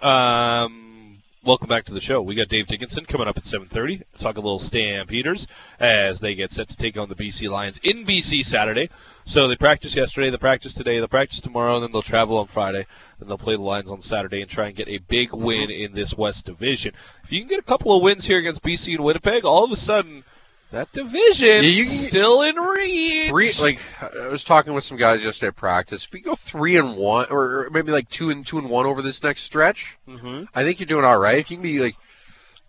Um, 0.00 1.18
welcome 1.44 1.68
back 1.68 1.84
to 1.84 1.92
the 1.92 2.00
show. 2.00 2.22
We 2.22 2.34
got 2.34 2.48
Dave 2.48 2.66
Dickenson 2.66 3.04
coming 3.04 3.28
up 3.28 3.36
at 3.36 3.44
7:30. 3.44 4.02
Talk 4.18 4.38
a 4.38 4.40
little 4.40 4.58
Stampeders 4.58 5.46
as 5.78 6.20
they 6.20 6.34
get 6.34 6.50
set 6.50 6.70
to 6.70 6.76
take 6.76 6.96
on 6.96 7.10
the 7.10 7.14
BC 7.14 7.50
Lions 7.50 7.78
in 7.82 8.06
BC 8.06 8.42
Saturday. 8.42 8.88
So 9.30 9.46
they 9.46 9.54
practice 9.54 9.94
yesterday, 9.94 10.28
they 10.28 10.38
practice 10.38 10.74
today, 10.74 10.98
they'll 10.98 11.06
practice 11.06 11.38
tomorrow, 11.40 11.76
and 11.76 11.84
then 11.84 11.92
they'll 11.92 12.02
travel 12.02 12.36
on 12.38 12.48
Friday. 12.48 12.84
Then 13.20 13.28
they'll 13.28 13.38
play 13.38 13.54
the 13.54 13.62
Lions 13.62 13.88
on 13.92 14.00
Saturday 14.00 14.40
and 14.40 14.50
try 14.50 14.66
and 14.66 14.74
get 14.74 14.88
a 14.88 14.98
big 14.98 15.32
win 15.32 15.70
in 15.70 15.92
this 15.94 16.16
West 16.18 16.46
Division. 16.46 16.94
If 17.22 17.30
you 17.30 17.38
can 17.38 17.48
get 17.48 17.60
a 17.60 17.62
couple 17.62 17.94
of 17.96 18.02
wins 18.02 18.26
here 18.26 18.38
against 18.38 18.60
BC 18.64 18.96
and 18.96 19.04
Winnipeg, 19.04 19.44
all 19.44 19.62
of 19.62 19.70
a 19.70 19.76
sudden 19.76 20.24
that 20.72 20.90
division 20.90 21.62
Yeah, 21.62 21.84
still 21.84 22.42
in 22.42 22.56
reach. 22.56 23.28
Three 23.28 23.52
like 23.62 23.78
I 24.02 24.26
was 24.26 24.42
talking 24.42 24.72
with 24.74 24.82
some 24.82 24.96
guys 24.98 25.22
yesterday 25.22 25.50
at 25.50 25.54
practice. 25.56 26.06
If 26.06 26.12
we 26.12 26.18
go 26.22 26.34
three 26.34 26.76
and 26.76 26.96
one, 26.96 27.26
or 27.30 27.68
maybe 27.70 27.92
like 27.92 28.08
two 28.08 28.30
and 28.30 28.44
two 28.44 28.58
and 28.58 28.68
one 28.68 28.84
over 28.84 29.00
this 29.00 29.22
next 29.22 29.44
stretch, 29.44 29.96
Mhm. 30.08 30.48
I 30.56 30.64
think 30.64 30.80
you're 30.80 30.88
doing 30.88 31.04
all 31.04 31.18
right. 31.18 31.38
If 31.38 31.52
you 31.52 31.56
can 31.56 31.62
be 31.62 31.78
like, 31.78 31.94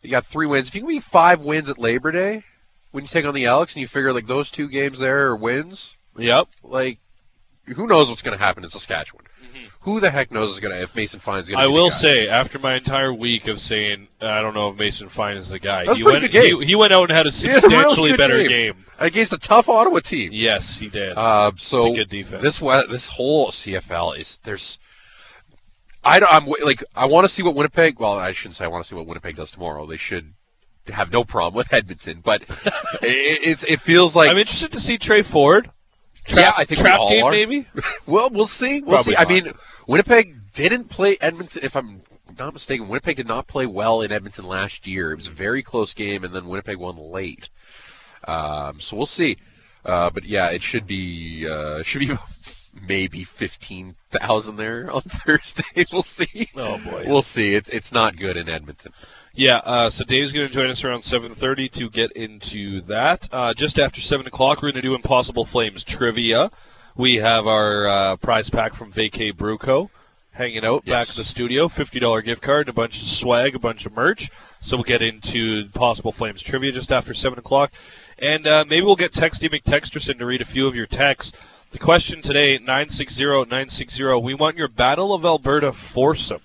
you 0.04 0.12
got 0.12 0.28
three 0.28 0.46
wins. 0.46 0.68
If 0.68 0.76
you 0.76 0.82
can 0.82 0.90
be 0.90 1.00
five 1.00 1.40
wins 1.42 1.70
at 1.70 1.80
Labor 1.80 2.12
Day 2.12 2.44
when 2.92 3.04
you 3.04 3.08
take 3.08 3.26
on 3.26 3.34
the 3.34 3.46
Elks, 3.46 3.74
and 3.74 3.82
you 3.82 3.88
figure 3.88 4.14
like 4.14 4.28
those 4.28 4.52
two 4.52 4.68
games 4.68 5.00
there 5.00 5.26
are 5.26 5.36
wins, 5.36 5.98
Yep. 6.18 6.48
like 6.64 7.00
who 7.76 7.88
knows 7.88 8.10
what's 8.10 8.22
going 8.22 8.38
to 8.38 8.44
happen 8.44 8.64
in 8.64 8.70
Saskatchewan? 8.70 9.26
Who 9.82 10.00
the 10.00 10.12
heck 10.12 10.32
knows 10.32 10.52
is 10.52 10.60
going 10.60 10.74
to 10.76 10.82
if 10.82 10.96
Mason 10.96 11.20
Fine's 11.20 11.50
going 11.50 11.58
to? 11.58 11.64
Mm-hmm. 11.66 11.72
I 11.72 11.74
will 11.74 11.90
say, 11.90 12.28
after 12.28 12.60
my 12.60 12.76
entire 12.76 13.12
week 13.12 13.48
of 13.48 13.60
saying 13.60 14.10
I 14.22 14.42
don't 14.42 14.54
know 14.54 14.70
if 14.70 14.78
Mason 14.78 15.10
Fine 15.10 15.38
is 15.38 15.50
the 15.50 15.58
guy, 15.58 15.86
That 15.86 15.90
was 15.92 15.98
he 15.98 16.04
went 16.04 16.22
good 16.22 16.32
game. 16.32 16.62
He, 16.62 16.68
he 16.68 16.76
went 16.76 16.94
out 16.94 17.04
and 17.04 17.12
had 17.12 17.26
a 17.26 17.32
had 17.32 17.58
a 17.58 17.62
substantially 17.62 18.16
better 18.16 18.38
game. 18.38 18.74
game. 18.76 18.86
against 19.00 19.34
a 19.34 19.40
tough 19.40 19.70
Ottawa 19.70 20.00
team. 20.00 20.30
Yes, 20.34 20.78
he 20.78 20.88
did. 20.88 21.18
Uh, 21.18 21.52
so 21.56 21.88
It's 21.88 21.94
a 21.94 21.96
good 21.96 22.10
defense. 22.10 22.44
this 22.44 22.60
this 22.60 23.08
whole 23.08 23.50
CFL 23.50 24.20
is 24.20 24.40
there's. 24.44 24.78
I 26.04 26.20
don't, 26.20 26.32
I'm 26.34 26.46
like 26.64 26.84
I 26.96 27.06
want 27.06 27.26
to 27.26 27.30
see 27.30 27.42
what 27.42 27.56
Winnipeg. 27.56 28.00
Well, 28.00 28.20
I 28.20 28.34
shouldn't 28.34 28.56
say 28.56 28.66
I 28.66 28.68
want 28.68 28.84
to 28.84 28.88
see 28.88 28.96
what 28.96 29.08
Winnipeg 29.08 29.36
does 29.36 29.52
tomorrow. 29.52 29.88
They 29.88 29.98
should 29.98 30.34
have 30.88 31.12
no 31.12 31.24
problem 31.24 31.56
with 31.56 31.74
Edmonton, 31.74 32.22
but 32.24 32.42
it, 33.02 33.40
it's 33.44 33.64
it 33.64 33.82
feels 33.82 34.16
like 34.16 34.30
I'm 34.30 34.38
interested 34.38 34.72
to 34.74 34.80
see 34.80 35.00
Tre 35.00 35.22
Ford. 35.24 35.72
Yeah, 36.30 36.54
I 36.56 36.66
think 36.66 36.82
Trap 36.82 37.00
all 37.00 37.10
game, 37.10 37.24
are. 37.26 37.32
maybe. 37.32 37.68
Well, 38.06 38.30
we'll 38.30 38.48
see. 38.48 38.82
We'll 38.82 38.96
Probably 39.04 39.14
see. 39.14 39.18
I 39.18 39.26
mean, 39.26 39.52
Winnipeg 39.88 40.36
didn't 40.54 40.86
play 40.86 41.18
Edmonton. 41.22 41.64
If 41.64 41.76
I'm 41.76 42.02
not 42.38 42.54
mistaken, 42.54 42.88
Winnipeg 42.88 43.18
did 43.18 43.28
not 43.28 43.48
play 43.48 43.66
well 43.66 44.02
in 44.02 44.12
Edmonton 44.12 44.46
last 44.46 44.88
year. 44.88 45.12
It 45.12 45.18
was 45.18 45.28
a 45.28 45.32
very 45.32 45.62
close 45.62 45.94
game, 45.94 46.24
and 46.24 46.34
then 46.34 46.48
Winnipeg 46.48 46.78
won 46.78 46.98
late. 46.98 47.50
Um, 48.28 48.80
so 48.80 48.98
we'll 48.98 49.06
see. 49.06 49.38
Uh, 49.86 50.10
but 50.10 50.24
yeah, 50.26 50.50
it 50.50 50.62
should 50.62 50.86
be 50.86 51.48
uh, 51.50 51.82
should 51.84 52.00
be 52.00 52.12
maybe 52.88 53.24
fifteen 53.24 53.96
thousand 54.12 54.58
there 54.58 54.92
on 54.92 55.02
Thursday. 55.08 55.86
We'll 55.92 56.02
see. 56.04 56.50
Oh 56.56 56.80
boy. 56.86 57.06
We'll 57.08 57.22
see. 57.24 57.56
It's 57.56 57.70
it's 57.70 57.92
not 57.92 58.16
good 58.18 58.38
in 58.38 58.48
Edmonton. 58.48 58.94
Yeah, 59.34 59.58
uh, 59.64 59.90
so 59.90 60.04
Dave's 60.04 60.32
going 60.34 60.48
to 60.48 60.54
join 60.54 60.70
us 60.70 60.84
around 60.84 61.00
7.30 61.02 61.72
to 61.74 61.90
get 61.90 62.12
into 62.12 62.82
that. 62.82 63.30
Uh, 63.32 63.54
just 63.54 63.80
after 63.80 64.02
7 64.02 64.28
o'clock, 64.28 64.58
we're 64.58 64.72
going 64.72 64.82
to 64.82 64.88
do 64.88 64.94
Impossible 64.94 65.46
Flames 65.46 65.84
trivia. 65.86 66.52
We 66.98 67.16
have 67.16 67.48
our 67.48 67.88
uh, 67.88 68.16
prize 68.18 68.50
pack 68.50 68.74
from 68.74 68.92
Vacay 68.92 69.32
Bruco 69.34 69.90
hanging 70.34 70.66
out 70.66 70.84
back 70.84 71.08
Yes. 71.08 71.10
at 71.12 71.16
the 71.16 71.24
studio. 71.24 71.68
$50 71.70 72.24
gift 72.26 72.42
card, 72.42 72.68
a 72.68 72.74
bunch 72.74 73.02
of 73.02 73.08
swag, 73.08 73.56
a 73.56 73.60
bunch 73.60 73.86
of 73.86 73.94
merch. 73.94 74.30
So 74.60 74.78
we'll 74.78 74.84
get 74.84 75.02
into 75.02 75.62
Impossible 75.66 76.12
Flames 76.12 76.42
trivia 76.42 76.74
just 76.74 76.92
after 76.92 77.14
7 77.14 77.40
o'clock. 77.40 77.72
And 78.20 78.46
uh, 78.46 78.66
maybe 78.68 78.86
we'll 78.86 78.98
get 78.98 79.14
Texty 79.14 79.50
McTexterson 79.50 80.20
to 80.20 80.26
read 80.26 80.42
a 80.42 80.46
few 80.46 80.68
of 80.68 80.76
your 80.76 80.88
texts. 80.88 81.32
The 81.72 81.80
question 81.80 82.22
today, 82.22 82.60
960-960, 82.60 84.22
we 84.22 84.34
want 84.34 84.58
your 84.58 84.68
Battle 84.68 85.14
of 85.14 85.24
Alberta 85.24 85.72
foursome 85.72 86.42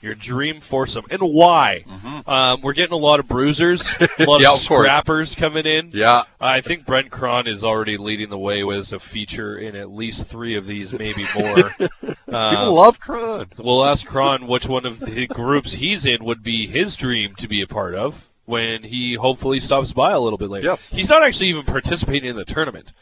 your 0.00 0.14
dream 0.14 0.60
foursome, 0.60 1.04
and 1.10 1.20
why? 1.20 1.84
Um, 2.26 2.62
we're 2.62 2.72
getting 2.72 2.94
a 2.94 2.96
lot 2.98 3.20
of 3.20 3.28
bruisers, 3.28 3.82
a 4.00 4.24
lot 4.24 4.40
Mm-hmm. 4.40 4.42
Yeah, 4.42 4.48
of 4.48 4.54
of 4.54 4.60
scrappers 4.60 5.34
coming 5.34 5.66
in. 5.66 5.90
Yeah. 5.92 6.22
I 6.40 6.60
think 6.62 6.86
Brent 6.86 7.10
Krahn 7.10 7.46
is 7.46 7.62
already 7.62 7.96
leading 7.98 8.30
the 8.30 8.38
way 8.38 8.64
with 8.64 8.92
a 8.92 8.98
feature 8.98 9.58
in 9.58 9.76
at 9.76 9.90
least 9.90 10.24
three 10.26 10.56
of 10.56 10.66
these, 10.66 10.92
maybe 10.92 11.24
more. 11.36 11.54
People 11.78 12.34
uh, 12.34 12.70
love 12.70 12.98
Krahn. 13.00 13.46
we'll 13.58 13.84
ask 13.84 14.06
Krahn 14.06 14.46
which 14.46 14.66
one 14.68 14.86
of 14.86 15.00
the 15.00 15.26
groups 15.26 15.74
he's 15.74 16.06
in 16.06 16.24
would 16.24 16.42
be 16.42 16.66
his 16.66 16.96
dream 16.96 17.34
to 17.36 17.46
be 17.48 17.60
a 17.60 17.66
part 17.66 17.94
of 17.94 18.30
when 18.46 18.82
he 18.82 19.14
hopefully 19.14 19.60
stops 19.60 19.92
by 19.92 20.12
a 20.12 20.20
little 20.20 20.38
bit 20.38 20.48
later. 20.50 20.66
Yes. 20.68 20.88
He's 20.90 21.08
not 21.08 21.22
actually 21.22 21.48
even 21.48 21.64
participating 21.64 22.30
in 22.30 22.36
the 22.36 22.44
tournament. 22.44 22.92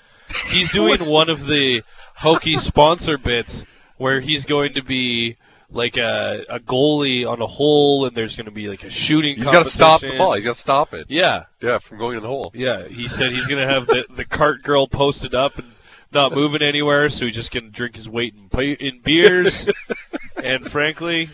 He's 0.50 0.70
doing 0.72 1.04
one 1.08 1.30
of 1.30 1.46
the 1.46 1.82
hokey 2.16 2.56
sponsor 2.58 3.16
bits 3.16 3.64
where 3.96 4.20
he's 4.20 4.44
going 4.44 4.74
to 4.74 4.82
be 4.82 5.37
like 5.70 5.96
a, 5.96 6.44
a 6.48 6.61
goalie 6.61 7.28
on 7.28 7.42
a 7.42 7.46
hole 7.46 8.07
and 8.07 8.16
there's 8.16 8.37
going 8.37 8.46
to 8.46 8.50
be 8.52 8.68
like 8.68 8.85
a 8.85 8.90
shooting 8.90 9.37
He's 9.37 9.44
got 9.44 9.64
to 9.64 9.70
stop 9.70 10.00
the 10.00 10.16
ball. 10.16 10.35
He's 10.35 10.44
got 10.44 10.54
to 10.54 10.61
stop 10.61 10.94
it. 10.94 11.07
Yeah. 11.09 11.44
Yeah, 11.61 11.78
from 11.78 11.98
going 11.98 12.16
in 12.16 12.22
the 12.22 12.28
hole. 12.28 12.50
Yeah, 12.54 12.87
he 12.88 13.09
said 13.09 13.33
he's 13.33 13.46
going 13.46 13.61
to 13.61 13.72
have 13.72 13.87
the, 13.87 14.07
the 14.11 14.24
cart 14.24 14.62
girl 14.62 14.87
posted 14.87 15.35
up 15.35 15.59
and 15.59 15.70
not 16.11 16.33
moving 16.33 16.62
anywhere, 16.62 17.11
so 17.11 17.26
he's 17.26 17.35
just 17.35 17.50
going 17.50 17.64
to 17.64 17.70
drink 17.70 17.96
his 17.96 18.09
weight 18.09 18.35
in, 18.35 18.61
in 18.61 19.00
beers. 19.00 19.68
and 20.42 20.70
frankly, 20.70 21.28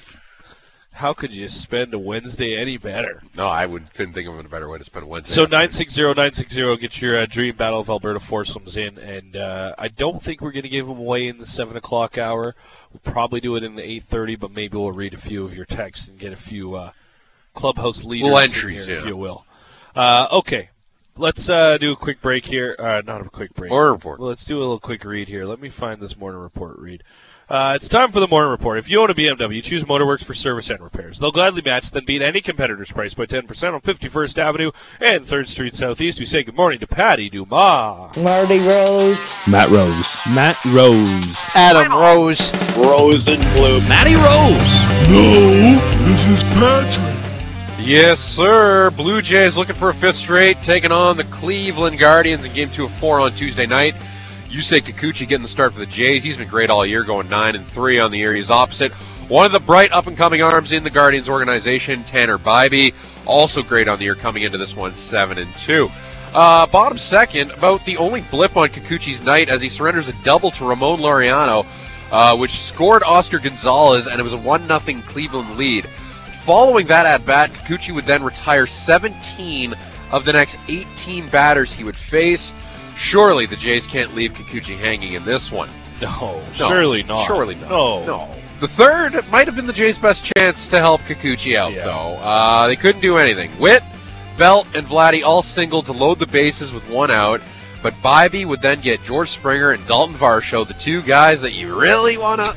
how 0.95 1.13
could 1.13 1.33
you 1.33 1.49
spend 1.49 1.93
a 1.93 1.99
Wednesday 1.99 2.57
any 2.57 2.77
better? 2.77 3.21
No, 3.37 3.49
I 3.49 3.67
would 3.67 3.93
couldn't 3.95 4.15
think 4.15 4.29
of 4.29 4.39
a 4.39 4.43
better 4.45 4.69
way 4.69 4.79
to 4.79 4.85
spend 4.85 5.05
a 5.05 5.09
Wednesday. 5.09 5.33
So 5.33 5.43
afternoon. 5.43 6.15
960-960, 6.15 6.81
get 6.81 7.03
your 7.03 7.19
uh, 7.19 7.27
Dream 7.27 7.57
Battle 7.57 7.81
of 7.81 7.91
Alberta 7.91 8.21
foursomes 8.21 8.77
in, 8.77 8.99
and 8.99 9.37
uh, 9.37 9.75
I 9.77 9.89
don't 9.89 10.23
think 10.23 10.41
we're 10.41 10.53
going 10.53 10.63
to 10.63 10.69
give 10.69 10.87
them 10.87 10.99
away 10.99 11.27
in 11.27 11.39
the 11.39 11.47
7 11.47 11.77
o'clock 11.77 12.17
hour. 12.17 12.55
We'll 12.93 13.13
probably 13.13 13.41
do 13.41 13.57
it 13.57 13.65
in 13.65 13.75
the 13.75 13.83
8.30, 13.83 14.39
but 14.39 14.53
maybe 14.53 14.77
we'll 14.77 14.93
read 14.93 15.15
a 15.15 15.19
few 15.19 15.45
of 15.45 15.53
your 15.53 15.65
texts 15.65 16.07
and 16.07 16.17
get 16.17 16.33
a 16.33 16.37
few 16.37 16.77
uh, 16.77 16.93
clubhouse 17.55 18.05
leaders 18.05 18.39
entries, 18.39 18.87
here, 18.87 18.99
if 18.99 19.05
you 19.05 19.17
will. 19.17 19.45
Uh, 19.97 20.29
okay, 20.31 20.71
let's 21.17 21.51
uh, 21.51 21.77
do 21.77 21.91
a 21.91 21.97
quick 21.97 22.21
break 22.21 22.47
here. 22.47 22.77
Uh, 22.79 23.03
not 23.05 23.21
a 23.21 23.29
quick 23.31 23.53
break. 23.55 23.71
Morning 23.71 23.95
report. 23.95 24.21
Well, 24.21 24.29
let's 24.29 24.45
do 24.45 24.59
a 24.59 24.61
little 24.61 24.79
quick 24.79 25.05
read 25.05 25.27
here. 25.27 25.45
Let 25.45 25.61
me 25.61 25.71
find 25.71 26.01
this 26.01 26.17
morning 26.17 26.41
report 26.41 26.79
read. 26.79 27.03
Uh, 27.49 27.75
it's 27.77 27.89
time 27.89 28.11
for 28.11 28.21
the 28.21 28.29
morning 28.29 28.51
report. 28.51 28.79
If 28.79 28.89
you 28.89 29.03
own 29.03 29.11
a 29.11 29.15
BMW, 29.15 29.63
choose 29.63 29.85
Motorworks 29.85 30.25
for 30.25 30.33
service 30.33 30.71
and 30.71 30.81
repairs. 30.81 31.19
They'll 31.19 31.31
gladly 31.31 31.61
match, 31.61 31.91
then 31.91 32.07
beat 32.07 32.23
any 32.23 32.41
competitor's 32.41 32.91
price 32.91 33.13
by 33.13 33.27
10% 33.27 33.75
on 33.75 33.81
51st 33.83 34.39
Avenue 34.39 34.71
and 34.99 35.27
3rd 35.27 35.49
Street 35.49 35.75
Southeast. 35.75 36.19
We 36.19 36.25
say 36.25 36.43
good 36.43 36.57
morning 36.57 36.81
to 36.81 36.87
Patty 36.87 37.29
Dumas. 37.29 38.17
Marty 38.17 38.61
Rose. 38.61 39.19
Matt 39.47 39.69
Rose. 39.69 40.17
Matt 40.27 40.57
Rose. 40.65 41.37
Adam 41.55 41.93
Rose. 41.93 42.51
Rose 42.79 43.27
and 43.29 43.43
blue. 43.55 43.79
Matty 43.89 44.15
Rose. 44.15 45.11
No, 45.11 46.07
this 46.07 46.27
is 46.27 46.45
Patrick. 46.45 47.15
Yes, 47.79 48.21
sir. 48.21 48.91
Blue 48.93 49.21
Jays 49.21 49.59
looking 49.59 49.77
for 49.77 49.91
a 49.91 49.95
fifth 49.95 50.17
straight, 50.17 50.63
taking 50.63 50.91
on 50.93 51.19
the 51.19 51.25
Cleveland 51.25 51.99
Guardians 51.99 52.47
in 52.47 52.55
game 52.55 52.71
two 52.71 52.85
of 52.87 52.93
four 52.93 53.21
on 53.21 53.33
Tuesday 53.35 53.67
night. 53.67 53.95
Yusei 54.55 54.81
Kikuchi 54.81 55.27
getting 55.27 55.43
the 55.43 55.49
start 55.49 55.73
for 55.73 55.81
the 55.81 55.87
Jays. 55.87 56.23
He's 56.23 56.37
been 56.37 56.47
great 56.47 56.71
all 56.71 56.87
year, 56.87 57.03
going 57.03 57.29
nine 57.29 57.57
and 57.57 57.67
three 57.67 57.99
on 57.99 58.13
the 58.13 58.19
year. 58.19 58.33
He's 58.33 58.53
opposite. 58.53 58.93
One 59.27 59.47
of 59.47 59.51
the 59.51 59.59
bright 59.59 59.91
up 59.91 60.07
and 60.07 60.17
coming 60.17 60.43
arms 60.43 60.71
in 60.71 60.85
the 60.85 60.91
Guardians 60.91 61.29
organization, 61.29 62.05
Tanner 62.05 62.39
Bibee, 62.39 62.95
also 63.27 63.65
great 63.65 63.89
on 63.89 63.99
the 63.99 64.05
year, 64.05 64.15
coming 64.15 64.45
into 64.45 64.57
this 64.57 64.77
one 64.77 64.95
seven 64.95 65.39
and 65.39 65.53
two. 65.57 65.91
Uh, 66.33 66.69
bottom 66.69 66.97
second, 66.97 67.51
about 67.51 67.85
the 67.85 67.97
only 67.97 68.21
blip 68.21 68.57
on 68.57 68.69
Kikuchi's 68.69 69.21
night 69.23 69.49
as 69.49 69.61
he 69.61 69.69
surrenders 69.69 70.09
a 70.09 70.13
double 70.23 70.53
to 70.53 70.65
Ramon 70.65 71.01
Laureano, 71.01 71.67
uh, 72.13 72.37
which 72.37 72.61
scored 72.61 73.03
Oscar 73.03 73.41
Gonzalez, 73.41 74.07
and 74.07 74.21
it 74.21 74.23
was 74.23 74.35
a 74.35 74.39
one 74.39 74.69
0 74.69 75.03
Cleveland 75.09 75.57
lead. 75.57 75.89
Following 76.45 76.87
that 76.87 77.07
at 77.07 77.27
bat, 77.27 77.53
Kikuchi 77.53 77.93
would 77.93 78.07
then 78.07 78.23
retire 78.23 78.69
17 78.69 79.75
of 80.13 80.25
the 80.25 80.33
next 80.33 80.61
18 80.69 81.29
batters 81.29 81.73
he 81.73 81.83
would 81.83 81.97
face. 81.97 82.53
Surely 82.97 83.47
the 83.47 83.57
Jays 83.57 83.87
can't 83.87 84.15
leave 84.15 84.33
Kikuchi 84.35 84.77
hanging 84.79 85.15
in 85.15 85.25
this 85.25 85.51
one. 85.53 85.69
No, 86.01 86.09
No, 86.11 86.43
surely 86.53 87.03
not. 87.03 87.27
Surely 87.27 87.55
not. 87.55 87.71
No. 87.71 88.05
No. 88.05 88.35
The 88.61 88.69
third 88.69 89.25
might 89.31 89.47
have 89.47 89.57
been 89.57 89.67
the 89.67 89.73
Jays' 89.73 89.99
best 89.99 90.31
chance 90.37 90.69
to 90.69 90.79
help 90.79 91.01
Kikuchi 91.03 91.57
out, 91.57 91.73
Yeah. 91.73 91.85
though. 91.85 92.15
Uh, 92.23 92.67
they 92.67 92.77
couldn't 92.77 93.01
do 93.01 93.17
anything. 93.19 93.51
Whit, 93.59 93.83
Belt, 94.39 94.67
and 94.75 94.87
Vladdy 94.87 95.23
all 95.23 95.43
singled 95.43 95.87
to 95.87 95.93
load 95.93 96.19
the 96.19 96.27
bases 96.27 96.73
with 96.73 96.89
one 96.89 97.11
out, 97.11 97.41
but 97.83 97.95
Bibee 98.03 98.45
would 98.47 98.63
then 98.63 98.81
get 98.81 99.03
George 99.05 99.31
Springer 99.31 99.71
and 99.73 99.87
Dalton 99.87 100.17
Varsho, 100.17 100.67
the 100.67 100.75
two 100.75 101.03
guys 101.03 101.41
that 101.43 101.53
you 101.53 101.75
really 101.75 102.17
want 102.17 102.41
to 102.41 102.47
see 102.53 102.57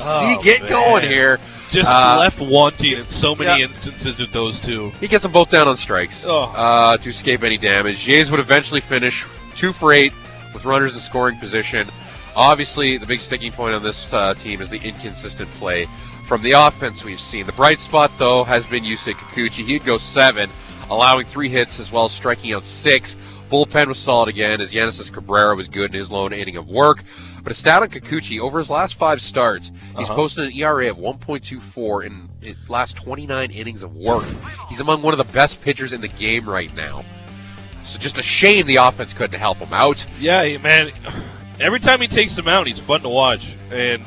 Oh, 0.00 0.40
get 0.42 0.62
man. 0.62 0.70
going 0.70 1.04
here. 1.04 1.38
Just 1.70 1.90
Uh, 1.90 2.18
left 2.20 2.40
wanting 2.40 2.92
in 2.98 3.06
so 3.06 3.34
many 3.34 3.60
yeah. 3.60 3.66
instances 3.66 4.20
with 4.20 4.32
those 4.32 4.60
two. 4.60 4.92
He 5.00 5.08
gets 5.08 5.22
them 5.22 5.32
both 5.32 5.50
down 5.50 5.66
on 5.68 5.76
strikes 5.76 6.24
Oh. 6.26 6.42
uh, 6.54 6.96
to 6.98 7.10
escape 7.10 7.42
any 7.42 7.56
damage. 7.58 8.00
Jays 8.04 8.30
would 8.30 8.40
eventually 8.40 8.80
finish 8.80 9.24
two 9.54 9.72
for 9.72 9.92
eight 9.92 10.12
with 10.52 10.64
runners 10.64 10.92
in 10.94 11.00
scoring 11.00 11.38
position. 11.38 11.88
Obviously, 12.36 12.96
the 12.96 13.06
big 13.06 13.20
sticking 13.20 13.52
point 13.52 13.74
on 13.74 13.82
this 13.82 14.12
uh, 14.12 14.34
team 14.34 14.60
is 14.60 14.68
the 14.68 14.80
inconsistent 14.82 15.48
play 15.52 15.88
from 16.26 16.42
the 16.42 16.52
offense 16.52 17.04
we've 17.04 17.20
seen. 17.20 17.46
The 17.46 17.52
bright 17.52 17.78
spot, 17.78 18.10
though, 18.18 18.42
has 18.44 18.66
been 18.66 18.82
Yusei 18.82 19.14
Kikuchi. 19.14 19.64
He'd 19.64 19.84
go 19.84 19.98
seven, 19.98 20.50
allowing 20.90 21.26
three 21.26 21.48
hits 21.48 21.78
as 21.78 21.92
well 21.92 22.06
as 22.06 22.12
striking 22.12 22.52
out 22.52 22.64
six. 22.64 23.16
bullpen 23.50 23.86
was 23.86 23.98
solid 23.98 24.28
again, 24.28 24.60
as 24.60 24.72
Yanis 24.72 25.12
Cabrera 25.12 25.54
was 25.54 25.68
good 25.68 25.92
in 25.92 25.96
his 25.98 26.10
lone 26.10 26.32
inning 26.32 26.56
of 26.56 26.66
work. 26.66 27.04
But 27.42 27.52
a 27.52 27.54
stat 27.54 27.82
on 27.82 27.88
Kikuchi, 27.88 28.40
over 28.40 28.58
his 28.58 28.70
last 28.70 28.94
five 28.94 29.20
starts, 29.20 29.70
he's 29.96 30.06
Uh-huh. 30.08 30.14
posted 30.16 30.46
an 30.46 30.52
ERA 30.58 30.90
of 30.90 30.96
1.24 30.98 32.04
in 32.04 32.28
last 32.68 32.96
29 32.96 33.50
innings 33.52 33.82
of 33.84 33.94
work. 33.94 34.24
He's 34.68 34.80
among 34.80 35.02
one 35.02 35.12
of 35.14 35.18
the 35.18 35.32
best 35.32 35.60
pitchers 35.62 35.92
in 35.92 36.00
the 36.00 36.08
game 36.08 36.48
right 36.48 36.74
now. 36.74 37.04
So 37.84 37.98
just 37.98 38.18
a 38.18 38.22
shame 38.22 38.66
the 38.66 38.76
offense 38.76 39.12
couldn't 39.12 39.38
help 39.38 39.58
him 39.58 39.72
out, 39.72 40.04
Yeah, 40.18 40.56
man. 40.58 40.92
Every 41.60 41.78
time 41.80 42.00
he 42.00 42.08
takes 42.08 42.34
them 42.34 42.48
out, 42.48 42.66
he's 42.66 42.78
fun 42.78 43.02
to 43.02 43.08
watch. 43.08 43.56
And 43.70 44.02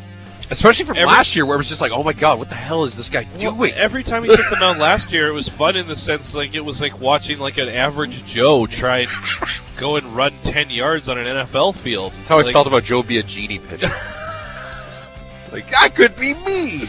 especially 0.50 0.86
from 0.86 0.98
Every- 0.98 1.08
last 1.14 1.36
year, 1.36 1.46
where 1.46 1.56
it 1.56 1.60
was 1.60 1.70
just 1.70 1.80
like, 1.80 1.92
oh 1.92 2.04
my 2.04 2.14
god, 2.14 2.40
what 2.40 2.50
the 2.50 2.56
hell 2.56 2.84
is 2.84 2.96
this 2.96 3.10
guy 3.10 3.24
doing? 3.24 3.72
every 3.76 4.04
time 4.04 4.24
he 4.24 4.36
took 4.36 4.50
them 4.50 4.64
out 4.64 4.78
last 4.78 5.12
year, 5.12 5.28
it 5.28 5.34
was 5.34 5.48
fun 5.48 5.76
in 5.76 5.88
the 5.88 5.96
sense 5.96 6.34
like 6.36 6.56
it 6.56 6.62
was 6.66 6.82
like 6.82 7.00
watching 7.00 7.38
like 7.40 7.58
an 7.58 7.70
average 7.70 8.26
Joe 8.26 8.66
try 8.66 9.00
and 9.00 9.12
go 9.78 9.96
and 9.96 10.06
run 10.16 10.34
ten 10.44 10.70
yards 10.70 11.08
on 11.08 11.18
an 11.18 11.26
NFL 11.46 11.76
field. 11.76 12.14
That's 12.18 12.30
how 12.30 12.40
I 12.40 12.52
felt 12.52 12.68
about 12.68 12.84
Joe 12.84 13.04
Biagini 13.04 13.66
pitching. 13.68 13.90
like 15.52 15.70
that 15.70 15.94
could 15.96 16.16
be 16.18 16.34
me. 16.34 16.88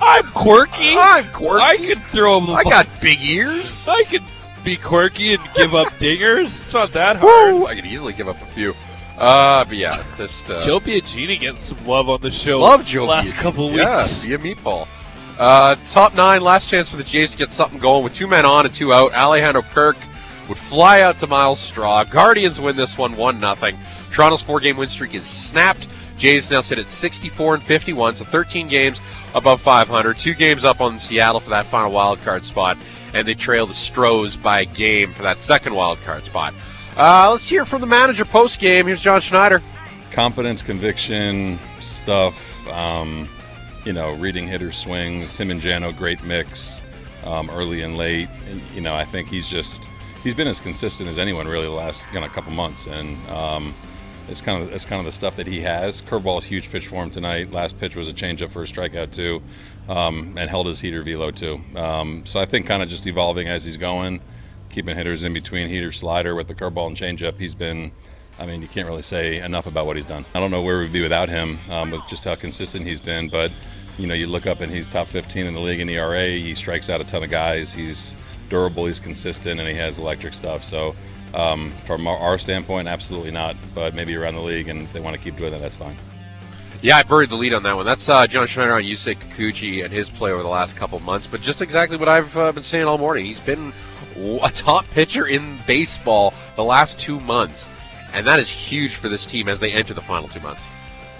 I'm 0.00 0.24
quirky. 0.32 0.94
I'm 0.96 1.28
quirky. 1.32 1.62
I 1.64 1.76
could 1.78 2.02
throw 2.04 2.38
him 2.38 2.50
I 2.50 2.62
ball. 2.62 2.70
got 2.70 2.88
big 3.00 3.20
ears. 3.22 3.86
I 3.88 4.04
could 4.04 4.22
be 4.64 4.76
quirky 4.76 5.34
and 5.34 5.42
give 5.54 5.74
up 5.74 5.88
dingers. 5.98 6.44
It's 6.44 6.72
not 6.74 6.90
that 6.92 7.16
hard. 7.16 7.54
Woo! 7.54 7.66
I 7.66 7.74
could 7.74 7.86
easily 7.86 8.12
give 8.12 8.28
up 8.28 8.40
a 8.42 8.46
few. 8.46 8.74
Uh, 9.18 9.64
but 9.64 9.76
yeah, 9.76 10.00
it's 10.00 10.16
just 10.16 10.50
uh, 10.50 10.60
Joe 10.64 10.80
Biagini 10.80 11.38
getting 11.38 11.58
some 11.58 11.84
love 11.86 12.08
on 12.10 12.20
the 12.20 12.30
show. 12.30 12.58
love 12.60 12.84
Joe. 12.84 13.04
last 13.06 13.34
Biagini. 13.34 13.38
couple 13.40 13.72
Yeah, 13.72 13.98
weeks. 13.98 14.24
be 14.24 14.34
a 14.34 14.38
meatball. 14.38 14.88
Uh, 15.38 15.76
top 15.90 16.14
nine, 16.14 16.42
last 16.42 16.68
chance 16.68 16.88
for 16.90 16.96
the 16.96 17.04
Jays 17.04 17.32
to 17.32 17.38
get 17.38 17.50
something 17.50 17.78
going 17.78 18.02
with 18.04 18.14
two 18.14 18.26
men 18.26 18.44
on 18.46 18.66
and 18.66 18.74
two 18.74 18.92
out. 18.92 19.12
Alejandro 19.14 19.62
Kirk 19.62 19.96
would 20.48 20.58
fly 20.58 21.00
out 21.02 21.18
to 21.18 21.26
Myles 21.26 21.58
Straw. 21.60 22.04
Guardians 22.04 22.60
win 22.60 22.76
this 22.76 22.96
one, 22.98 23.16
one 23.16 23.38
nothing. 23.40 23.76
Toronto's 24.12 24.42
four-game 24.42 24.76
win 24.76 24.88
streak 24.88 25.14
is 25.14 25.24
snapped. 25.24 25.88
Jays 26.16 26.50
now 26.50 26.60
sit 26.60 26.78
at 26.78 26.88
64 26.90 27.54
and 27.54 27.62
51, 27.62 28.16
so 28.16 28.24
13 28.24 28.68
games 28.68 29.00
above 29.34 29.60
500. 29.60 30.16
Two 30.16 30.34
games 30.34 30.64
up 30.64 30.80
on 30.80 30.98
Seattle 30.98 31.40
for 31.40 31.50
that 31.50 31.66
final 31.66 31.90
wild 31.90 32.20
card 32.22 32.44
spot, 32.44 32.76
and 33.12 33.26
they 33.26 33.34
trail 33.34 33.66
the 33.66 33.74
Stros 33.74 34.36
by 34.36 34.60
a 34.60 34.64
game 34.64 35.12
for 35.12 35.22
that 35.22 35.40
second 35.40 35.74
wild 35.74 35.98
card 36.02 36.24
spot. 36.24 36.54
Uh, 36.96 37.28
let's 37.30 37.48
hear 37.48 37.64
from 37.64 37.80
the 37.80 37.86
manager 37.86 38.24
post 38.24 38.60
game. 38.60 38.86
Here's 38.86 39.00
John 39.00 39.20
Schneider. 39.20 39.62
confidence, 40.10 40.62
conviction 40.62 41.58
stuff. 41.80 42.66
Um, 42.68 43.28
you 43.84 43.92
know, 43.92 44.12
reading 44.14 44.46
hitter 44.46 44.72
swings. 44.72 45.36
Him 45.36 45.50
and 45.50 45.60
Jano, 45.60 45.94
great 45.94 46.22
mix, 46.22 46.82
um, 47.24 47.50
early 47.50 47.82
and 47.82 47.96
late. 47.96 48.28
You 48.72 48.80
know, 48.80 48.94
I 48.94 49.04
think 49.04 49.28
he's 49.28 49.48
just 49.48 49.88
he's 50.22 50.34
been 50.34 50.48
as 50.48 50.60
consistent 50.60 51.08
as 51.10 51.18
anyone 51.18 51.46
really 51.48 51.66
the 51.66 51.72
last 51.72 52.06
you 52.12 52.20
know 52.20 52.28
couple 52.28 52.52
months, 52.52 52.86
and 52.86 53.18
um, 53.28 53.74
it's 54.28 54.40
kind 54.40 54.62
of 54.62 54.72
it's 54.72 54.84
kind 54.84 55.00
of 55.00 55.06
the 55.06 55.12
stuff 55.12 55.36
that 55.36 55.46
he 55.46 55.60
has. 55.60 56.02
Curveball 56.02 56.38
is 56.38 56.44
huge 56.44 56.70
pitch 56.70 56.86
for 56.86 57.02
him 57.02 57.10
tonight. 57.10 57.52
Last 57.52 57.78
pitch 57.78 57.96
was 57.96 58.08
a 58.08 58.12
changeup 58.12 58.50
for 58.50 58.62
a 58.62 58.66
strikeout 58.66 59.10
too, 59.12 59.42
um, 59.88 60.34
and 60.38 60.48
held 60.48 60.66
his 60.66 60.80
heater 60.80 61.02
velo 61.02 61.30
too. 61.30 61.60
Um, 61.76 62.24
so 62.26 62.40
I 62.40 62.46
think 62.46 62.66
kind 62.66 62.82
of 62.82 62.88
just 62.88 63.06
evolving 63.06 63.48
as 63.48 63.64
he's 63.64 63.76
going, 63.76 64.20
keeping 64.70 64.96
hitters 64.96 65.24
in 65.24 65.32
between 65.32 65.68
heater 65.68 65.92
slider 65.92 66.34
with 66.34 66.48
the 66.48 66.54
curveball 66.54 66.86
and 66.88 66.96
changeup. 66.96 67.38
He's 67.38 67.54
been 67.54 67.92
I 68.38 68.46
mean, 68.46 68.62
you 68.62 68.68
can't 68.68 68.88
really 68.88 69.02
say 69.02 69.38
enough 69.38 69.66
about 69.66 69.86
what 69.86 69.96
he's 69.96 70.06
done. 70.06 70.26
I 70.34 70.40
don't 70.40 70.50
know 70.50 70.62
where 70.62 70.80
we'd 70.80 70.92
be 70.92 71.02
without 71.02 71.28
him, 71.28 71.58
um, 71.70 71.90
with 71.90 72.06
just 72.08 72.24
how 72.24 72.34
consistent 72.34 72.86
he's 72.86 73.00
been. 73.00 73.28
But 73.28 73.52
you 73.96 74.08
know, 74.08 74.14
you 74.14 74.26
look 74.26 74.46
up 74.46 74.60
and 74.60 74.72
he's 74.72 74.88
top 74.88 75.06
15 75.06 75.46
in 75.46 75.54
the 75.54 75.60
league 75.60 75.78
in 75.78 75.88
ERA. 75.88 76.26
He 76.26 76.54
strikes 76.54 76.90
out 76.90 77.00
a 77.00 77.04
ton 77.04 77.22
of 77.22 77.30
guys. 77.30 77.72
He's 77.72 78.16
durable. 78.48 78.86
He's 78.86 78.98
consistent, 78.98 79.60
and 79.60 79.68
he 79.68 79.76
has 79.76 79.98
electric 79.98 80.34
stuff. 80.34 80.64
So, 80.64 80.96
um, 81.34 81.72
from 81.84 82.06
our, 82.06 82.16
our 82.16 82.38
standpoint, 82.38 82.88
absolutely 82.88 83.30
not. 83.30 83.56
But 83.74 83.94
maybe 83.94 84.14
around 84.14 84.34
the 84.34 84.42
league, 84.42 84.68
and 84.68 84.82
if 84.82 84.92
they 84.92 85.00
want 85.00 85.16
to 85.16 85.22
keep 85.22 85.36
doing 85.36 85.52
that, 85.52 85.60
that's 85.60 85.76
fine. 85.76 85.96
Yeah, 86.82 86.98
I 86.98 87.02
buried 87.02 87.30
the 87.30 87.36
lead 87.36 87.54
on 87.54 87.62
that 87.62 87.76
one. 87.76 87.86
That's 87.86 88.08
uh, 88.08 88.26
John 88.26 88.46
Schneider 88.46 88.74
on 88.74 88.82
Yusei 88.82 89.16
Kikuchi 89.16 89.84
and 89.84 89.92
his 89.92 90.10
play 90.10 90.32
over 90.32 90.42
the 90.42 90.48
last 90.48 90.76
couple 90.76 91.00
months. 91.00 91.26
But 91.26 91.40
just 91.40 91.62
exactly 91.62 91.96
what 91.96 92.08
I've 92.08 92.36
uh, 92.36 92.52
been 92.52 92.62
saying 92.62 92.84
all 92.84 92.98
morning. 92.98 93.24
He's 93.24 93.40
been 93.40 93.72
a 94.16 94.50
top 94.50 94.86
pitcher 94.90 95.26
in 95.26 95.58
baseball 95.66 96.34
the 96.56 96.64
last 96.64 96.98
two 96.98 97.20
months. 97.20 97.66
And 98.12 98.26
that 98.26 98.38
is 98.38 98.50
huge 98.50 98.96
for 98.96 99.08
this 99.08 99.26
team 99.26 99.48
as 99.48 99.60
they 99.60 99.72
enter 99.72 99.94
the 99.94 100.02
final 100.02 100.28
two 100.28 100.40
months. 100.40 100.62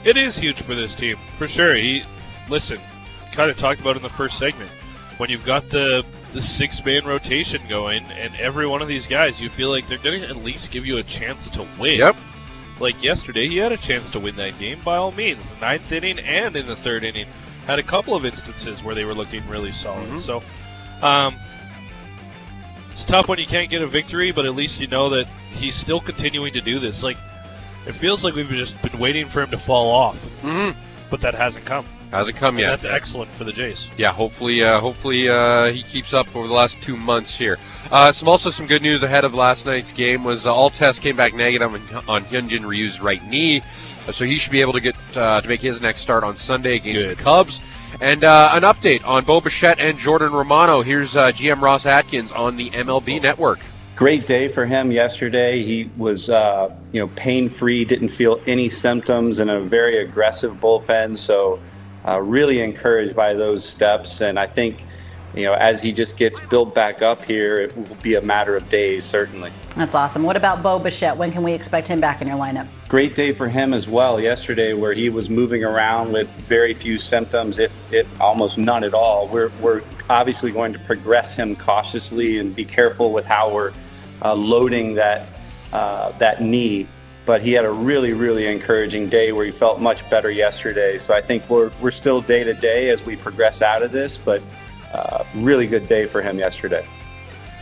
It 0.04 0.18
is 0.18 0.36
huge 0.36 0.60
for 0.60 0.74
this 0.74 0.94
team, 0.94 1.16
for 1.34 1.48
sure. 1.48 1.74
He, 1.74 2.04
listen, 2.48 2.78
kind 3.32 3.50
of 3.50 3.56
talked 3.56 3.80
about 3.80 3.96
in 3.96 4.02
the 4.02 4.10
first 4.10 4.38
segment. 4.38 4.70
When 5.16 5.30
you've 5.30 5.44
got 5.44 5.70
the 5.70 6.04
the 6.34 6.42
six 6.42 6.84
man 6.84 7.04
rotation 7.06 7.62
going, 7.68 8.04
and 8.10 8.34
every 8.36 8.66
one 8.66 8.82
of 8.82 8.88
these 8.88 9.06
guys, 9.06 9.40
you 9.40 9.48
feel 9.48 9.70
like 9.70 9.86
they're 9.88 9.96
going 9.98 10.20
to 10.20 10.28
at 10.28 10.36
least 10.36 10.70
give 10.70 10.84
you 10.84 10.98
a 10.98 11.02
chance 11.02 11.48
to 11.50 11.66
win. 11.78 11.98
Yep. 11.98 12.16
Like 12.80 13.00
yesterday, 13.02 13.48
he 13.48 13.56
had 13.56 13.70
a 13.72 13.76
chance 13.76 14.10
to 14.10 14.20
win 14.20 14.34
that 14.36 14.58
game 14.58 14.80
by 14.84 14.96
all 14.96 15.12
means. 15.12 15.50
The 15.50 15.56
ninth 15.60 15.90
inning 15.92 16.18
and 16.18 16.56
in 16.56 16.66
the 16.66 16.74
third 16.76 17.04
inning, 17.04 17.26
had 17.66 17.78
a 17.78 17.82
couple 17.84 18.14
of 18.14 18.26
instances 18.26 18.82
where 18.82 18.94
they 18.94 19.04
were 19.04 19.14
looking 19.14 19.46
really 19.48 19.72
solid. 19.72 20.10
Mhm. 20.10 20.18
So, 20.18 20.42
um, 21.02 21.36
it's 22.90 23.04
tough 23.04 23.28
when 23.28 23.38
you 23.38 23.46
can't 23.46 23.70
get 23.70 23.80
a 23.80 23.86
victory, 23.86 24.32
but 24.32 24.44
at 24.44 24.54
least 24.54 24.80
you 24.80 24.86
know 24.88 25.08
that 25.10 25.26
he's 25.52 25.74
still 25.74 26.00
continuing 26.00 26.52
to 26.52 26.60
do 26.60 26.78
this. 26.78 27.02
Like, 27.02 27.16
it 27.86 27.92
feels 27.94 28.24
like 28.24 28.34
we've 28.34 28.48
just 28.50 28.80
been 28.82 28.98
waiting 28.98 29.28
for 29.28 29.42
him 29.42 29.50
to 29.50 29.58
fall 29.58 29.90
off, 29.90 30.20
Mm-hmm. 30.42 30.78
but 31.10 31.20
that 31.20 31.34
hasn't 31.34 31.64
come. 31.64 31.86
Hasn't 32.14 32.36
come 32.36 32.58
yet. 32.58 32.70
that's 32.70 32.84
excellent 32.84 33.30
for 33.32 33.44
the 33.44 33.52
Jays. 33.52 33.88
Yeah, 33.96 34.12
hopefully, 34.12 34.62
uh, 34.62 34.80
hopefully 34.80 35.28
uh, 35.28 35.72
he 35.72 35.82
keeps 35.82 36.14
up 36.14 36.34
over 36.36 36.46
the 36.46 36.54
last 36.54 36.80
two 36.80 36.96
months 36.96 37.36
here. 37.36 37.58
Uh, 37.90 38.12
some 38.12 38.28
also 38.28 38.50
some 38.50 38.66
good 38.66 38.82
news 38.82 39.02
ahead 39.02 39.24
of 39.24 39.34
last 39.34 39.66
night's 39.66 39.92
game 39.92 40.24
was 40.24 40.46
uh, 40.46 40.54
all 40.54 40.70
tests 40.70 41.00
came 41.00 41.16
back 41.16 41.34
negative 41.34 41.72
on, 41.72 42.04
on 42.08 42.24
Hyunjin 42.24 42.64
Ryu's 42.64 43.00
right 43.00 43.24
knee, 43.28 43.62
uh, 44.06 44.12
so 44.12 44.24
he 44.24 44.36
should 44.36 44.52
be 44.52 44.60
able 44.60 44.72
to 44.72 44.80
get 44.80 44.94
uh, 45.16 45.40
to 45.40 45.48
make 45.48 45.60
his 45.60 45.80
next 45.80 46.00
start 46.00 46.24
on 46.24 46.36
Sunday 46.36 46.76
against 46.76 47.06
Good. 47.06 47.18
the 47.18 47.22
Cubs. 47.22 47.60
And 48.00 48.24
uh, 48.24 48.50
an 48.52 48.62
update 48.62 49.06
on 49.06 49.24
Bo 49.24 49.40
Bichette 49.40 49.78
and 49.78 49.98
Jordan 49.98 50.32
Romano. 50.32 50.82
Here's 50.82 51.16
uh, 51.16 51.30
GM 51.30 51.60
Ross 51.60 51.86
Atkins 51.86 52.32
on 52.32 52.56
the 52.56 52.70
MLB 52.70 53.22
Network. 53.22 53.60
Great 53.94 54.26
day 54.26 54.48
for 54.48 54.66
him 54.66 54.90
yesterday. 54.90 55.62
He 55.62 55.88
was, 55.96 56.28
uh, 56.28 56.74
you 56.92 57.00
know, 57.00 57.06
pain-free, 57.14 57.84
didn't 57.84 58.08
feel 58.08 58.40
any 58.46 58.68
symptoms, 58.68 59.38
in 59.38 59.48
a 59.48 59.60
very 59.60 59.98
aggressive 59.98 60.56
bullpen. 60.56 61.16
So, 61.16 61.60
uh, 62.06 62.20
really 62.20 62.60
encouraged 62.60 63.14
by 63.16 63.34
those 63.34 63.64
steps. 63.64 64.20
And 64.20 64.38
I 64.38 64.46
think, 64.46 64.84
you 65.34 65.44
know, 65.44 65.54
as 65.54 65.82
he 65.82 65.92
just 65.92 66.16
gets 66.16 66.38
built 66.38 66.74
back 66.74 67.02
up 67.02 67.24
here, 67.24 67.56
it 67.58 67.76
will 67.76 67.96
be 67.96 68.14
a 68.14 68.20
matter 68.20 68.56
of 68.56 68.68
days, 68.68 69.04
certainly. 69.04 69.50
That's 69.74 69.94
awesome. 69.94 70.22
What 70.22 70.36
about 70.36 70.62
Bo 70.62 70.78
Bichette? 70.78 71.16
When 71.16 71.32
can 71.32 71.42
we 71.42 71.52
expect 71.52 71.88
him 71.88 72.00
back 72.00 72.22
in 72.22 72.28
your 72.28 72.36
lineup? 72.36 72.68
Great 72.88 73.14
day 73.16 73.32
for 73.32 73.48
him 73.48 73.74
as 73.74 73.88
well 73.88 74.20
yesterday, 74.20 74.74
where 74.74 74.92
he 74.92 75.08
was 75.08 75.28
moving 75.28 75.64
around 75.64 76.12
with 76.12 76.28
very 76.36 76.74
few 76.74 76.98
symptoms, 76.98 77.58
if 77.58 77.92
it 77.92 78.06
almost 78.20 78.58
none 78.58 78.84
at 78.84 78.94
all. 78.94 79.26
We're, 79.26 79.50
we're 79.60 79.82
obviously 80.08 80.52
going 80.52 80.72
to 80.72 80.78
progress 80.78 81.34
him 81.34 81.56
cautiously 81.56 82.38
and 82.38 82.54
be 82.54 82.64
careful 82.64 83.12
with 83.12 83.24
how 83.24 83.52
we're 83.52 83.72
uh, 84.22 84.34
loading 84.34 84.94
that 84.94 85.26
uh, 85.72 86.12
that 86.18 86.40
knee. 86.40 86.86
But 87.26 87.40
he 87.42 87.52
had 87.52 87.64
a 87.64 87.70
really, 87.70 88.12
really 88.12 88.46
encouraging 88.46 89.08
day 89.08 89.32
where 89.32 89.46
he 89.46 89.50
felt 89.50 89.80
much 89.80 90.08
better 90.10 90.30
yesterday. 90.30 90.98
So 90.98 91.14
I 91.14 91.20
think 91.20 91.48
we're 91.48 91.70
we're 91.80 91.90
still 91.90 92.20
day 92.20 92.44
to 92.44 92.54
day 92.54 92.90
as 92.90 93.04
we 93.04 93.16
progress 93.16 93.62
out 93.62 93.82
of 93.82 93.92
this, 93.92 94.18
but 94.18 94.42
uh, 94.92 95.24
really 95.34 95.66
good 95.66 95.86
day 95.86 96.06
for 96.06 96.22
him 96.22 96.38
yesterday. 96.38 96.86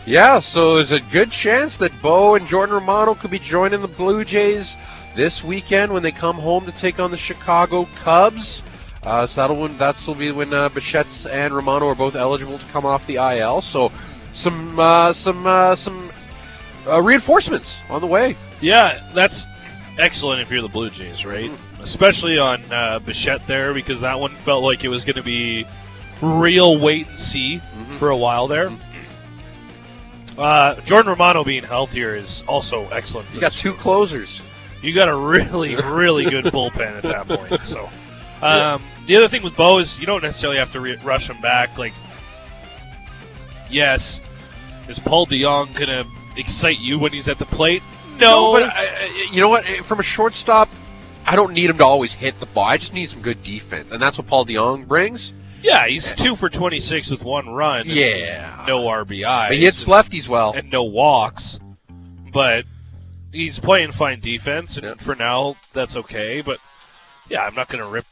Yeah, 0.04 0.40
so 0.40 0.76
there's 0.76 0.90
a 0.90 0.98
good 0.98 1.30
chance 1.30 1.76
that 1.76 1.92
Bo 2.02 2.34
and 2.34 2.44
Jordan 2.44 2.74
Romano 2.74 3.14
could 3.14 3.30
be 3.30 3.38
joining 3.38 3.80
the 3.80 3.88
Blue 3.88 4.24
Jays 4.24 4.76
this 5.14 5.44
weekend 5.44 5.92
when 5.92 6.02
they 6.02 6.10
come 6.10 6.36
home 6.36 6.66
to 6.66 6.72
take 6.72 6.98
on 6.98 7.12
the 7.12 7.16
Chicago 7.16 7.88
Cubs. 7.94 8.64
Uh, 9.04 9.26
so 9.26 9.40
that'll 9.40 9.56
when 9.56 9.78
that's 9.78 10.06
will 10.06 10.16
be 10.16 10.32
when 10.32 10.52
uh, 10.52 10.68
Bichettes 10.70 11.30
and 11.30 11.54
Romano 11.54 11.88
are 11.88 11.94
both 11.94 12.16
eligible 12.16 12.58
to 12.58 12.66
come 12.66 12.84
off 12.84 13.06
the 13.06 13.16
IL. 13.16 13.60
So 13.60 13.92
some 14.32 14.78
uh, 14.78 15.12
some 15.12 15.46
uh, 15.46 15.76
some 15.76 16.10
uh, 16.86 17.00
reinforcements 17.00 17.80
on 17.88 18.00
the 18.00 18.06
way. 18.06 18.36
Yeah, 18.60 19.00
that's 19.12 19.44
excellent 19.98 20.40
if 20.40 20.50
you're 20.50 20.62
the 20.62 20.68
Blue 20.68 20.90
Jays, 20.90 21.24
right? 21.24 21.50
Especially 21.80 22.38
on 22.38 22.64
uh, 22.72 22.98
Bichette 23.00 23.46
there, 23.46 23.74
because 23.74 24.00
that 24.00 24.18
one 24.18 24.34
felt 24.36 24.62
like 24.64 24.84
it 24.84 24.88
was 24.88 25.04
going 25.04 25.16
to 25.16 25.22
be 25.22 25.66
real 26.20 26.78
wait 26.78 27.08
and 27.08 27.18
see 27.18 27.60
for 27.98 28.10
a 28.10 28.16
while 28.16 28.46
there. 28.48 28.72
Uh, 30.38 30.76
Jordan 30.82 31.10
Romano 31.10 31.44
being 31.44 31.62
healthier 31.64 32.16
is 32.16 32.42
also 32.46 32.88
excellent. 32.88 33.28
For 33.28 33.34
You 33.34 33.40
got 33.40 33.52
two 33.52 33.74
closers. 33.74 34.40
you 34.82 34.94
got 34.94 35.08
a 35.08 35.14
really, 35.14 35.74
really 35.84 36.24
good 36.24 36.46
bullpen 36.46 36.96
at 36.96 37.02
that 37.02 37.28
point. 37.28 37.62
So, 37.62 37.88
um, 38.40 38.82
the 39.06 39.16
other 39.16 39.28
thing 39.28 39.42
with 39.42 39.56
Bo 39.56 39.78
is 39.78 40.00
you 40.00 40.06
don't 40.06 40.22
necessarily 40.22 40.58
have 40.58 40.70
to 40.72 40.80
re- 40.80 40.98
rush 41.04 41.28
him 41.28 41.40
back. 41.42 41.76
Like, 41.76 41.92
yes, 43.70 44.20
is 44.88 44.98
Paul 44.98 45.26
DeJong 45.26 45.74
gonna 45.74 46.04
excite 46.36 46.78
you 46.78 46.98
when 46.98 47.12
he's 47.12 47.28
at 47.28 47.38
the 47.38 47.46
plate? 47.46 47.82
No, 48.18 48.52
but 48.52 48.64
I, 48.64 49.28
you 49.32 49.40
know 49.40 49.48
what? 49.48 49.64
From 49.64 50.00
a 50.00 50.02
shortstop, 50.02 50.68
I 51.26 51.36
don't 51.36 51.52
need 51.54 51.70
him 51.70 51.78
to 51.78 51.84
always 51.84 52.12
hit 52.12 52.38
the 52.40 52.46
ball. 52.46 52.64
I 52.64 52.76
just 52.76 52.92
need 52.94 53.06
some 53.06 53.20
good 53.22 53.42
defense, 53.42 53.90
and 53.92 54.00
that's 54.02 54.18
what 54.18 54.26
Paul 54.26 54.44
DeJong 54.46 54.86
brings. 54.86 55.32
yeah, 55.62 55.86
he's 55.86 56.12
two 56.14 56.36
for 56.36 56.48
twenty 56.48 56.80
six 56.80 57.10
with 57.10 57.24
one 57.24 57.48
run. 57.48 57.84
Yeah, 57.86 58.64
no 58.66 58.80
RBI. 58.82 59.48
but 59.48 59.56
he 59.56 59.64
hits 59.64 59.84
lefties 59.84 60.28
well. 60.28 60.52
and 60.52 60.70
no 60.70 60.82
walks. 60.84 61.58
but 62.32 62.64
he's 63.32 63.58
playing 63.58 63.92
fine 63.92 64.20
defense, 64.20 64.76
and 64.76 65.00
for 65.00 65.14
now 65.14 65.56
that's 65.72 65.96
okay. 65.96 66.40
But 66.42 66.58
yeah, 67.28 67.42
I'm 67.46 67.54
not 67.54 67.68
going 67.68 67.82
to 67.82 67.88
rip 67.90 68.06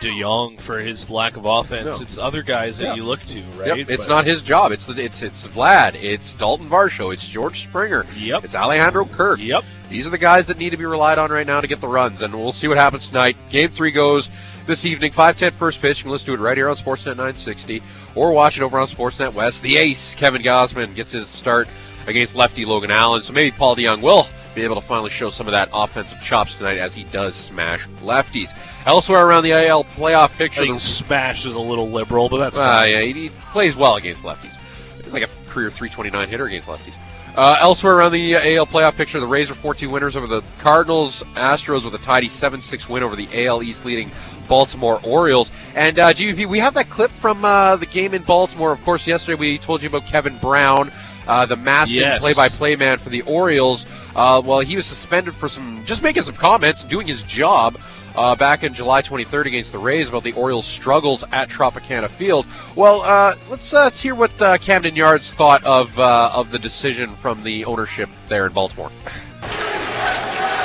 De 0.00 0.20
Jong 0.20 0.56
for 0.58 0.78
his 0.80 1.10
lack 1.10 1.36
of 1.36 1.44
offense. 1.44 1.84
No. 1.84 1.96
It's 2.00 2.16
other 2.18 2.42
guys 2.42 2.78
that 2.78 2.84
Yeah. 2.84 2.94
you 2.94 3.04
look 3.04 3.22
to, 3.26 3.42
right? 3.56 3.76
Yep, 3.78 3.90
it's 3.90 4.06
But- 4.06 4.08
not 4.14 4.24
his 4.24 4.40
job. 4.42 4.72
It's 4.72 4.86
the, 4.86 4.94
it's 5.02 5.20
it's 5.22 5.46
Vlad. 5.46 5.94
It's 6.02 6.32
Dalton 6.32 6.68
Varsho. 6.68 7.12
It's 7.12 7.26
George 7.26 7.62
Springer. 7.62 8.06
Yep. 8.18 8.44
It's 8.44 8.54
Alejandro 8.54 9.04
Kirk. 9.04 9.40
Yep. 9.40 9.62
These 9.90 10.06
are 10.06 10.10
the 10.10 10.18
guys 10.18 10.46
that 10.46 10.58
need 10.58 10.70
to 10.70 10.76
be 10.78 10.86
relied 10.86 11.18
on 11.18 11.30
right 11.30 11.46
now 11.46 11.60
to 11.60 11.66
get 11.66 11.80
the 11.80 11.88
runs, 11.88 12.22
and 12.22 12.34
we'll 12.34 12.52
see 12.52 12.66
what 12.66 12.78
happens 12.78 13.08
tonight. 13.08 13.36
Game 13.50 13.68
three 13.68 13.90
goes 13.90 14.30
this 14.66 14.84
evening, 14.86 15.12
5:10 15.12 15.52
first 15.52 15.82
pitch. 15.82 15.98
You 15.98 16.04
can 16.04 16.12
listen 16.12 16.26
to 16.26 16.34
it 16.34 16.40
right 16.40 16.56
here 16.56 16.68
on 16.70 16.76
Sportsnet 16.76 17.16
960, 17.16 17.82
or 18.14 18.32
watch 18.32 18.56
it 18.56 18.62
over 18.62 18.78
on 18.78 18.86
Sportsnet 18.86 19.34
West. 19.34 19.62
The 19.62 19.76
ace 19.76 20.14
Kevin 20.14 20.42
Gausman 20.42 20.94
gets 20.94 21.12
his 21.12 21.28
start 21.28 21.68
against 22.06 22.34
lefty 22.34 22.64
Logan 22.64 22.90
Allen, 22.90 23.22
so 23.22 23.32
maybe 23.32 23.50
Paul 23.50 23.76
DeJong 23.76 24.00
will 24.00 24.26
be 24.54 24.62
able 24.62 24.76
to 24.76 24.86
finally 24.86 25.10
show 25.10 25.30
some 25.30 25.46
of 25.46 25.52
that 25.52 25.68
offensive 25.72 26.20
chops 26.20 26.56
tonight 26.56 26.78
as 26.78 26.94
he 26.94 27.04
does 27.04 27.34
smash 27.34 27.86
lefties. 28.02 28.50
Elsewhere 28.86 29.26
around 29.26 29.44
the 29.44 29.52
AL 29.52 29.84
playoff 29.84 30.30
I 30.30 30.36
picture, 30.36 30.62
think 30.62 30.74
the 30.74 30.80
smash 30.80 31.46
is 31.46 31.56
a 31.56 31.60
little 31.60 31.90
liberal, 31.90 32.28
but 32.28 32.38
that's 32.38 32.56
uh, 32.56 32.64
fine. 32.64 32.90
yeah, 32.90 33.00
he, 33.02 33.12
he 33.12 33.28
plays 33.52 33.76
well 33.76 33.96
against 33.96 34.22
lefties. 34.22 34.58
He's 35.02 35.12
like 35.12 35.22
a 35.22 35.48
career 35.48 35.70
329 35.70 36.28
hitter 36.28 36.46
against 36.46 36.68
lefties. 36.68 36.94
Uh, 37.36 37.56
elsewhere 37.60 37.96
around 37.96 38.12
the 38.12 38.34
AL 38.34 38.66
playoff 38.66 38.94
picture, 38.94 39.18
the 39.18 39.26
Rays 39.26 39.50
are 39.50 39.54
14 39.54 39.90
winners 39.90 40.16
over 40.16 40.28
the 40.28 40.42
Cardinals. 40.58 41.24
Astros 41.34 41.84
with 41.84 41.94
a 41.94 41.98
tidy 41.98 42.28
7-6 42.28 42.88
win 42.88 43.02
over 43.02 43.16
the 43.16 43.46
AL 43.46 43.62
East 43.64 43.84
leading 43.84 44.12
Baltimore 44.46 45.00
Orioles. 45.02 45.50
And 45.74 45.98
uh, 45.98 46.12
GVP, 46.12 46.46
we 46.46 46.60
have 46.60 46.74
that 46.74 46.90
clip 46.90 47.10
from 47.12 47.44
uh, 47.44 47.74
the 47.74 47.86
game 47.86 48.14
in 48.14 48.22
Baltimore. 48.22 48.70
Of 48.70 48.84
course, 48.84 49.04
yesterday 49.04 49.34
we 49.34 49.58
told 49.58 49.82
you 49.82 49.88
about 49.88 50.06
Kevin 50.06 50.38
Brown, 50.38 50.92
uh, 51.26 51.46
the 51.46 51.56
massive 51.56 51.96
Yes. 51.96 52.20
play-by-play 52.20 52.76
man 52.76 52.98
for 52.98 53.08
the 53.10 53.22
Orioles. 53.22 53.86
Uh, 54.14 54.40
well, 54.44 54.60
he 54.60 54.76
was 54.76 54.86
suspended 54.86 55.34
for 55.34 55.48
some 55.48 55.82
just 55.84 56.02
making 56.02 56.22
some 56.22 56.36
comments, 56.36 56.84
doing 56.84 57.06
his 57.06 57.22
job 57.24 57.78
uh, 58.14 58.34
back 58.36 58.62
in 58.62 58.72
July 58.74 59.02
23rd 59.02 59.46
against 59.46 59.72
the 59.72 59.78
Rays 59.78 60.08
about 60.08 60.22
the 60.22 60.32
Orioles' 60.32 60.66
struggles 60.66 61.24
at 61.32 61.48
Tropicana 61.48 62.08
Field. 62.08 62.46
Well, 62.76 63.02
uh, 63.02 63.34
let's, 63.48 63.72
uh, 63.74 63.84
let's 63.84 64.00
hear 64.00 64.14
what 64.14 64.40
uh, 64.40 64.58
Camden 64.58 64.94
Yards 64.94 65.32
thought 65.34 65.64
of 65.64 65.98
uh, 65.98 66.30
of 66.32 66.50
the 66.50 66.58
decision 66.58 67.16
from 67.16 67.42
the 67.42 67.64
ownership 67.64 68.08
there 68.28 68.46
in 68.46 68.52
Baltimore. 68.52 68.90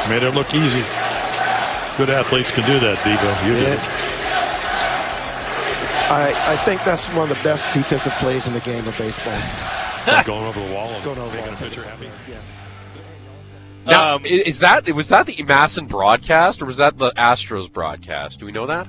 Made 0.07 0.23
it 0.23 0.33
look 0.33 0.53
easy. 0.53 0.83
Good 1.97 2.09
athletes 2.09 2.51
can 2.51 2.65
do 2.65 2.79
that, 2.79 2.97
Bevo. 3.03 3.47
You 3.47 3.53
did. 3.59 3.79
I, 6.11 6.53
I 6.53 6.57
think 6.57 6.83
that's 6.83 7.07
one 7.13 7.29
of 7.29 7.37
the 7.37 7.43
best 7.43 7.71
defensive 7.73 8.13
plays 8.13 8.47
in 8.47 8.53
the 8.53 8.61
game 8.61 8.87
of 8.87 8.97
baseball. 8.97 9.37
Going 10.25 10.45
over 10.45 10.59
the 10.65 10.73
wall 10.73 10.89
and 10.89 11.03
Going 11.03 11.17
over 11.19 11.35
the 11.35 11.41
wall. 11.43 11.53
a 11.53 11.57
pitcher 11.57 11.83
happy. 11.83 12.09
Yes. 12.27 12.57
Now, 13.85 14.15
Um, 14.15 14.23
i- 14.25 14.27
is 14.27 14.59
that 14.59 14.89
was 14.93 15.07
that 15.09 15.25
the 15.25 15.33
MASN 15.35 15.87
broadcast 15.87 16.61
or 16.61 16.65
was 16.65 16.77
that 16.77 16.97
the 16.97 17.11
Astros 17.11 17.71
broadcast? 17.71 18.39
Do 18.39 18.45
we 18.45 18.51
know 18.51 18.65
that? 18.67 18.87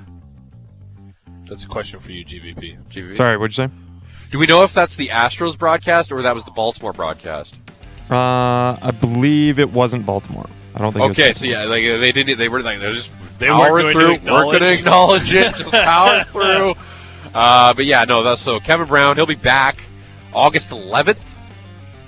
That's 1.47 1.63
a 1.63 1.67
question 1.67 1.99
for 1.99 2.11
you, 2.11 2.23
GVP. 2.23 2.77
GVP? 2.89 3.17
Sorry, 3.17 3.37
what'd 3.37 3.57
you 3.57 3.65
say? 3.67 3.71
Do 4.31 4.39
we 4.39 4.45
know 4.45 4.63
if 4.63 4.73
that's 4.73 4.95
the 4.95 5.09
Astros 5.09 5.57
broadcast 5.57 6.11
or 6.11 6.21
that 6.21 6.33
was 6.33 6.45
the 6.45 6.51
Baltimore 6.51 6.93
broadcast? 6.93 7.55
Uh, 8.09 8.77
I 8.81 8.91
believe 8.91 9.59
it 9.59 9.71
wasn't 9.71 10.05
Baltimore. 10.05 10.47
I 10.75 10.79
don't 10.79 10.93
think. 10.93 11.03
it 11.03 11.07
was 11.09 11.19
Okay, 11.19 11.33
so 11.33 11.45
yeah, 11.47 11.63
like 11.63 11.83
they 11.83 12.11
didn't. 12.13 12.37
They 12.37 12.47
were 12.47 12.61
like 12.61 12.79
they're 12.79 12.93
just 12.93 13.11
They 13.39 13.49
weren't 13.49 13.61
powering 13.63 13.93
going 13.93 14.15
to 14.15 14.21
through, 14.21 14.31
weren't 14.31 14.45
going 14.45 14.59
to 14.61 14.73
acknowledge. 14.73 15.33
acknowledge 15.33 15.33
it, 15.33 15.55
just 15.57 15.71
powering 15.71 16.23
through. 16.25 16.75
Uh, 17.33 17.73
but 17.73 17.85
yeah, 17.85 18.03
no, 18.05 18.23
that's 18.23 18.41
so 18.41 18.59
Kevin 18.59 18.87
Brown. 18.87 19.15
He'll 19.17 19.25
be 19.25 19.35
back 19.35 19.77
August 20.33 20.69
11th, 20.71 21.35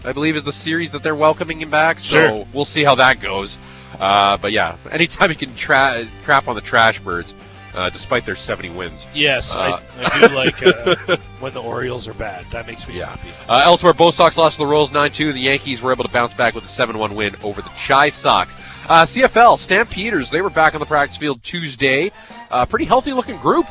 I 0.05 0.11
believe, 0.11 0.36
is 0.36 0.43
the 0.43 0.53
series 0.53 0.91
that 0.91 1.03
they're 1.03 1.15
welcoming 1.15 1.61
him 1.61 1.69
back. 1.69 1.99
So 1.99 2.17
Sure. 2.28 2.47
we'll 2.53 2.65
see 2.65 2.84
how 2.84 2.95
that 2.95 3.19
goes. 3.19 3.57
Uh, 3.99 4.38
but 4.38 4.51
yeah, 4.51 4.76
anytime 4.91 5.30
you 5.30 5.36
can 5.36 5.53
tra- 5.55 6.05
crap 6.24 6.47
on 6.47 6.55
the 6.55 6.61
trash 6.61 6.99
birds, 6.99 7.34
uh, 7.76 7.89
despite 7.89 8.24
their 8.24 8.36
70 8.36 8.69
wins. 8.69 9.07
Yes, 9.15 9.55
Uh, 9.55 9.80
I, 9.99 10.03
I 10.05 10.28
do 10.28 10.36
like 10.36 10.63
uh, 10.63 11.17
when 11.39 11.53
the 11.53 11.61
Orioles 11.61 12.07
are 12.07 12.13
bad. 12.13 12.45
That 12.51 12.67
makes 12.67 12.88
me 12.88 12.99
Yeah. 12.99 13.07
happy. 13.07 13.30
Uh, 13.49 13.61
elsewhere, 13.65 13.93
Bo 13.93 14.11
Sox 14.11 14.38
lost 14.38 14.57
to 14.57 14.59
the 14.59 14.67
Royals 14.67 14.91
9-2, 14.91 15.28
and 15.30 15.36
the 15.36 15.39
Yankees 15.41 15.82
were 15.82 15.91
able 15.91 16.03
to 16.03 16.09
bounce 16.11 16.36
back 16.36 16.53
with 16.53 16.65
a 16.65 16.67
7-1 16.67 17.15
win 17.15 17.36
over 17.41 17.63
the 17.63 17.69
Chi 17.69 18.09
Sox. 18.09 18.55
Uh, 18.88 19.05
CFL, 19.05 19.57
Stampeders, 19.57 20.30
they 20.30 20.41
were 20.43 20.51
back 20.51 20.76
on 20.76 20.82
the 20.82 20.86
practice 20.86 21.17
field 21.17 21.41
Tuesday. 21.41 22.11
Uh, 22.51 22.63
pretty 22.63 22.86
healthy-looking 22.86 23.38
group. 23.38 23.65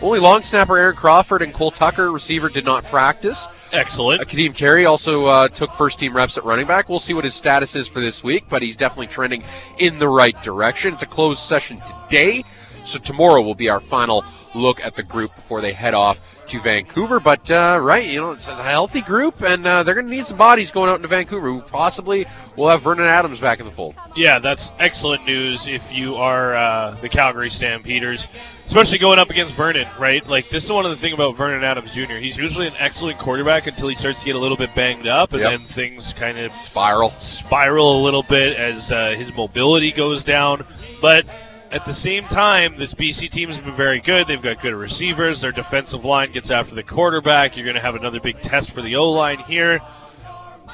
Only 0.00 0.20
long 0.20 0.42
snapper 0.42 0.76
Aaron 0.76 0.94
Crawford 0.94 1.42
and 1.42 1.52
Cole 1.52 1.72
Tucker, 1.72 2.12
receiver, 2.12 2.48
did 2.48 2.64
not 2.64 2.84
practice. 2.84 3.48
Excellent. 3.72 4.20
Uh, 4.20 4.24
Kadeem 4.24 4.54
Carey 4.54 4.86
also 4.86 5.26
uh, 5.26 5.48
took 5.48 5.72
first-team 5.72 6.14
reps 6.14 6.38
at 6.38 6.44
running 6.44 6.66
back. 6.66 6.88
We'll 6.88 7.00
see 7.00 7.14
what 7.14 7.24
his 7.24 7.34
status 7.34 7.74
is 7.74 7.88
for 7.88 8.00
this 8.00 8.22
week, 8.22 8.44
but 8.48 8.62
he's 8.62 8.76
definitely 8.76 9.08
trending 9.08 9.42
in 9.78 9.98
the 9.98 10.08
right 10.08 10.40
direction. 10.42 10.94
It's 10.94 11.02
a 11.02 11.06
closed 11.06 11.40
session 11.40 11.82
today, 11.84 12.44
so 12.84 13.00
tomorrow 13.00 13.42
will 13.42 13.56
be 13.56 13.68
our 13.68 13.80
final 13.80 14.24
look 14.54 14.82
at 14.84 14.94
the 14.94 15.02
group 15.02 15.34
before 15.34 15.60
they 15.60 15.72
head 15.72 15.94
off 15.94 16.20
to 16.46 16.60
Vancouver. 16.60 17.18
But 17.20 17.50
uh, 17.50 17.78
right, 17.82 18.06
you 18.06 18.20
know, 18.20 18.30
it's 18.30 18.48
a 18.48 18.54
healthy 18.54 19.02
group, 19.02 19.42
and 19.42 19.66
uh, 19.66 19.82
they're 19.82 19.94
going 19.94 20.06
to 20.06 20.12
need 20.12 20.26
some 20.26 20.38
bodies 20.38 20.70
going 20.70 20.88
out 20.88 20.96
into 20.96 21.08
Vancouver. 21.08 21.60
Possibly, 21.60 22.24
we'll 22.56 22.68
have 22.68 22.82
Vernon 22.82 23.06
Adams 23.06 23.40
back 23.40 23.58
in 23.58 23.66
the 23.66 23.72
fold. 23.72 23.96
Yeah, 24.16 24.38
that's 24.38 24.70
excellent 24.78 25.26
news 25.26 25.66
if 25.66 25.92
you 25.92 26.14
are 26.14 26.54
uh, 26.54 26.96
the 27.02 27.08
Calgary 27.08 27.50
Stampeders, 27.50 28.28
especially 28.68 28.98
going 28.98 29.18
up 29.18 29.30
against 29.30 29.54
Vernon, 29.54 29.88
right? 29.98 30.24
Like, 30.28 30.50
this 30.50 30.62
is 30.64 30.70
one 30.70 30.84
of 30.84 30.90
the 30.90 30.96
thing 30.98 31.14
about 31.14 31.34
Vernon 31.36 31.64
Adams 31.64 31.94
Jr. 31.94 32.16
He's 32.16 32.36
usually 32.36 32.66
an 32.66 32.74
excellent 32.78 33.18
quarterback 33.18 33.66
until 33.66 33.88
he 33.88 33.94
starts 33.94 34.20
to 34.20 34.26
get 34.26 34.36
a 34.36 34.38
little 34.38 34.58
bit 34.58 34.74
banged 34.74 35.06
up, 35.06 35.32
and 35.32 35.40
Yep. 35.40 35.50
then 35.50 35.66
things 35.66 36.12
kind 36.12 36.38
of 36.38 36.54
Spiral. 36.54 37.10
spiral 37.12 37.98
a 37.98 38.02
little 38.02 38.22
bit 38.22 38.58
as 38.58 38.92
uh, 38.92 39.14
his 39.16 39.34
mobility 39.34 39.90
goes 39.90 40.22
down. 40.22 40.66
But 41.00 41.24
at 41.70 41.86
the 41.86 41.94
same 41.94 42.26
time, 42.26 42.76
this 42.76 42.92
BC 42.92 43.30
team 43.30 43.48
has 43.48 43.58
been 43.58 43.74
very 43.74 44.00
good. 44.00 44.26
They've 44.26 44.40
got 44.40 44.60
good 44.60 44.74
receivers. 44.74 45.40
Their 45.40 45.52
defensive 45.52 46.04
line 46.04 46.30
gets 46.32 46.50
after 46.50 46.74
the 46.74 46.82
quarterback. 46.82 47.56
You're 47.56 47.64
going 47.64 47.74
to 47.76 47.80
have 47.82 47.94
another 47.94 48.20
big 48.20 48.38
test 48.42 48.70
for 48.70 48.82
the 48.82 48.96
O 48.96 49.08
line 49.10 49.38
here. 49.38 49.80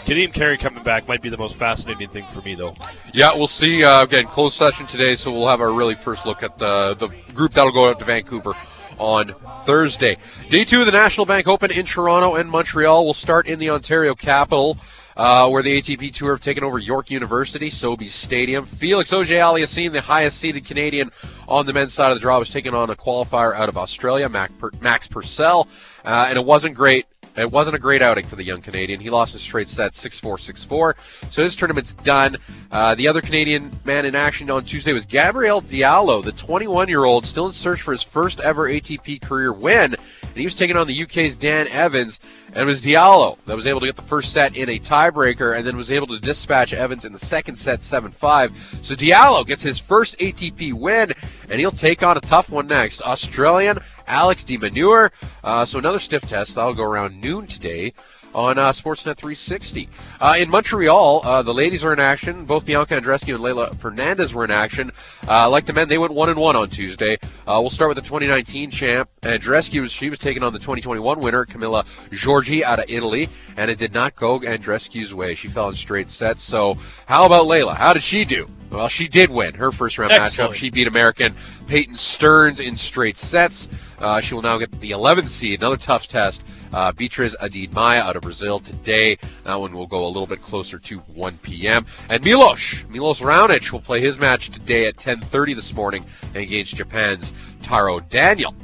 Kadeem 0.04 0.32
Carey 0.32 0.58
coming 0.58 0.84
back 0.84 1.08
might 1.08 1.22
be 1.22 1.30
the 1.30 1.36
most 1.38 1.56
fascinating 1.56 2.08
thing 2.08 2.26
for 2.26 2.42
me, 2.42 2.54
though. 2.54 2.74
Yeah, 3.12 3.34
we'll 3.34 3.46
see. 3.46 3.82
Uh, 3.82 4.02
again, 4.02 4.26
closed 4.26 4.56
session 4.56 4.86
today, 4.86 5.14
so 5.14 5.32
we'll 5.32 5.48
have 5.48 5.60
our 5.60 5.72
really 5.72 5.94
first 5.94 6.26
look 6.26 6.42
at 6.42 6.58
the 6.58 6.94
the 6.98 7.08
group 7.32 7.52
that'll 7.52 7.72
go 7.72 7.88
out 7.88 7.98
to 7.98 8.04
Vancouver 8.04 8.54
on 8.98 9.34
Thursday. 9.64 10.18
Day 10.48 10.64
two 10.64 10.80
of 10.80 10.86
the 10.86 10.92
National 10.92 11.24
Bank 11.26 11.48
Open 11.48 11.70
in 11.70 11.86
Toronto 11.86 12.34
and 12.34 12.50
Montreal 12.50 13.06
will 13.06 13.14
start 13.14 13.48
in 13.48 13.58
the 13.58 13.70
Ontario 13.70 14.14
capital. 14.14 14.78
Uh, 15.16 15.48
where 15.48 15.62
the 15.62 15.80
ATP 15.80 16.12
Tour 16.12 16.32
have 16.32 16.42
taken 16.42 16.64
over 16.64 16.76
York 16.76 17.08
University, 17.08 17.70
Sobeys 17.70 18.08
Stadium. 18.08 18.66
Felix 18.66 19.12
Auger-Aliassime, 19.12 19.92
the 19.92 20.00
highest 20.00 20.40
seeded 20.40 20.64
Canadian 20.64 21.12
on 21.46 21.66
the 21.66 21.72
men's 21.72 21.94
side 21.94 22.10
of 22.10 22.16
the 22.16 22.20
draw, 22.20 22.36
was 22.36 22.50
taking 22.50 22.74
on 22.74 22.90
a 22.90 22.96
qualifier 22.96 23.54
out 23.54 23.68
of 23.68 23.76
Australia, 23.76 24.28
Max 24.28 25.06
Purcell, 25.06 25.68
uh, 26.04 26.26
and 26.28 26.36
it 26.36 26.44
wasn't 26.44 26.74
great. 26.74 27.06
It 27.36 27.50
wasn't 27.50 27.76
a 27.76 27.78
great 27.78 28.02
outing 28.02 28.26
for 28.26 28.36
the 28.36 28.44
young 28.44 28.62
Canadian. 28.62 29.00
He 29.00 29.10
lost 29.10 29.32
his 29.32 29.42
straight 29.42 29.68
set 29.68 29.92
6-4, 29.92 30.66
6-4. 30.66 31.32
So 31.32 31.42
his 31.42 31.56
tournament's 31.56 31.94
done. 31.94 32.36
Uh, 32.70 32.94
the 32.94 33.08
other 33.08 33.20
Canadian 33.20 33.72
man 33.84 34.06
in 34.06 34.14
action 34.14 34.50
on 34.50 34.64
Tuesday 34.64 34.92
was 34.92 35.04
Gabriel 35.04 35.60
Diallo, 35.62 36.22
the 36.22 36.32
21-year-old, 36.32 37.26
still 37.26 37.46
in 37.46 37.52
search 37.52 37.82
for 37.82 37.92
his 37.92 38.02
first 38.02 38.40
ever 38.40 38.68
ATP 38.68 39.20
career 39.22 39.52
win. 39.52 39.94
And 39.94 40.36
he 40.36 40.44
was 40.44 40.54
taking 40.54 40.76
on 40.76 40.86
the 40.86 41.02
UK's 41.02 41.36
Dan 41.36 41.66
Evans. 41.68 42.20
And 42.48 42.62
it 42.62 42.66
was 42.66 42.80
Diallo 42.80 43.38
that 43.46 43.56
was 43.56 43.66
able 43.66 43.80
to 43.80 43.86
get 43.86 43.96
the 43.96 44.02
first 44.02 44.32
set 44.32 44.56
in 44.56 44.68
a 44.68 44.78
tiebreaker 44.78 45.56
and 45.56 45.66
then 45.66 45.76
was 45.76 45.90
able 45.90 46.06
to 46.08 46.20
dispatch 46.20 46.72
Evans 46.72 47.04
in 47.04 47.12
the 47.12 47.18
second 47.18 47.56
set 47.56 47.80
7-5. 47.80 48.84
So 48.84 48.94
Diallo 48.94 49.44
gets 49.44 49.62
his 49.62 49.78
first 49.78 50.16
ATP 50.18 50.72
win, 50.72 51.12
and 51.50 51.58
he'll 51.58 51.72
take 51.72 52.02
on 52.04 52.16
a 52.16 52.20
tough 52.20 52.50
one 52.50 52.68
next. 52.68 53.02
Australian 53.02 53.78
Alex 54.06 54.44
de 54.44 54.58
Minaur. 54.58 55.10
Uh, 55.42 55.64
so 55.64 55.78
another 55.78 55.98
stiff 55.98 56.22
test. 56.22 56.54
That'll 56.54 56.74
go 56.74 56.84
around 56.84 57.20
noon 57.20 57.46
today 57.46 57.92
on 58.34 58.58
uh, 58.58 58.70
Sportsnet 58.72 59.16
360. 59.16 59.88
Uh, 60.20 60.34
in 60.38 60.50
Montreal, 60.50 61.20
uh, 61.24 61.40
the 61.42 61.54
ladies 61.54 61.84
are 61.84 61.92
in 61.92 62.00
action. 62.00 62.44
Both 62.44 62.64
Bianca 62.64 63.00
Andreescu 63.00 63.32
and 63.32 63.44
Leylah 63.44 63.76
Fernandez 63.78 64.34
were 64.34 64.44
in 64.44 64.50
action. 64.50 64.90
Uh, 65.28 65.48
like 65.48 65.66
the 65.66 65.72
men, 65.72 65.86
they 65.86 65.98
went 65.98 66.12
one 66.12 66.28
and 66.28 66.38
one 66.40 66.56
on 66.56 66.68
Tuesday. 66.68 67.14
Uh, 67.46 67.58
we'll 67.60 67.70
start 67.70 67.88
with 67.90 67.96
the 67.96 68.02
2019 68.02 68.72
champ 68.72 69.08
Andreescu. 69.22 69.80
was- 69.82 69.92
She 69.92 70.10
was 70.10 70.18
taking 70.18 70.42
on 70.42 70.52
the 70.52 70.58
2021 70.58 71.20
winner 71.20 71.44
Camila 71.46 71.86
Giorgi 72.10 72.62
out 72.62 72.80
of 72.80 72.86
Italy, 72.88 73.28
and 73.56 73.70
it 73.70 73.78
did 73.78 73.94
not 73.94 74.16
go 74.16 74.40
Andreescu's 74.40 75.14
way. 75.14 75.36
She 75.36 75.46
fell 75.46 75.68
in 75.68 75.74
straight 75.74 76.10
sets. 76.10 76.42
So 76.42 76.76
how 77.06 77.26
about 77.26 77.46
Leylah? 77.46 77.76
How 77.76 77.92
did 77.92 78.02
she 78.02 78.24
do? 78.24 78.48
Well, 78.70 78.88
she 78.88 79.06
did 79.06 79.30
win 79.30 79.54
her 79.54 79.70
first 79.70 79.96
round 79.98 80.10
Excellent. 80.10 80.50
matchup. 80.52 80.56
She 80.56 80.70
beat 80.70 80.88
American 80.88 81.36
Peyton 81.68 81.94
Stearns 81.94 82.58
in 82.58 82.74
straight 82.74 83.16
sets. 83.16 83.68
Uh, 84.00 84.20
she 84.20 84.34
will 84.34 84.42
now 84.42 84.58
get 84.58 84.70
the 84.80 84.90
11th 84.90 85.28
seed. 85.28 85.60
Another 85.60 85.76
tough 85.76 86.08
test. 86.08 86.42
Uh, 86.72 86.92
Beatriz 86.92 87.36
Haddad 87.40 87.72
Maia 87.72 88.00
out 88.00 88.16
of 88.16 88.22
Brazil 88.22 88.58
today. 88.58 89.16
That 89.44 89.60
one 89.60 89.72
will 89.72 89.86
go 89.86 90.04
a 90.04 90.08
little 90.08 90.26
bit 90.26 90.42
closer 90.42 90.78
to 90.78 90.98
1 90.98 91.38
p.m. 91.38 91.86
And 92.08 92.22
Milos, 92.24 92.84
Milos 92.88 93.20
Raonic 93.20 93.70
will 93.70 93.80
play 93.80 94.00
his 94.00 94.18
match 94.18 94.50
today 94.50 94.86
at 94.86 94.96
10:30 94.96 95.54
this 95.54 95.72
morning 95.72 96.04
against 96.34 96.74
Japan's 96.74 97.32
Taro 97.62 98.00
Daniel. 98.00 98.54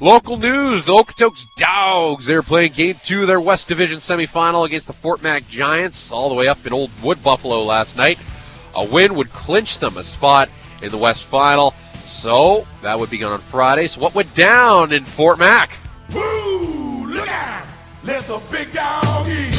Local 0.00 0.36
news: 0.36 0.84
The 0.84 0.92
Okotoks 0.92 1.44
Dawgs. 1.56 2.26
They're 2.26 2.42
playing 2.42 2.72
Game 2.72 2.96
Two 3.02 3.22
of 3.22 3.26
their 3.26 3.40
West 3.40 3.66
Division 3.66 3.98
semifinal 3.98 4.64
against 4.64 4.86
the 4.86 4.92
Fort 4.92 5.22
Mac 5.22 5.48
Giants, 5.48 6.12
all 6.12 6.28
the 6.28 6.36
way 6.36 6.46
up 6.46 6.64
in 6.66 6.72
Old 6.72 6.90
Wood 7.02 7.20
Buffalo 7.22 7.64
last 7.64 7.96
night. 7.96 8.18
A 8.76 8.84
win 8.84 9.16
would 9.16 9.32
clinch 9.32 9.80
them 9.80 9.96
a 9.96 10.04
spot 10.04 10.48
in 10.82 10.90
the 10.90 10.98
West 10.98 11.24
Final. 11.24 11.74
So 12.08 12.66
that 12.82 12.98
would 12.98 13.10
be 13.10 13.18
gone 13.18 13.32
on 13.32 13.40
Friday. 13.40 13.86
So 13.86 14.00
what 14.00 14.14
went 14.14 14.34
down 14.34 14.92
in 14.92 15.04
Fort 15.04 15.38
Mac? 15.38 15.78
Woo! 16.12 17.06
Look 17.06 17.28
out! 17.28 17.66
Let 18.02 18.26
the 18.26 18.40
big 18.50 18.72
dog 18.72 19.28
eat. 19.28 19.54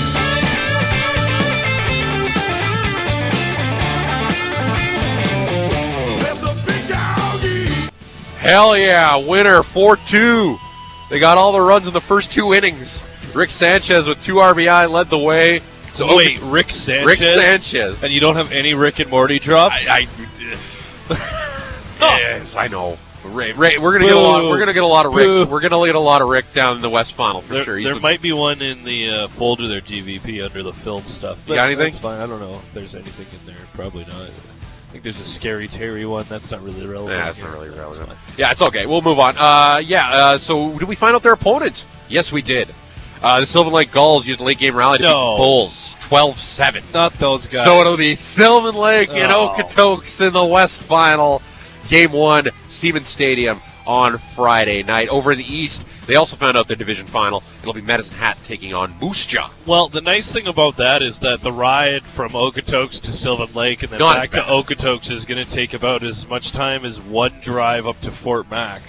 Big 6.65 6.87
dog 6.89 7.43
eat. 7.45 7.89
Hell 8.39 8.75
yeah, 8.77 9.15
winner 9.15 9.63
4 9.63 9.95
2. 9.95 10.57
They 11.09 11.19
got 11.19 11.37
all 11.37 11.51
the 11.51 11.61
runs 11.61 11.87
in 11.87 11.93
the 11.93 12.01
first 12.01 12.31
two 12.31 12.53
innings. 12.53 13.03
Rick 13.33 13.51
Sanchez 13.51 14.07
with 14.07 14.21
two 14.21 14.35
RBI 14.35 14.89
led 14.89 15.09
the 15.09 15.19
way. 15.19 15.61
So 15.93 16.15
Wait, 16.15 16.41
Rick 16.41 16.71
Sanchez? 16.71 17.05
Rick 17.05 17.19
Sanchez. 17.19 18.03
And 18.03 18.11
you 18.11 18.19
don't 18.19 18.35
have 18.35 18.51
any 18.51 18.73
Rick 18.73 18.99
and 18.99 19.09
Morty 19.09 19.37
drops? 19.37 19.87
I, 19.87 20.07
yes, 21.99 22.55
I 22.55 22.67
know. 22.67 22.97
Ray, 23.25 23.51
Ray, 23.51 23.77
we're 23.77 23.91
gonna 23.91 24.05
get 24.05 24.15
a 24.15 24.19
lot. 24.19 24.43
We're 24.45 24.59
gonna 24.59 24.73
get 24.73 24.83
a 24.83 24.87
lot 24.87 25.05
of 25.05 25.13
Rick. 25.13 25.25
Boo. 25.25 25.45
We're 25.45 25.59
gonna 25.59 25.85
get 25.85 25.95
a 25.95 25.99
lot 25.99 26.21
of 26.21 26.29
Rick 26.29 26.53
down 26.53 26.77
in 26.77 26.81
the 26.81 26.89
West 26.89 27.13
Final 27.15 27.41
for 27.41 27.53
there 27.55 27.63
sure. 27.65 27.77
He's 27.77 27.85
there 27.85 27.95
the- 27.95 27.99
might 27.99 28.21
be 28.21 28.31
one 28.31 28.61
in 28.61 28.83
the 28.85 29.09
uh, 29.09 29.27
folder 29.27 29.67
there, 29.67 29.81
GVP, 29.81 30.43
under 30.45 30.63
the 30.63 30.71
film 30.71 31.03
stuff. 31.03 31.37
You 31.45 31.55
got 31.55 31.65
anything? 31.65 31.85
That's 31.85 31.97
fine. 31.97 32.21
I 32.21 32.25
don't 32.27 32.39
know 32.39 32.53
if 32.53 32.73
there's 32.73 32.95
anything 32.95 33.25
in 33.41 33.45
there. 33.45 33.61
Probably 33.73 34.05
not. 34.05 34.15
I 34.15 34.91
think 34.91 35.03
there's 35.03 35.19
a 35.19 35.25
Scary 35.25 35.67
Terry 35.67 36.05
one. 36.05 36.25
That's 36.29 36.49
not 36.49 36.63
really 36.63 36.87
relevant. 36.87 37.19
Nah, 37.19 37.25
that's 37.25 37.41
not 37.41 37.51
really 37.51 37.67
That's 37.67 37.79
relevant. 37.79 38.07
fine. 38.07 38.17
Yeah, 38.37 38.51
it's 38.51 38.61
okay. 38.61 38.85
We'll 38.85 39.01
move 39.01 39.19
on. 39.19 39.35
Uh, 39.37 39.79
yeah. 39.85 40.09
Uh, 40.09 40.37
so 40.37 40.79
did 40.79 40.87
we 40.87 40.95
find 40.95 41.13
out 41.13 41.21
their 41.21 41.33
opponent? 41.33 41.85
Yes, 42.07 42.31
we 42.31 42.41
did. 42.41 42.69
Uh, 43.21 43.41
the 43.41 43.45
Sylvan 43.45 43.73
Lake 43.73 43.91
Gulls 43.91 44.25
used 44.25 44.39
a 44.39 44.43
late 44.45 44.57
game 44.59 44.75
rally 44.75 44.97
to 44.99 45.03
beat 45.03 45.09
the 45.09 45.13
Bulls 45.13 45.97
12-7. 46.03 46.93
Not 46.93 47.13
those 47.15 47.47
guys. 47.47 47.65
So 47.65 47.81
it'll 47.81 47.97
be 47.97 48.15
Sylvan 48.15 48.75
Lake 48.75 49.09
and 49.09 49.29
Oh. 49.31 49.53
Okotoks 49.57 50.25
in 50.25 50.31
the 50.31 50.45
West 50.45 50.83
Final. 50.83 51.41
Game 51.89 52.11
one, 52.11 52.49
Seaman 52.67 53.03
Stadium 53.03 53.59
on 53.87 54.19
Friday 54.19 54.83
night. 54.83 55.09
Over 55.09 55.31
in 55.31 55.39
the 55.39 55.51
East, 55.53 55.87
they 56.05 56.15
also 56.15 56.35
found 56.35 56.55
out 56.55 56.67
their 56.67 56.77
division 56.77 57.07
final. 57.07 57.41
It'll 57.61 57.73
be 57.73 57.81
Medicine 57.81 58.15
Hat 58.15 58.37
taking 58.43 58.75
on 58.75 58.95
Moose 59.01 59.25
Jaw. 59.25 59.49
Well, 59.65 59.89
the 59.89 59.99
nice 59.99 60.31
thing 60.31 60.45
about 60.47 60.77
that 60.77 61.01
is 61.01 61.17
that 61.19 61.41
the 61.41 61.51
ride 61.51 62.03
from 62.03 62.29
Okotoks 62.33 63.01
to 63.01 63.11
Sylvan 63.11 63.51
Lake 63.55 63.81
and 63.81 63.91
then 63.91 63.97
Not 63.99 64.17
back 64.17 64.31
to. 64.31 64.41
Okotoks 64.41 65.09
is 65.09 65.25
going 65.25 65.43
to 65.43 65.49
take 65.49 65.73
about 65.73 66.03
as 66.03 66.27
much 66.27 66.51
time 66.51 66.85
as 66.85 66.99
one 66.99 67.33
drive 67.41 67.87
up 67.87 67.99
to 68.01 68.11
Fort 68.11 68.49
Mac. 68.51 68.83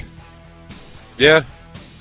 Yeah, 1.17 1.45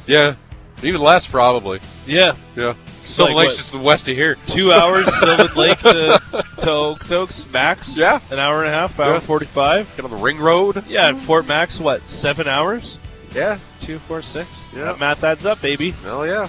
yeah, 0.06 0.36
even 0.84 1.00
less 1.00 1.26
probably. 1.26 1.80
Yeah, 2.06 2.36
Yeah, 2.58 2.74
Sylvan 3.02 3.36
like 3.36 3.48
Lake's 3.48 3.58
what? 3.58 3.62
just 3.62 3.72
the 3.72 3.78
west 3.80 4.08
of 4.08 4.16
here. 4.16 4.38
two 4.48 4.72
hours 4.74 5.06
Sylvan 5.20 5.56
Lake 5.56 5.80
to, 5.80 6.22
to 6.32 6.68
Okotoks 6.68 7.52
max. 7.52 7.98
Yeah. 7.98 8.20
an 8.32 8.40
hour 8.40 8.64
and 8.64 8.70
a 8.74 8.74
half, 8.74 9.00
hour 9.00 9.14
Yeah. 9.14 9.20
forty-five. 9.20 9.96
Get 9.96 10.06
on 10.06 10.12
the 10.12 10.18
ring 10.18 10.38
road. 10.40 10.84
Yeah, 10.88 11.08
and 11.10 11.20
Fort 11.20 11.46
Mac's 11.48 11.80
what? 11.80 12.08
Seven 12.08 12.48
hours? 12.48 12.98
Yeah, 13.34 13.60
Two, 13.82 14.00
four, 14.00 14.22
six. 14.22 14.66
Yeah. 14.76 14.86
That 14.86 15.00
math 15.00 15.24
adds 15.24 15.46
up, 15.46 15.62
baby. 15.62 15.92
Hell 15.92 16.26
yeah. 16.28 16.48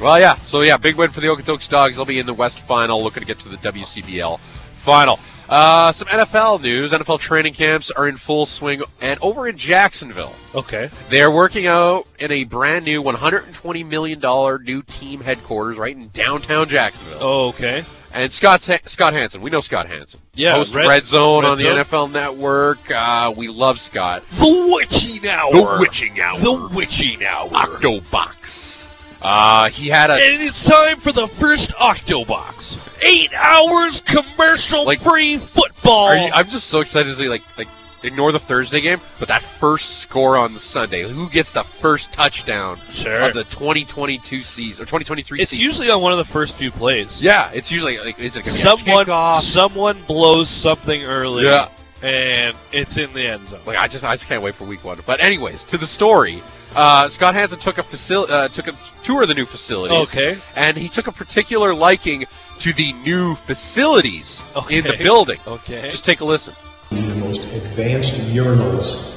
Well, 0.00 0.18
yeah. 0.20 0.36
So 0.38 0.60
yeah, 0.62 0.76
big 0.76 0.96
win 0.96 1.10
for 1.10 1.20
the 1.20 1.28
Okotoks 1.28 1.68
Dawgs. 1.68 1.96
They'll 1.96 2.04
be 2.04 2.18
in 2.18 2.26
the 2.26 2.34
West 2.34 2.60
Final, 2.60 3.02
looking 3.02 3.20
to 3.22 3.26
get 3.26 3.38
to 3.40 3.48
the 3.48 3.56
WCBL 3.58 4.38
Final. 4.40 5.18
Uh, 5.48 5.92
some 5.92 6.08
NFL 6.08 6.60
news. 6.60 6.92
NFL 6.92 7.20
training 7.20 7.54
camps 7.54 7.90
are 7.90 8.08
in 8.08 8.16
full 8.16 8.46
swing, 8.46 8.82
and 9.00 9.18
over 9.22 9.46
in 9.48 9.56
Jacksonville, 9.56 10.34
Okay. 10.54 10.90
they're 11.08 11.30
working 11.30 11.66
out 11.66 12.06
in 12.18 12.32
a 12.32 12.44
brand 12.44 12.84
new 12.84 13.00
120 13.00 13.84
million 13.84 14.18
dollar 14.18 14.58
new 14.58 14.82
team 14.82 15.20
headquarters 15.20 15.76
right 15.76 15.94
in 15.96 16.08
downtown 16.08 16.68
Jacksonville. 16.68 17.18
Oh, 17.20 17.48
okay. 17.48 17.84
And 18.12 18.32
Scott's 18.32 18.68
Scott 18.86 19.12
Hanson. 19.12 19.42
We 19.42 19.50
know 19.50 19.60
Scott 19.60 19.86
Hanson. 19.88 20.20
Yeah, 20.34 20.52
Host 20.54 20.74
Red- 20.74 20.88
Red, 20.88 21.04
Zone 21.04 21.42
Red 21.44 21.50
on 21.50 21.58
the 21.58 21.64
Zone. 21.64 21.76
NFL 21.84 22.10
Network. 22.12 22.90
Uh, 22.90 23.34
we 23.36 23.48
love 23.48 23.78
Scott. 23.78 24.22
The 24.38 24.70
witching 24.74 25.28
hour. 25.28 25.52
The 25.52 25.76
witching 25.80 26.18
hour. 26.20 26.40
The 26.40 26.68
witching 26.74 27.24
hour. 27.24 27.50
Octobox. 27.50 28.86
Uh, 29.22 29.68
he 29.70 29.88
had 29.88 30.10
a 30.10 30.14
And 30.14 30.40
it's 30.42 30.62
time 30.64 30.98
for 30.98 31.12
the 31.12 31.26
first 31.26 31.70
Octobox. 31.72 32.78
Eight 33.02 33.32
hours 33.34 34.00
commercial-free 34.02 35.38
football. 35.38 36.06
Are 36.08 36.16
you, 36.16 36.30
I'm 36.32 36.48
just 36.48 36.68
so 36.68 36.80
excited 36.80 37.10
to 37.10 37.16
see 37.16 37.28
like 37.28 37.42
like 37.58 37.68
ignore 38.02 38.30
the 38.30 38.38
Thursday 38.38 38.80
game, 38.80 39.00
but 39.18 39.26
that 39.28 39.42
first 39.42 39.98
score 39.98 40.36
on 40.36 40.52
the 40.54 40.60
Sunday. 40.60 41.02
Who 41.10 41.28
gets 41.28 41.50
the 41.52 41.64
first 41.64 42.12
touchdown 42.12 42.78
Sure. 42.90 43.20
of 43.22 43.34
the 43.34 43.44
2022 43.44 44.42
season 44.42 44.82
or 44.82 44.86
2023 44.86 45.40
it's 45.40 45.50
season? 45.50 45.64
usually 45.64 45.90
on 45.90 46.00
one 46.02 46.12
of 46.12 46.18
the 46.18 46.24
first 46.24 46.54
few 46.56 46.70
plays. 46.70 47.20
yeah, 47.20 47.50
it's 47.52 47.72
usually 47.72 47.98
like 47.98 48.18
is 48.20 48.36
it 48.36 48.44
gonna 48.44 48.56
a 48.56 48.60
someone 48.60 49.40
someone 49.42 50.02
blows 50.06 50.48
something 50.48 51.02
early. 51.04 51.44
Yeah. 51.44 51.68
And 52.02 52.54
it's 52.72 52.98
in 52.98 53.12
the 53.14 53.26
end 53.26 53.46
zone. 53.46 53.60
Like 53.66 53.78
I 53.78 53.88
just 53.88 54.04
I 54.04 54.14
just 54.14 54.26
can't 54.26 54.42
wait 54.42 54.54
for 54.54 54.64
week 54.64 54.84
one. 54.84 54.98
But 55.06 55.20
anyways, 55.20 55.64
to 55.64 55.78
the 55.78 55.86
story. 55.86 56.42
Uh, 56.74 57.08
Scott 57.08 57.34
Hanson 57.34 57.58
took 57.58 57.78
a 57.78 57.82
facility, 57.82 58.32
uh, 58.32 58.48
took 58.48 58.68
a 58.68 58.76
tour 59.02 59.22
of 59.22 59.28
the 59.28 59.34
new 59.34 59.46
facilities. 59.46 60.08
Okay. 60.08 60.36
And 60.54 60.76
he 60.76 60.88
took 60.88 61.06
a 61.06 61.12
particular 61.12 61.72
liking 61.74 62.26
to 62.58 62.72
the 62.72 62.92
new 62.94 63.34
facilities 63.34 64.44
in 64.70 64.84
the 64.84 64.96
building. 64.98 65.38
Okay. 65.46 65.88
Just 65.90 66.04
take 66.04 66.20
a 66.20 66.24
listen. 66.24 66.54
the 66.90 67.14
most 67.16 67.42
advanced 67.52 68.14
urinals 68.14 69.14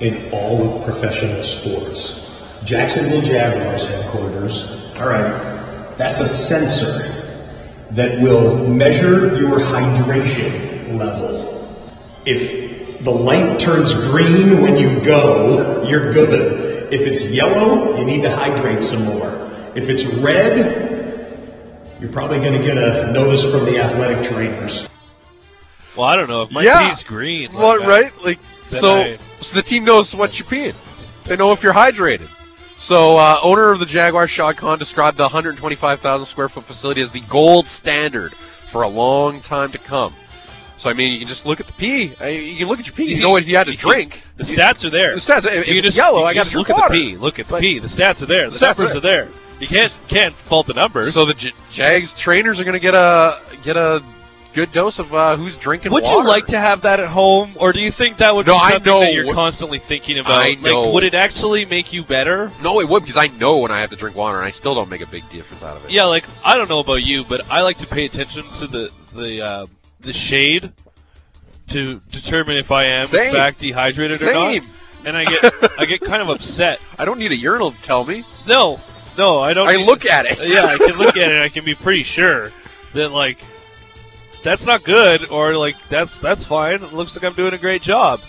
in 0.00 0.30
all 0.32 0.78
of 0.78 0.84
professional 0.84 1.42
sports. 1.42 2.18
Jacksonville 2.64 3.22
Jaguars 3.22 3.86
headquarters. 3.86 4.64
All 4.96 5.08
right, 5.08 5.96
that's 5.96 6.20
a 6.20 6.26
sensor 6.28 7.18
that 7.90 8.20
will 8.22 8.66
measure 8.68 9.36
your 9.36 9.58
hydration 9.58 10.96
level. 10.96 11.68
If 12.24 13.02
the 13.04 13.10
light 13.10 13.58
turns 13.60 13.92
green 13.94 14.62
when 14.62 14.76
you 14.78 15.04
go, 15.04 15.82
you're 15.88 16.12
good. 16.12 16.71
If 16.92 17.06
it's 17.06 17.24
yellow, 17.24 17.96
you 17.98 18.04
need 18.04 18.20
to 18.20 18.30
hydrate 18.30 18.82
some 18.82 19.04
more. 19.06 19.50
If 19.74 19.88
it's 19.88 20.04
red, 20.04 21.96
you're 21.98 22.12
probably 22.12 22.38
going 22.38 22.52
to 22.52 22.62
get 22.62 22.76
a 22.76 23.10
notice 23.10 23.42
from 23.44 23.64
the 23.64 23.78
athletic 23.78 24.28
trainers. 24.30 24.86
Well, 25.96 26.06
I 26.06 26.16
don't 26.16 26.28
know 26.28 26.42
if 26.42 26.50
my 26.50 26.62
Yeah. 26.62 26.90
pee's 26.90 27.02
green. 27.02 27.50
Well, 27.54 27.78
like 27.78 27.88
right? 27.88 28.12
Like 28.22 28.38
so, 28.66 28.96
I- 28.98 29.18
so 29.40 29.54
the 29.54 29.62
team 29.62 29.86
knows 29.86 30.14
what 30.14 30.38
you're 30.38 30.46
peeing. 30.46 30.74
They 31.24 31.34
know 31.34 31.52
if 31.52 31.62
you're 31.62 31.72
hydrated. 31.72 32.28
So, 32.76 33.16
uh, 33.16 33.38
owner 33.42 33.70
of 33.70 33.78
the 33.78 33.86
Jaguar, 33.86 34.28
Shad 34.28 34.58
Khan, 34.58 34.78
described 34.78 35.16
the 35.16 35.22
125,000 35.22 36.26
square 36.26 36.50
foot 36.50 36.64
facility 36.64 37.00
as 37.00 37.10
the 37.12 37.20
gold 37.20 37.68
standard 37.68 38.34
for 38.70 38.82
a 38.82 38.88
long 38.88 39.40
time 39.40 39.72
to 39.72 39.78
come. 39.78 40.12
So, 40.82 40.90
I 40.90 40.94
mean, 40.94 41.12
you 41.12 41.20
can 41.20 41.28
just 41.28 41.46
look 41.46 41.60
at 41.60 41.68
the 41.68 41.72
pee. 41.74 42.02
You 42.28 42.56
can 42.56 42.66
look 42.66 42.80
at 42.80 42.86
your 42.88 42.94
pee. 42.96 43.14
You 43.14 43.22
know 43.22 43.36
if 43.36 43.46
you 43.46 43.56
had 43.56 43.68
to 43.68 43.76
drink. 43.76 44.24
The 44.36 44.42
stats 44.42 44.84
are 44.84 44.90
there. 44.90 45.12
The 45.14 45.20
stats. 45.20 45.44
If, 45.46 45.68
You 45.68 45.76
if 45.78 45.84
just, 45.84 45.96
yellow, 45.96 46.18
you 46.18 46.24
I 46.24 46.34
got 46.34 46.46
to 46.46 46.58
look 46.58 46.70
water. 46.70 46.86
at 46.86 46.90
the 46.90 47.12
P. 47.12 47.16
Look 47.16 47.38
at 47.38 47.46
the 47.46 47.52
But- 47.52 47.60
P. 47.60 47.78
The 47.78 47.86
stats 47.86 48.20
are 48.20 48.26
there. 48.26 48.50
The, 48.50 48.58
The 48.58 48.66
stats 48.66 48.78
numbers 48.78 48.94
are 48.94 48.96
are 48.96 49.00
there. 49.00 49.28
You 49.60 49.68
can't 49.68 49.96
can't 50.08 50.34
fault 50.34 50.66
the 50.66 50.74
numbers. 50.74 51.14
So 51.14 51.24
the 51.24 51.34
J- 51.34 51.52
Jags 51.70 52.12
trainers 52.14 52.58
are 52.58 52.64
going 52.64 52.72
to 52.74 52.80
get 52.80 52.94
a 52.96 53.38
get 53.62 53.76
a 53.76 54.02
good 54.54 54.72
dose 54.72 54.98
of 54.98 55.14
uh, 55.14 55.36
who's 55.36 55.56
drinking 55.56 55.92
would 55.92 56.02
water. 56.02 56.16
you 56.16 56.26
like 56.26 56.46
to 56.46 56.58
have 56.58 56.80
that 56.82 56.98
at 56.98 57.08
home, 57.08 57.52
or 57.54 57.72
do 57.72 57.78
you 57.80 57.92
think 57.92 58.16
that 58.16 58.34
would 58.34 58.48
No, 58.48 58.54
be 58.54 58.58
I 58.60 58.70
something 58.72 58.92
know 58.92 59.00
that 59.02 59.14
you're 59.14 59.32
constantly 59.32 59.78
thinking 59.78 60.18
about? 60.18 60.38
I 60.38 60.54
know. 60.54 60.82
Like, 60.82 60.94
would 60.94 61.04
it 61.04 61.14
actually 61.14 61.64
make 61.64 61.92
you 61.92 62.02
better? 62.02 62.50
No, 62.60 62.80
it 62.80 62.88
would 62.88 63.04
because 63.04 63.16
I 63.16 63.28
know 63.28 63.58
when 63.58 63.70
I 63.70 63.78
have 63.80 63.90
to 63.90 63.96
drink 63.96 64.16
water, 64.16 64.38
and 64.38 64.44
I 64.46 64.50
still 64.50 64.74
don't 64.74 64.88
make 64.88 65.00
a 65.00 65.06
big 65.06 65.28
difference 65.30 65.62
out 65.62 65.76
of 65.76 65.84
it. 65.84 65.92
Yeah, 65.92 66.06
like 66.06 66.24
I 66.44 66.56
don't 66.56 66.68
know 66.68 66.80
about 66.80 67.04
you, 67.04 67.22
but 67.22 67.48
I 67.48 67.62
like 67.62 67.78
to 67.78 67.86
pay 67.86 68.04
attention 68.04 68.44
to 68.58 68.66
the 68.66 68.90
the 69.14 69.40
uh, 69.46 69.66
the 70.02 70.12
shade 70.12 70.72
to 71.68 72.00
determine 72.10 72.56
if 72.56 72.70
I 72.70 72.84
am 72.84 73.06
Same. 73.06 73.28
in 73.28 73.32
fact 73.34 73.60
dehydrated 73.60 74.20
or 74.22 74.32
not. 74.32 74.62
And 75.04 75.16
I 75.16 75.24
get 75.24 75.52
I 75.80 75.84
get 75.86 76.00
kind 76.00 76.22
of 76.22 76.28
upset. 76.28 76.80
I 76.98 77.04
don't 77.04 77.18
need 77.18 77.32
a 77.32 77.36
urinal 77.36 77.72
to 77.72 77.82
tell 77.82 78.04
me. 78.04 78.24
No, 78.46 78.80
no, 79.18 79.40
I 79.40 79.52
don't. 79.54 79.68
I 79.68 79.76
look 79.76 80.06
at 80.06 80.26
it. 80.26 80.38
yeah, 80.48 80.64
I 80.66 80.78
can 80.78 80.96
look 80.98 81.16
at 81.16 81.32
it. 81.32 81.42
I 81.42 81.48
can 81.48 81.64
be 81.64 81.74
pretty 81.74 82.02
sure 82.02 82.52
that 82.92 83.10
like 83.10 83.38
that's 84.42 84.66
not 84.66 84.84
good, 84.84 85.28
or 85.30 85.56
like 85.56 85.76
that's 85.88 86.18
that's 86.18 86.44
fine. 86.44 86.82
It 86.82 86.92
looks 86.92 87.16
like 87.16 87.24
I'm 87.24 87.34
doing 87.34 87.54
a 87.54 87.58
great 87.58 87.82
job. 87.82 88.20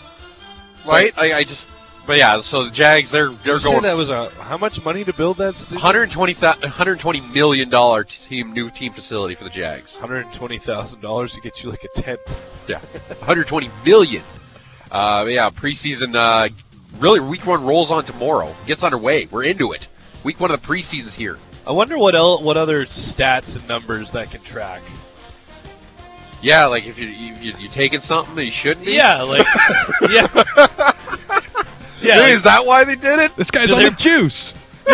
right? 0.86 1.14
I, 1.18 1.34
I 1.34 1.44
just, 1.44 1.68
but 2.06 2.18
yeah. 2.18 2.39
So 2.41 2.66
the 2.66 2.72
Jags, 2.72 3.12
they're 3.12 3.30
they're 3.30 3.56
You 3.56 3.60
said 3.60 3.70
going 3.72 3.84
that 3.84 3.95
was 3.95 4.10
a 4.10 4.30
how 4.32 4.58
much 4.58 4.84
money 4.84 5.04
to 5.04 5.14
build 5.14 5.38
that? 5.38 5.56
Stadium? 5.56 5.82
120 5.82 6.34
120 6.34 7.22
million 7.34 7.70
dollar 7.70 8.04
team 8.04 8.54
new 8.54 8.70
team 8.70 8.91
facility 8.91 9.36
for 9.36 9.43
the 9.43 9.49
Jags. 9.49 9.95
Hundred 9.95 10.32
twenty 10.34 10.58
thousand 10.58 11.01
dollars 11.01 11.34
to 11.34 11.41
get 11.41 11.64
you 11.64 11.70
like 11.70 11.84
a 11.84 11.99
tent. 12.01 12.20
Yeah, 12.68 12.80
120 12.80 13.70
million. 13.86 14.24
Uh, 14.91 15.26
yeah, 15.28 15.49
preseason. 15.49 16.16
Uh, 16.16 16.49
really, 16.99 17.20
week 17.20 17.45
one 17.45 17.64
rolls 17.66 17.91
on 17.91 18.04
tomorrow. 18.06 18.54
Gets 18.68 18.84
underway. 18.84 19.26
We're 19.26 19.43
into 19.43 19.72
it. 19.74 19.88
Week 20.24 20.39
one 20.39 20.51
of 20.51 20.62
the 20.62 20.68
preseason's 20.68 21.16
here. 21.16 21.38
I 21.66 21.72
wonder 21.72 21.97
what 21.97 22.16
el- 22.16 22.41
what 22.43 22.58
other 22.58 22.86
stats 22.86 23.56
and 23.58 23.68
numbers 23.68 24.12
that 24.12 24.32
can 24.32 24.41
track. 24.41 24.82
Yeah, 26.41 26.66
like 26.66 26.86
if 26.86 26.99
you, 26.99 27.08
you, 27.08 27.34
you 27.36 27.54
you're 27.58 27.72
taking 27.72 28.01
something 28.01 28.36
that 28.36 28.43
you 28.45 28.51
shouldn't 28.51 28.86
be. 28.86 28.93
Yeah, 28.93 29.22
like 29.22 29.47
yeah. 30.10 30.28
Yeah, 32.04 32.14
Hey, 32.16 32.22
like- 32.22 32.34
is 32.34 32.43
that 32.43 32.66
why 32.66 32.84
they 32.84 32.95
did 32.95 33.20
it? 33.20 33.36
This 33.36 33.49
guy's 33.51 33.72
on 33.72 33.84
the 33.84 33.91
juice. 33.91 34.54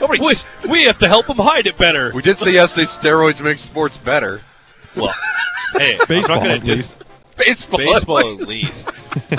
Nobody. 0.00 0.20
we, 0.20 0.34
we 0.70 0.82
have 0.84 0.98
to 0.98 1.08
help 1.08 1.26
him 1.26 1.36
hide 1.38 1.66
it 1.66 1.76
better. 1.76 2.12
We 2.14 2.22
did 2.22 2.38
say 2.38 2.52
yesterday 2.52 2.86
steroids 2.86 3.42
make 3.42 3.58
sports 3.58 3.98
better. 3.98 4.42
Well, 4.94 5.12
hey, 5.76 5.98
Baseball, 6.06 6.38
I'm 6.38 6.44
not 6.44 6.50
at 6.52 6.60
gonna 6.60 6.76
just 6.76 7.02
Baseball. 7.36 7.78
baseball 7.78 8.18
at 8.40 8.40
least. 8.48 8.88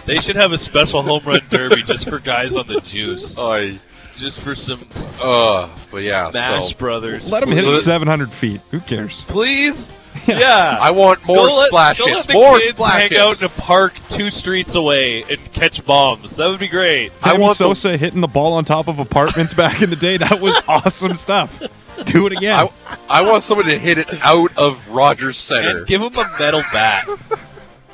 they 0.06 0.20
should 0.20 0.36
have 0.36 0.52
a 0.52 0.58
special 0.58 1.02
home 1.02 1.24
run 1.26 1.40
derby 1.50 1.82
just 1.84 2.10
for 2.10 2.20
guys 2.20 2.56
on 2.58 2.66
the 2.68 2.82
juice, 2.82 3.36
Oh, 3.38 3.70
just 4.18 4.42
for 4.42 4.54
some 4.54 4.86
uh, 5.22 5.70
but 5.92 6.00
yeah. 6.04 6.30
Mash 6.34 6.72
so 6.72 6.76
Brothers. 6.78 7.32
Let 7.32 7.44
him 7.44 7.50
hit 7.52 7.64
So 7.64 7.74
700 7.74 8.30
feet. 8.30 8.60
Who 8.72 8.82
cares? 8.82 9.22
please. 9.28 9.92
Yeah, 10.28 10.78
I 10.80 10.92
want 10.92 11.26
more 11.26 11.48
go 11.48 11.56
let, 11.58 11.68
splash 11.68 11.98
go 12.00 12.06
let 12.06 12.28
the 12.28 12.34
More 12.34 12.60
kids 12.60 12.76
splash 12.76 13.10
hang 13.10 13.20
out 13.20 13.40
in 13.42 13.46
a 13.48 13.50
park 13.50 13.94
two 14.10 14.30
streets 14.30 14.76
away 14.76 15.24
and 15.24 15.40
catch 15.54 15.86
bombs. 15.86 16.36
That 16.36 16.48
would 16.50 16.60
be 16.60 16.68
great. 16.68 17.12
I 17.24 17.32
Sammy 17.32 17.40
want 17.44 17.58
the- 17.58 17.64
Sosa 17.74 17.98
hitting 17.98 18.22
the 18.22 18.28
ball 18.28 18.54
on 18.54 18.66
top 18.66 18.88
of 18.88 19.00
apartments 19.00 19.54
back 19.56 19.82
in 19.82 19.90
the 19.90 19.96
day. 19.96 20.18
That 20.18 20.40
was 20.40 20.56
awesome 20.68 21.16
stuff. 21.16 21.62
Do 22.06 22.26
it 22.28 22.32
again. 22.34 22.60
I, 22.88 22.98
I 23.10 23.22
want 23.24 23.44
somebody 23.44 23.72
to 23.72 23.80
hit 23.80 23.98
it 23.98 24.08
out 24.24 24.56
of 24.58 24.88
Rogers 24.90 25.38
Center. 25.38 25.80
And 25.80 25.88
give 25.88 26.02
him 26.02 26.14
a 26.14 26.26
metal 26.40 26.62
bat. 26.72 27.08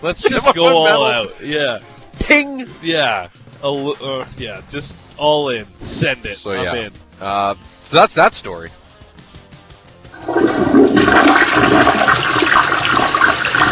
Let's 0.02 0.22
just 0.22 0.54
go 0.54 0.66
all 0.66 0.86
metal- 0.86 1.06
out. 1.06 1.42
Yeah, 1.42 1.80
Ping. 2.20 2.68
yeah, 2.84 3.30
a 3.64 3.66
l- 3.66 3.96
uh, 4.02 4.26
yeah. 4.38 4.62
Just 4.70 4.98
all 5.18 5.50
in. 5.50 5.66
Send 5.78 6.26
it. 6.26 6.38
So 6.38 6.52
I'm 6.52 6.64
yeah. 6.64 6.74
in. 6.76 6.92
Uh, 7.20 7.56
so 7.86 7.98
that's 7.98 8.14
that 8.14 8.34
story. 8.34 8.70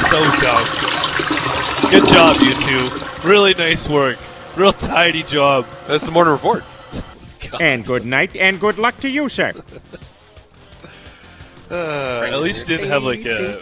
So 0.09 0.19
dumb. 0.41 0.65
Good 1.89 2.05
job, 2.07 2.37
you 2.41 2.53
two. 2.53 3.27
Really 3.27 3.53
nice 3.53 3.87
work. 3.89 4.17
Real 4.55 4.73
tidy 4.73 5.23
job. 5.23 5.65
That's 5.87 6.05
the 6.05 6.11
morning 6.11 6.33
report. 6.33 6.63
And 7.59 7.85
good 7.85 8.03
night 8.03 8.35
and 8.35 8.59
good 8.59 8.79
luck 8.79 8.97
to 9.01 9.07
you, 9.07 9.29
sir. 9.29 9.53
Uh, 11.69 12.25
at 12.27 12.41
least 12.41 12.65
didn't 12.65 12.89
have 12.89 13.03
like 13.03 13.25
a 13.25 13.61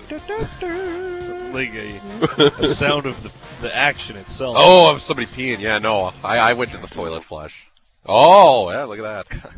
like 1.53 1.73
a, 1.73 2.51
a 2.59 2.67
sound 2.81 3.05
of 3.05 3.21
the, 3.21 3.31
the 3.61 3.75
action 3.75 4.15
itself. 4.17 4.55
Oh, 4.57 4.89
of 4.89 5.01
somebody 5.01 5.27
peeing. 5.27 5.59
Yeah, 5.59 5.77
no, 5.77 6.13
I, 6.23 6.37
I 6.37 6.53
went 6.53 6.71
to 6.71 6.77
the 6.77 6.87
toilet 6.87 7.23
flush. 7.23 7.67
Oh, 8.05 8.71
yeah, 8.71 8.83
look 8.85 8.99
at 8.99 9.03
that. 9.27 9.53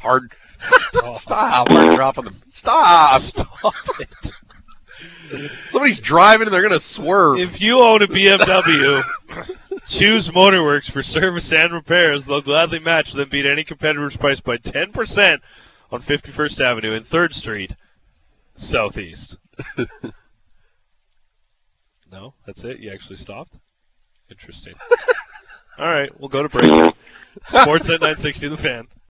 Hard. 0.00 0.32
Stop. 1.16 1.68
Hard 1.68 1.96
drop 1.96 2.18
on 2.18 2.24
the. 2.24 2.30
Stop. 2.48 3.20
Stop 3.20 3.74
it. 4.00 4.32
Somebody's 5.68 6.00
driving 6.00 6.46
and 6.46 6.54
they're 6.54 6.62
gonna 6.62 6.80
swerve. 6.80 7.38
If 7.38 7.60
you 7.60 7.80
own 7.80 8.02
a 8.02 8.06
BMW, 8.06 9.02
choose 9.86 10.28
Motorworks 10.28 10.90
for 10.90 11.02
service 11.02 11.52
and 11.52 11.72
repairs. 11.72 12.26
They'll 12.26 12.40
gladly 12.40 12.78
match 12.78 13.12
then 13.12 13.28
beat 13.28 13.46
any 13.46 13.64
competitor's 13.64 14.16
price 14.16 14.40
by 14.40 14.58
10% 14.58 15.40
on 15.90 16.00
51st 16.00 16.60
Avenue 16.60 16.94
and 16.94 17.04
3rd 17.04 17.34
Street, 17.34 17.74
Southeast. 18.54 19.36
no, 22.10 22.34
that's 22.46 22.64
it? 22.64 22.78
You 22.78 22.92
actually 22.92 23.16
stopped? 23.16 23.58
Interesting. 24.30 24.74
All 25.78 25.88
right, 25.88 26.18
we'll 26.20 26.28
go 26.28 26.42
to 26.42 26.48
break. 26.48 26.64
Sportsnet 27.50 28.00
960 28.00 28.48
The 28.48 28.56
Fan. 28.56 28.86